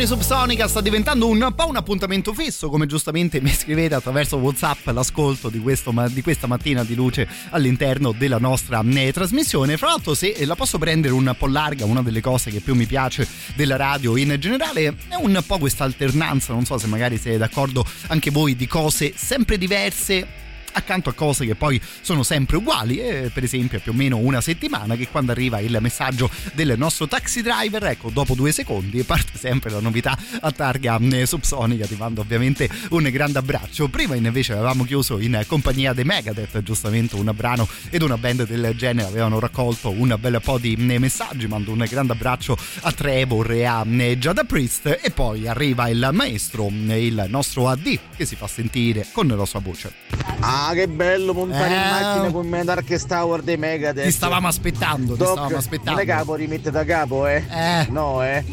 Canzoni 0.00 0.22
Subsonica 0.22 0.66
sta 0.66 0.80
diventando 0.80 1.28
un 1.28 1.52
po' 1.54 1.68
un 1.68 1.76
appuntamento 1.76 2.32
fisso, 2.32 2.70
come 2.70 2.86
giustamente 2.86 3.38
mi 3.42 3.52
scrivete 3.52 3.94
attraverso 3.94 4.38
WhatsApp 4.38 4.86
l'ascolto 4.86 5.50
di, 5.50 5.58
questo, 5.58 5.92
di 6.08 6.22
questa 6.22 6.46
mattina 6.46 6.82
di 6.84 6.94
luce 6.94 7.28
all'interno 7.50 8.12
della 8.16 8.38
nostra 8.38 8.82
eh, 8.82 9.12
trasmissione. 9.12 9.76
Fra 9.76 9.88
l'altro, 9.88 10.14
se 10.14 10.42
la 10.46 10.54
posso 10.54 10.78
prendere 10.78 11.12
un 11.12 11.34
po' 11.36 11.48
larga, 11.48 11.84
una 11.84 12.00
delle 12.00 12.22
cose 12.22 12.50
che 12.50 12.60
più 12.60 12.74
mi 12.74 12.86
piace 12.86 13.28
della 13.54 13.76
radio 13.76 14.16
in 14.16 14.34
generale 14.38 14.86
è 15.08 15.16
un 15.16 15.38
po' 15.46 15.58
questa 15.58 15.84
alternanza, 15.84 16.54
non 16.54 16.64
so 16.64 16.78
se 16.78 16.86
magari 16.86 17.18
siete 17.18 17.36
d'accordo 17.36 17.84
anche 18.06 18.30
voi, 18.30 18.56
di 18.56 18.66
cose 18.66 19.12
sempre 19.14 19.58
diverse 19.58 20.39
accanto 20.80 21.08
a 21.10 21.12
cose 21.12 21.46
che 21.46 21.54
poi 21.54 21.80
sono 22.00 22.22
sempre 22.22 22.56
uguali 22.56 22.98
e 22.98 23.30
per 23.32 23.44
esempio 23.44 23.78
è 23.78 23.80
più 23.80 23.92
o 23.92 23.94
meno 23.94 24.16
una 24.16 24.40
settimana 24.40 24.96
che 24.96 25.08
quando 25.08 25.32
arriva 25.32 25.60
il 25.60 25.76
messaggio 25.80 26.30
del 26.54 26.74
nostro 26.76 27.06
taxi 27.06 27.42
driver 27.42 27.84
ecco 27.84 28.10
dopo 28.10 28.34
due 28.34 28.52
secondi 28.52 29.02
parte 29.02 29.38
sempre 29.38 29.70
la 29.70 29.80
novità 29.80 30.16
a 30.40 30.50
targa 30.52 30.98
eh, 30.98 31.26
subsonica 31.26 31.86
ti 31.86 31.96
mando 31.96 32.20
ovviamente 32.20 32.68
un 32.90 33.02
grande 33.10 33.38
abbraccio. 33.38 33.88
Prima 33.88 34.14
invece 34.14 34.52
avevamo 34.52 34.84
chiuso 34.84 35.18
in 35.18 35.42
compagnia 35.46 35.92
dei 35.92 36.04
Megadeth 36.04 36.62
giustamente 36.62 37.16
un 37.16 37.30
brano 37.34 37.68
ed 37.90 38.02
una 38.02 38.16
band 38.16 38.46
del 38.46 38.74
genere 38.76 39.08
avevano 39.08 39.38
raccolto 39.38 39.90
un 39.90 40.16
bel 40.18 40.40
po' 40.42 40.58
di 40.58 40.74
eh, 40.74 40.98
messaggi. 40.98 41.46
Mando 41.46 41.72
un 41.72 41.84
grande 41.88 42.12
abbraccio 42.12 42.56
a 42.82 42.92
Trevor 42.92 43.50
e 43.52 43.64
a 43.64 43.84
eh, 43.86 44.18
Giada 44.18 44.44
Priest 44.44 44.98
e 45.02 45.10
poi 45.10 45.48
arriva 45.48 45.88
il 45.88 46.10
maestro 46.12 46.68
eh, 46.88 47.06
il 47.06 47.26
nostro 47.28 47.68
AD 47.68 47.98
che 48.16 48.24
si 48.24 48.36
fa 48.36 48.46
sentire 48.46 49.06
con 49.12 49.26
la 49.26 49.44
sua 49.44 49.60
voce. 49.60 49.92
Ah, 50.40 50.69
che 50.72 50.88
bello 50.88 51.32
montare 51.34 51.74
in 51.74 51.80
Eh. 51.80 51.90
macchina 51.90 52.30
con 52.32 52.46
me 52.48 52.64
Dark 52.64 53.06
Tower 53.06 53.42
dei 53.42 53.56
Megadeth. 53.56 54.04
Ti 54.04 54.10
stavamo 54.10 54.46
aspettando, 54.48 55.12
ti 55.12 55.18
Doc, 55.18 55.30
stavamo 55.32 55.56
aspettando. 55.56 55.90
Non 55.92 56.00
è 56.00 56.06
capo 56.06 56.34
rimette 56.34 56.70
da 56.70 56.84
capo, 56.84 57.26
eh? 57.26 57.42
No, 57.90 58.22
eh? 58.22 58.44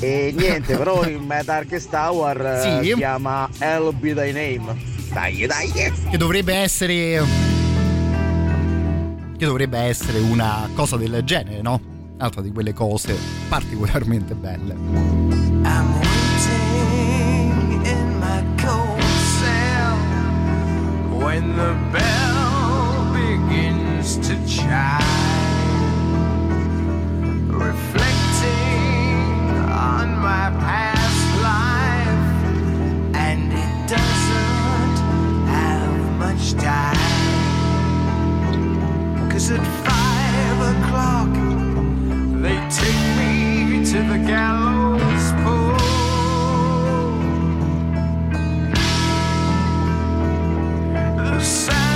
E 0.00 0.34
niente, 0.36 0.76
però 0.76 1.04
il 1.04 1.18
me 1.18 1.42
Dark 1.44 1.88
Tower 1.88 2.40
eh, 2.40 2.80
Sì. 2.82 2.88
si 2.90 2.94
chiama 2.94 3.48
I'll 3.60 3.92
Be 3.98 4.14
Thy 4.14 4.32
Name. 4.32 4.76
Dai, 5.12 5.46
dai. 5.46 5.70
che 5.72 6.16
dovrebbe 6.16 6.54
essere 6.54 7.22
che 9.36 9.44
dovrebbe 9.48 9.78
essere 9.78 10.20
una 10.20 10.68
cosa 10.74 10.96
del 10.96 11.22
genere, 11.24 11.60
no? 11.62 11.80
Altra 12.18 12.40
di 12.42 12.52
quelle 12.52 12.72
cose 12.72 13.16
particolarmente 13.48 14.34
belle. 14.34 14.74
I'm 14.74 16.00
when 21.32 21.48
the 21.56 21.74
bell 21.90 23.10
begins 23.14 24.18
to 24.18 24.34
chime, 24.46 25.00
reflecting 27.48 29.16
on 29.96 30.06
my 30.28 30.46
past 30.66 31.24
life, 31.50 32.28
and 33.16 33.50
it 33.50 33.74
doesn't 33.94 34.96
have 35.56 35.96
much 36.18 36.44
time. 36.70 36.98
Cause 39.30 39.50
at 39.52 39.64
five 39.88 40.58
o'clock 40.72 41.32
they 42.42 42.58
take 42.78 43.04
me 43.20 43.32
to 43.90 43.98
the 44.12 44.18
gallows 44.32 45.11
sound 51.44 51.91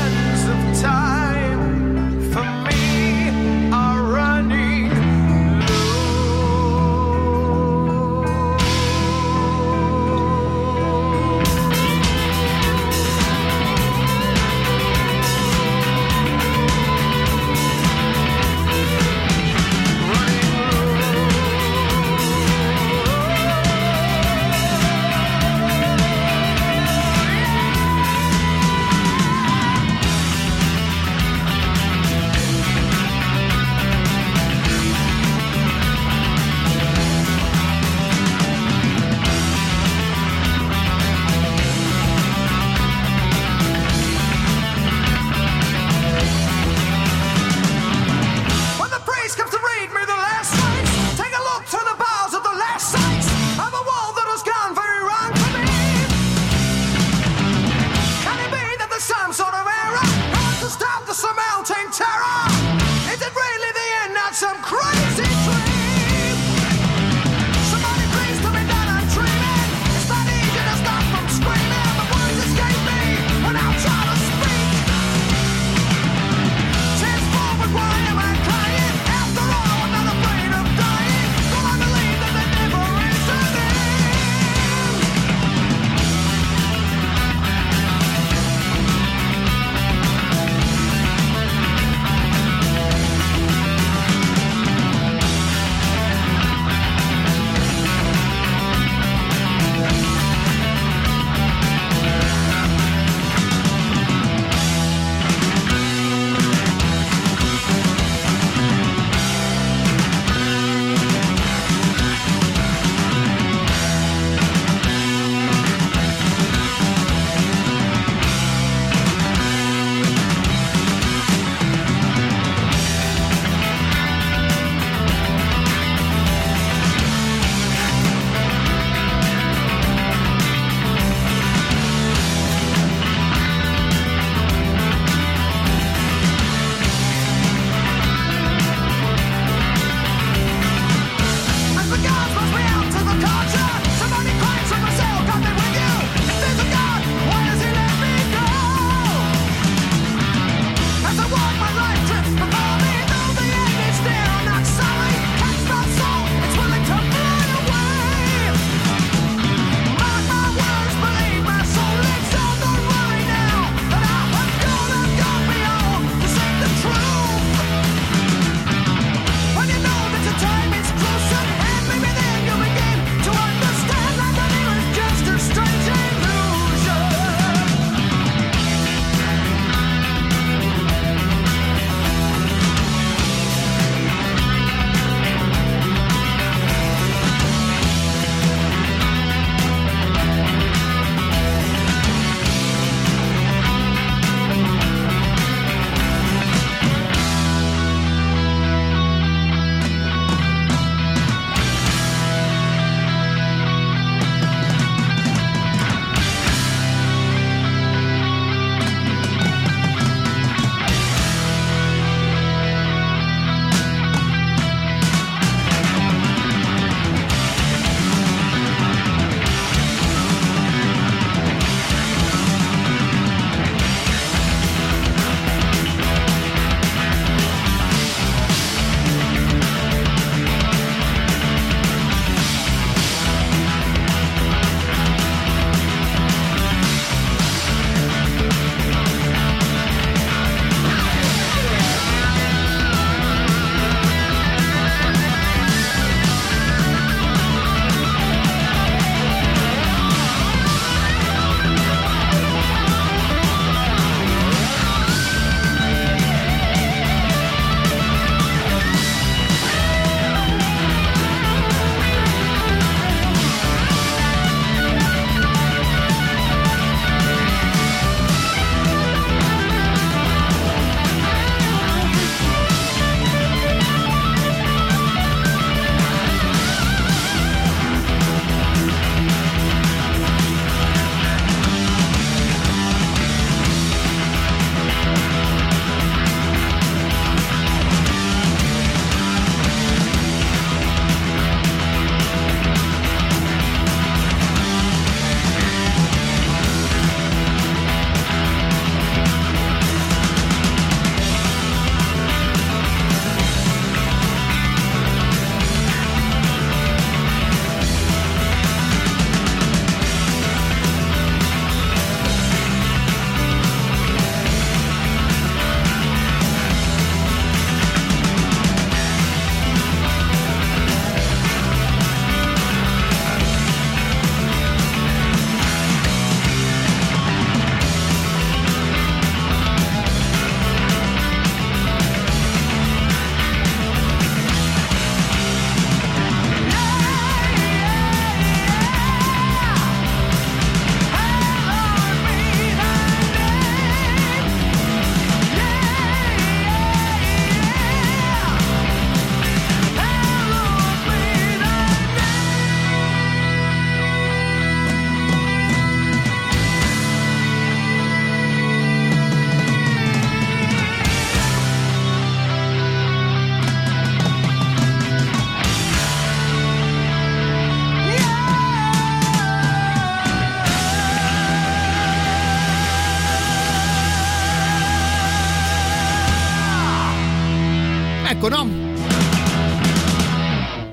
Ecco, 378.46 378.48
no? 378.48 378.94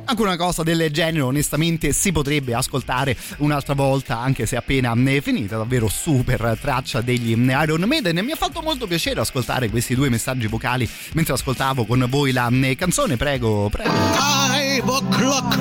Anche 0.06 0.22
una 0.22 0.36
cosa 0.36 0.64
del 0.64 0.92
genere 0.92 1.22
onestamente 1.22 1.92
si 1.94 2.12
potrebbe 2.12 2.54
ascoltare 2.54 3.16
un'altra 3.38 3.74
volta 3.74 4.20
anche 4.20 4.46
se 4.46 4.56
appena 4.56 4.94
è 4.94 5.22
finita, 5.22 5.58
davvero 5.58 5.88
super 5.88 6.58
traccia 6.60 7.02
degli 7.02 7.32
Iron 7.32 7.82
Maiden. 7.82 8.24
Mi 8.24 8.32
ha 8.32 8.36
fatto 8.36 8.62
molto 8.62 8.88
piacere 8.88 9.22
ascoltare 9.22 9.70
questi 9.70 9.96
due 9.96 10.10
messaggi 10.10 10.48
vocali 10.48 10.90
mentre 11.14 11.34
ascoltavo 11.34 11.86
con 11.86 12.06
voi 12.10 12.32
la 12.32 12.50
canzone, 12.76 13.18
prego, 13.18 13.70
prego. 13.70 13.92
Five 13.92 14.84
o'clock, 14.86 15.58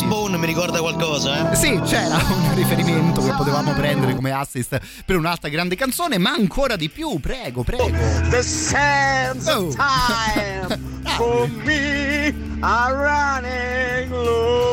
Bone 0.00 0.38
mi 0.38 0.46
ricorda 0.46 0.80
qualcosa, 0.80 1.52
eh? 1.52 1.54
Sì, 1.56 1.78
c'era 1.84 2.16
un 2.32 2.54
riferimento 2.54 3.20
che 3.22 3.32
potevamo 3.36 3.72
prendere 3.74 4.14
come 4.14 4.30
assist 4.32 4.78
per 5.04 5.16
un'altra 5.16 5.48
grande 5.50 5.76
canzone, 5.76 6.16
ma 6.18 6.30
ancora 6.30 6.76
di 6.76 6.88
più, 6.88 7.20
prego, 7.20 7.62
prego. 7.62 7.90
The 8.30 8.42
sands 8.42 9.46
Oh. 9.48 9.66
of 9.68 9.76
time 9.76 10.78
for 11.16 11.46
me 11.64 12.34
are 12.60 12.94
running 12.94 14.10
low. 14.10 14.71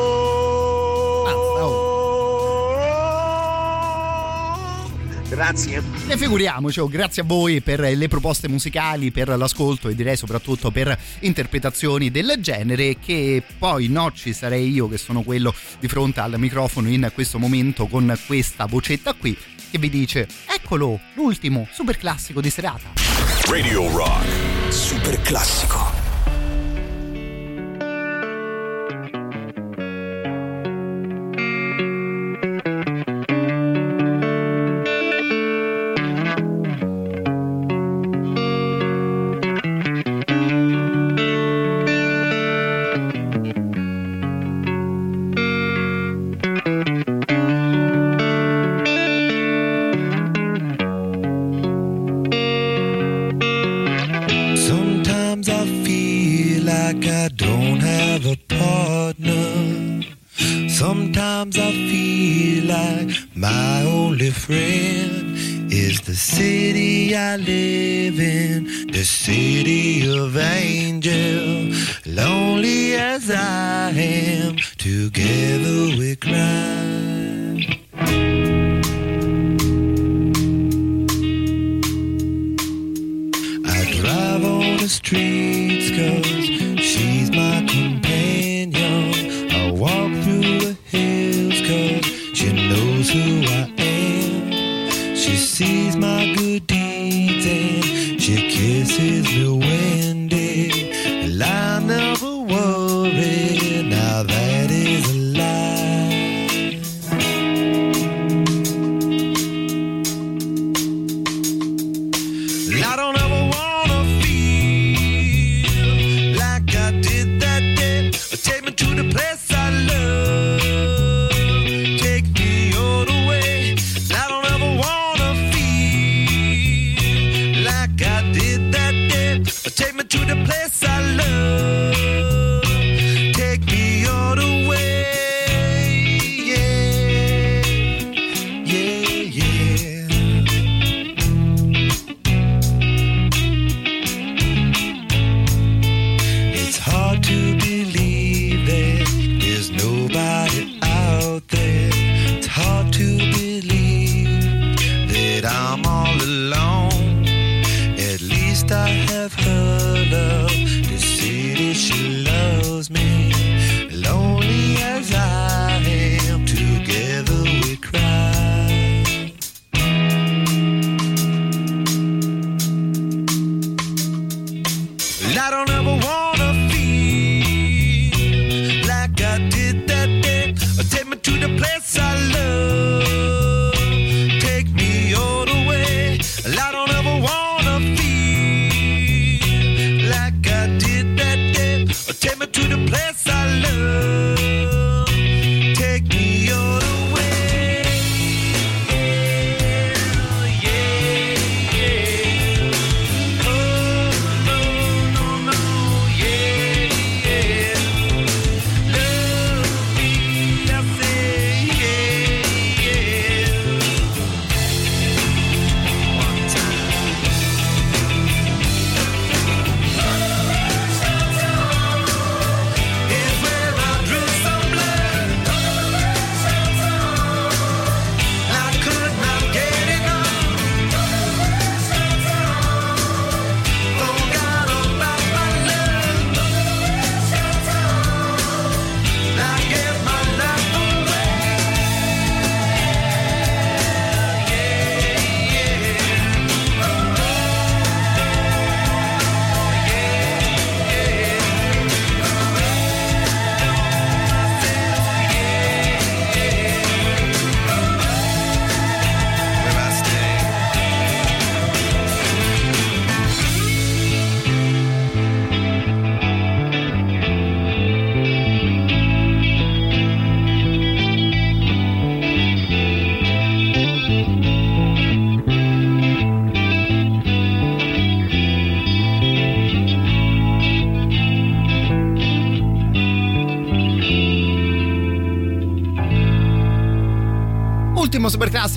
Grazie. 5.40 5.82
E 6.06 6.18
figuriamoci, 6.18 6.80
oh, 6.80 6.86
grazie 6.86 7.22
a 7.22 7.24
voi 7.24 7.62
per 7.62 7.80
le 7.80 8.08
proposte 8.08 8.46
musicali, 8.46 9.10
per 9.10 9.28
l'ascolto 9.28 9.88
e 9.88 9.94
direi 9.94 10.14
soprattutto 10.14 10.70
per 10.70 10.94
interpretazioni 11.20 12.10
del 12.10 12.34
genere 12.40 12.98
che 12.98 13.42
poi 13.56 13.88
no 13.88 14.12
ci 14.12 14.34
sarei 14.34 14.70
io 14.70 14.86
che 14.86 14.98
sono 14.98 15.22
quello 15.22 15.54
di 15.78 15.88
fronte 15.88 16.20
al 16.20 16.34
microfono 16.36 16.90
in 16.90 17.10
questo 17.14 17.38
momento 17.38 17.86
con 17.86 18.14
questa 18.26 18.66
vocetta 18.66 19.14
qui 19.14 19.34
che 19.70 19.78
vi 19.78 19.88
dice 19.88 20.28
eccolo 20.46 21.00
l'ultimo 21.14 21.66
super 21.72 21.96
classico 21.96 22.42
di 22.42 22.50
serata. 22.50 22.90
Radio 23.46 23.90
Rock. 23.96 24.26
Super 24.68 25.22
classico. 25.22 25.99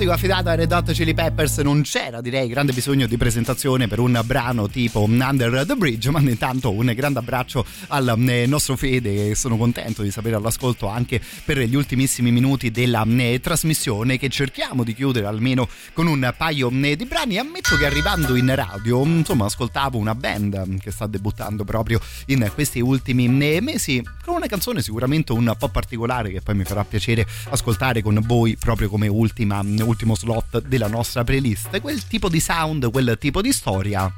Classico 0.04 0.12
affidato 0.12 0.48
ai 0.50 0.56
Red 0.56 0.72
Hot 0.72 0.92
Chili 0.92 1.14
Peppers 1.14 1.58
non 1.58 1.82
c'era 1.82 2.20
direi 2.20 2.48
grande 2.48 2.72
bisogno 2.72 3.06
di 3.06 3.16
presentazione 3.16 3.88
per 3.88 3.98
un 4.00 4.20
brano 4.24 4.68
tipo 4.68 5.02
Under 5.04 5.64
the 5.66 5.74
Bridge 5.74 6.10
ma 6.10 6.20
intanto 6.20 6.70
un 6.72 6.92
grande 6.94 7.18
abbraccio 7.18 7.64
al 7.88 8.14
eh, 8.28 8.46
nostro 8.46 8.76
Fede 8.76 9.34
sono 9.34 9.56
contento 9.56 10.02
di 10.02 10.10
sapere 10.10 10.36
all'ascolto 10.36 10.88
anche 10.88 11.20
per 11.44 11.58
gli 11.58 11.74
ultimissimi 11.74 12.30
minuti 12.32 12.70
della 12.70 13.04
eh, 13.06 13.40
trasmissione 13.40 14.18
che 14.18 14.28
cerchiamo 14.28 14.84
di 14.84 14.94
chiudere 14.94 15.26
almeno 15.26 15.68
con 15.92 16.06
un 16.06 16.32
paio 16.36 16.70
eh, 16.70 16.96
di 16.96 17.04
brani. 17.04 17.38
Ammetto 17.38 17.76
che 17.76 17.86
arrivando 17.86 18.36
in 18.36 18.54
radio 18.54 19.02
insomma 19.04 19.46
ascoltavo 19.46 19.96
una 19.96 20.14
band 20.14 20.80
che 20.80 20.90
sta 20.90 21.06
debuttando 21.06 21.64
proprio 21.64 22.00
in 22.26 22.50
questi 22.54 22.80
ultimi 22.80 23.28
mesi 23.28 24.02
con 24.24 24.36
una 24.36 24.46
canzone 24.46 24.82
sicuramente 24.82 25.32
un 25.32 25.54
po' 25.58 25.68
particolare 25.68 26.30
che 26.30 26.40
poi 26.40 26.54
mi 26.54 26.64
farà 26.64 26.84
piacere 26.84 27.26
ascoltare 27.50 28.02
con 28.02 28.20
voi 28.24 28.56
proprio 28.56 28.88
come 28.88 29.08
ultima, 29.08 29.62
ultimo 29.94 30.16
slot 30.16 30.62
della 30.66 30.88
nostra 30.88 31.22
playlist 31.22 31.80
quel 31.80 32.04
tipo 32.08 32.28
di 32.28 32.40
sound 32.40 32.90
quel 32.90 33.16
tipo 33.16 33.40
di 33.40 33.52
storia 33.52 34.12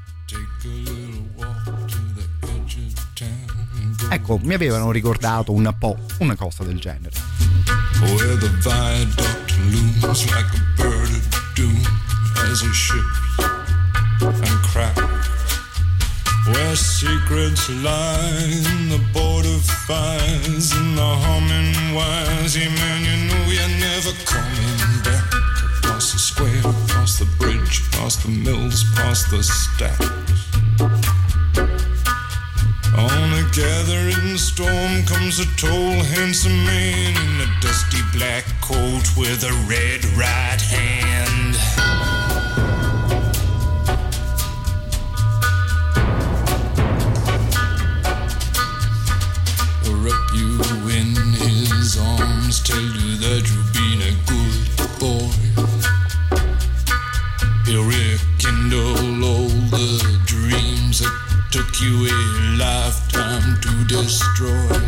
ecco 4.08 4.38
mi 4.42 4.54
avevano 4.54 4.90
ricordato 4.90 5.52
un 5.52 5.74
po' 5.78 5.98
una 6.20 6.34
cosa 6.34 6.64
del 6.64 6.80
genere 6.80 7.14
Where 8.00 8.36
the 8.36 8.48
viaduct 8.60 9.52
looms 9.70 10.24
like 10.32 10.48
a 10.54 10.60
bird 10.76 11.10
of 11.10 11.54
doom 11.54 11.76
as 12.50 12.62
it 12.62 12.74
ships 12.74 13.08
and 14.20 14.58
cracks. 14.68 15.00
Where 16.46 16.76
secrets 16.76 17.70
lie 17.82 18.52
in 18.52 18.90
the 18.90 19.00
border 19.14 19.58
fires 19.88 20.72
and 20.72 20.96
the 20.96 21.10
humming 21.24 21.94
wires. 21.94 22.54
Yeah, 22.54 22.68
man, 22.68 23.00
you 23.02 23.16
know 23.28 23.42
you're 23.50 23.80
never 23.80 24.12
the 24.12 24.24
square, 26.36 26.72
across 26.84 27.18
the 27.18 27.24
bridge, 27.38 27.90
past 27.92 28.22
the 28.22 28.28
mills, 28.28 28.84
past 28.94 29.30
the 29.30 29.42
stacks. 29.42 30.04
On 32.92 33.28
a 33.32 33.44
gathering 33.54 34.36
storm 34.36 35.04
comes 35.04 35.40
a 35.40 35.46
tall, 35.56 35.96
handsome 36.14 36.64
man 36.64 37.16
in 37.16 37.40
a 37.40 37.60
dusty 37.62 38.02
black 38.12 38.44
coat 38.60 39.06
with 39.16 39.44
a 39.44 39.54
red 39.66 40.04
right 40.16 40.60
hand. 40.60 41.56
Wrap 50.04 50.34
you 50.34 50.60
in 51.00 51.14
his 51.32 51.98
arms, 51.98 52.62
tell 52.62 52.78
you 52.78 53.16
that 53.24 53.65
He'll 57.76 57.84
rekindle 57.84 59.22
all 59.22 59.48
the 59.68 60.18
dreams 60.24 61.00
that 61.00 61.12
took 61.52 61.78
you 61.78 62.08
a 62.08 62.56
lifetime 62.56 63.60
to 63.60 63.84
destroy. 63.84 64.80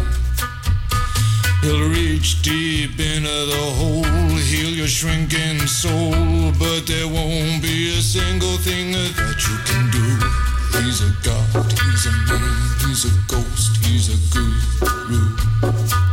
He'll 1.61 1.91
reach 1.91 2.41
deep 2.41 2.99
into 2.99 3.29
the 3.29 3.67
hole, 3.77 4.05
heal 4.41 4.71
your 4.71 4.89
shrinking 4.89 5.67
soul, 5.67 6.51
but 6.59 6.87
there 6.87 7.07
won't 7.07 7.61
be 7.61 7.91
a 7.91 8.01
single 8.01 8.57
thing 8.57 8.93
that 8.93 9.37
you 9.45 9.59
can 9.69 9.91
do. 9.93 10.81
He's 10.81 11.03
a 11.03 11.13
god, 11.23 11.71
he's 11.71 12.07
a 12.07 12.13
man, 12.25 12.89
he's 12.89 13.05
a 13.05 13.13
ghost, 13.29 13.85
he's 13.85 14.09
a 14.09 14.17
guru. 14.33 16.08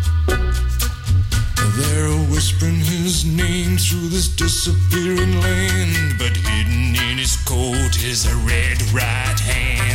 Whispering 2.36 2.82
his 2.82 3.24
name 3.24 3.78
through 3.78 4.10
this 4.10 4.28
disappearing 4.28 5.40
land, 5.40 6.16
but 6.20 6.36
hidden 6.36 6.94
in 6.94 7.18
his 7.18 7.38
coat 7.46 7.96
is 8.04 8.26
a 8.26 8.36
red 8.36 8.82
right 8.92 9.40
hand. 9.40 9.95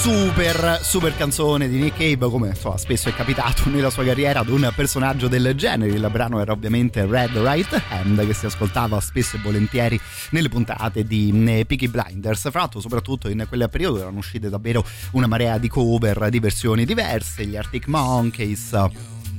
Super 0.00 0.78
super 0.82 1.16
canzone 1.16 1.68
di 1.68 1.78
Nick 1.78 1.96
Cave 1.98 2.30
come 2.30 2.48
insomma, 2.50 2.76
spesso 2.76 3.08
è 3.08 3.14
capitato 3.14 3.68
nella 3.70 3.90
sua 3.90 4.04
carriera 4.04 4.40
ad 4.40 4.48
un 4.48 4.70
personaggio 4.74 5.26
del 5.26 5.54
genere. 5.56 5.90
Il 5.92 6.08
brano 6.10 6.40
era 6.40 6.52
ovviamente 6.52 7.04
Red 7.04 7.36
Right 7.36 7.82
Hand 7.88 8.24
che 8.24 8.32
si 8.32 8.46
ascoltava 8.46 9.00
spesso 9.00 9.36
e 9.36 9.40
volentieri 9.42 10.00
nelle 10.30 10.48
puntate 10.48 11.04
di 11.04 11.32
eh, 11.48 11.64
Peaky 11.66 11.88
Blinders. 11.88 12.48
Fra 12.50 12.60
l'altro 12.60 12.80
soprattutto 12.80 13.28
in 13.28 13.44
quel 13.48 13.68
periodo 13.68 14.00
erano 14.00 14.18
uscite 14.18 14.48
davvero 14.48 14.84
una 15.12 15.26
marea 15.26 15.58
di 15.58 15.68
cover 15.68 16.28
di 16.28 16.38
versioni 16.38 16.84
diverse 16.84 17.44
gli 17.44 17.56
Arctic 17.56 17.88
Monkeys 17.88 18.76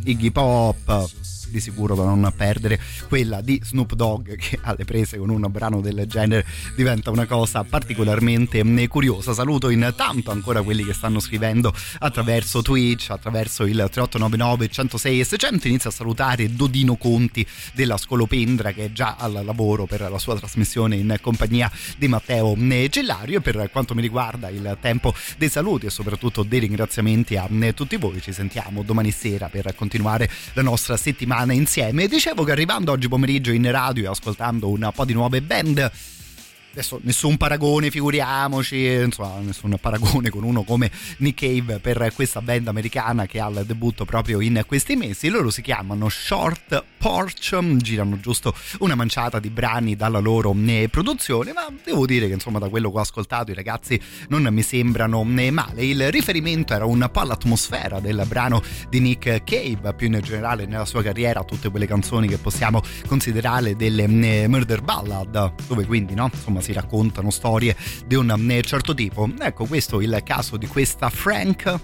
Iggy 0.03 0.31
Pop 0.31 1.09
di 1.49 1.59
sicuro 1.59 1.95
da 1.95 2.03
non 2.03 2.31
perdere 2.35 2.79
quella 3.07 3.41
di 3.41 3.59
Snoop 3.63 3.93
Dogg 3.93 4.35
che 4.35 4.59
alle 4.61 4.85
prese 4.85 5.17
con 5.17 5.29
un 5.29 5.45
brano 5.49 5.81
del 5.81 6.05
genere 6.07 6.45
diventa 6.75 7.09
una 7.11 7.25
cosa 7.25 7.63
particolarmente 7.63 8.59
eh, 8.59 8.87
curiosa. 8.87 9.33
Saluto 9.33 9.69
intanto 9.69 10.31
ancora 10.31 10.61
quelli 10.61 10.83
che 10.83 10.93
stanno 10.93 11.19
scrivendo 11.19 11.73
attraverso 11.99 12.61
Twitch 12.61 13.09
attraverso 13.09 13.63
il 13.63 13.75
3899 13.75 14.67
106 14.69 15.19
e 15.19 15.23
600 15.23 15.67
inizio 15.67 15.89
a 15.89 15.93
salutare 15.93 16.53
Dodino 16.53 16.95
Conti 16.95 17.45
della 17.73 17.97
Scolopendra 17.97 18.71
che 18.71 18.85
è 18.85 18.91
già 18.91 19.15
al 19.17 19.41
lavoro 19.43 19.85
per 19.85 20.01
la 20.09 20.19
sua 20.19 20.37
trasmissione 20.37 20.95
in 20.95 21.17
compagnia 21.21 21.71
di 21.97 22.07
Matteo 22.07 22.55
eh, 22.55 22.87
Gellario. 22.89 23.39
E 23.39 23.41
per 23.41 23.69
quanto 23.71 23.95
mi 23.95 24.01
riguarda 24.01 24.49
il 24.49 24.77
tempo 24.79 25.13
dei 25.37 25.49
saluti 25.49 25.87
e 25.87 25.89
soprattutto 25.89 26.43
dei 26.43 26.59
ringraziamenti 26.59 27.35
a 27.35 27.47
eh, 27.49 27.73
tutti 27.73 27.95
voi. 27.97 28.21
Ci 28.21 28.31
sentiamo 28.31 28.83
domani 28.83 29.11
sera 29.11 29.49
per 29.49 29.73
continuare 29.75 30.29
la 30.53 30.61
nostra 30.61 30.97
settimana 30.97 31.38
insieme. 31.53 32.07
Dicevo 32.07 32.43
che 32.43 32.51
arrivando 32.51 32.91
oggi 32.91 33.07
pomeriggio 33.07 33.51
in 33.51 33.69
radio 33.71 34.05
e 34.05 34.07
ascoltando 34.07 34.69
un 34.69 34.91
po' 34.93 35.05
di 35.05 35.13
nuove 35.13 35.41
band 35.41 35.91
adesso 36.71 36.99
nessun 37.03 37.37
paragone, 37.37 37.89
figuriamoci, 37.89 38.85
insomma, 38.85 39.39
nessun 39.39 39.77
paragone 39.79 40.29
con 40.29 40.43
uno 40.43 40.63
come 40.63 40.91
Nick 41.17 41.39
Cave 41.39 41.79
per 41.79 42.11
questa 42.13 42.41
band 42.41 42.67
americana 42.67 43.25
che 43.25 43.39
ha 43.39 43.47
il 43.47 43.63
debutto 43.65 44.05
proprio 44.05 44.41
in 44.41 44.63
questi 44.65 44.95
mesi. 44.95 45.29
Loro 45.29 45.49
si 45.49 45.61
chiamano 45.61 46.09
Short 46.09 46.83
Porch, 46.97 47.57
girano 47.77 48.19
giusto 48.19 48.53
una 48.79 48.95
manciata 48.95 49.39
di 49.39 49.49
brani 49.49 49.95
dalla 49.95 50.19
loro 50.19 50.55
eh, 50.65 50.89
produzione, 50.91 51.53
ma 51.53 51.67
devo 51.83 52.05
dire 52.05 52.27
che 52.27 52.33
insomma 52.33 52.59
da 52.59 52.67
quello 52.67 52.91
che 52.91 52.97
ho 52.97 53.01
ascoltato 53.01 53.51
i 53.51 53.53
ragazzi 53.53 53.99
non 54.27 54.47
mi 54.51 54.61
sembrano 54.61 55.25
eh, 55.37 55.51
male. 55.51 55.85
Il 55.85 56.11
riferimento 56.11 56.73
era 56.73 56.85
un 56.85 57.07
po' 57.11 57.21
all'atmosfera 57.21 57.99
del 57.99 58.23
brano 58.27 58.61
di 58.89 58.99
Nick 58.99 59.43
Cave, 59.43 59.93
più 59.95 60.07
in 60.07 60.19
generale 60.21 60.65
nella 60.65 60.85
sua 60.85 61.01
carriera, 61.01 61.43
tutte 61.43 61.69
quelle 61.69 61.87
canzoni 61.87 62.27
che 62.27 62.37
possiamo 62.37 62.81
considerare 63.07 63.75
delle 63.75 64.03
eh, 64.03 64.47
murder 64.47 64.81
ballad, 64.81 65.53
dove 65.67 65.85
quindi 65.85 66.13
no, 66.13 66.29
insomma 66.31 66.58
si 66.61 66.73
raccontano 66.73 67.29
storie 67.29 67.75
di 68.05 68.15
un 68.15 68.29
eh, 68.49 68.61
certo 68.61 68.93
tipo. 68.93 69.29
Ecco, 69.39 69.65
questo 69.65 69.99
è 69.99 70.03
il 70.03 70.21
caso 70.23 70.57
di 70.57 70.67
questa 70.67 71.09
Frank 71.09 71.79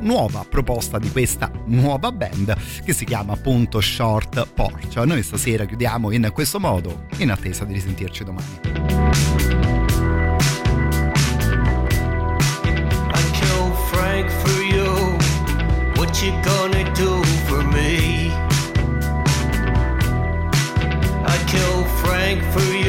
nuova 0.00 0.46
proposta 0.48 0.98
di 0.98 1.10
questa 1.10 1.50
nuova 1.66 2.10
band 2.10 2.56
che 2.84 2.92
si 2.92 3.04
chiama 3.04 3.34
appunto 3.34 3.80
Short 3.80 4.46
Porch. 4.54 4.96
Noi 4.96 5.22
stasera 5.22 5.64
chiudiamo 5.64 6.10
in 6.10 6.30
questo 6.32 6.58
modo 6.58 7.06
in 7.18 7.30
attesa 7.30 7.64
di 7.64 7.74
risentirci 7.74 8.24
domani. 8.24 8.58
I 21.32 21.44
kill 21.44 21.84
Frank 22.00 22.42
for 22.52 22.79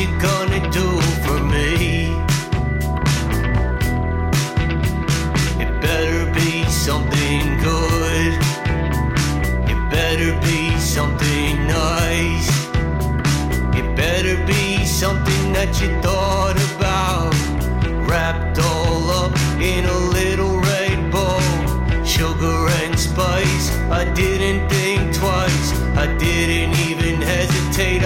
you. 0.00 0.06
Gonna 0.20 0.70
do 0.70 1.00
for 1.24 1.40
me? 1.40 2.06
It 5.62 5.70
better 5.80 6.24
be 6.32 6.64
something 6.68 7.42
good. 7.62 8.32
It 9.70 9.90
better 9.90 10.32
be 10.40 10.76
something 10.78 11.66
nice. 11.66 12.48
It 13.78 13.94
better 13.94 14.36
be 14.46 14.84
something 14.84 15.52
that 15.52 15.80
you 15.80 15.88
thought 16.00 16.58
about. 16.74 17.34
Wrapped 18.08 18.58
all 18.58 19.10
up 19.10 19.36
in 19.60 19.84
a 19.84 19.98
little 20.18 20.58
red 20.60 21.12
bowl. 21.12 21.40
Sugar 22.04 22.68
and 22.82 22.98
spice. 22.98 23.70
I 23.90 24.04
didn't 24.12 24.68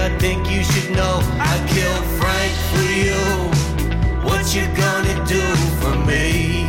I 0.01 0.17
think 0.19 0.51
you 0.51 0.63
should 0.63 0.91
know. 0.93 1.21
I 1.41 1.57
killed 1.75 2.07
Frank 2.19 2.53
for 2.71 2.87
you. 3.05 3.19
What 4.23 4.55
you 4.55 4.65
gonna 4.77 5.17
do 5.27 5.43
for 5.81 5.95
me? 6.07 6.67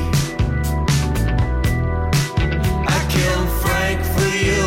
I 2.87 2.99
killed 3.15 3.49
Frank 3.61 3.99
for 4.15 4.33
you. 4.49 4.65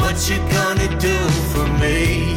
What 0.00 0.16
you 0.28 0.38
gonna 0.50 0.88
do 0.98 1.16
for 1.52 1.66
me? 1.78 2.29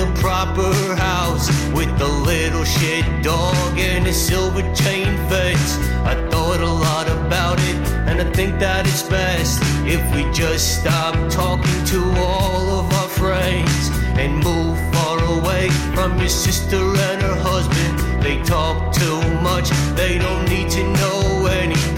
A 0.00 0.12
proper 0.20 0.72
house 0.96 1.48
with 1.72 1.90
a 2.00 2.12
little 2.24 2.64
shit 2.64 3.04
dog 3.22 3.78
and 3.78 4.06
a 4.06 4.12
silver 4.12 4.62
chain 4.74 5.06
fence. 5.28 5.78
I 6.04 6.14
thought 6.30 6.60
a 6.60 6.72
lot 6.86 7.08
about 7.08 7.58
it, 7.60 7.76
and 8.08 8.20
I 8.20 8.30
think 8.32 8.58
that 8.60 8.86
it's 8.86 9.02
best 9.02 9.60
if 9.86 10.02
we 10.14 10.30
just 10.32 10.80
stop 10.80 11.14
talking 11.30 11.84
to 11.86 12.00
all 12.18 12.80
of 12.80 12.92
our 12.92 13.08
friends 13.08 13.90
and 14.18 14.34
move 14.34 14.78
far 14.92 15.18
away 15.38 15.68
from 15.94 16.18
your 16.18 16.28
sister 16.28 16.76
and 16.76 17.22
her 17.22 17.36
husband. 17.50 18.22
They 18.22 18.42
talk 18.42 18.92
too 18.92 19.20
much, 19.42 19.68
they 19.96 20.18
don't 20.18 20.44
need 20.48 20.70
to 20.70 20.82
know 20.92 21.46
anything. 21.46 21.97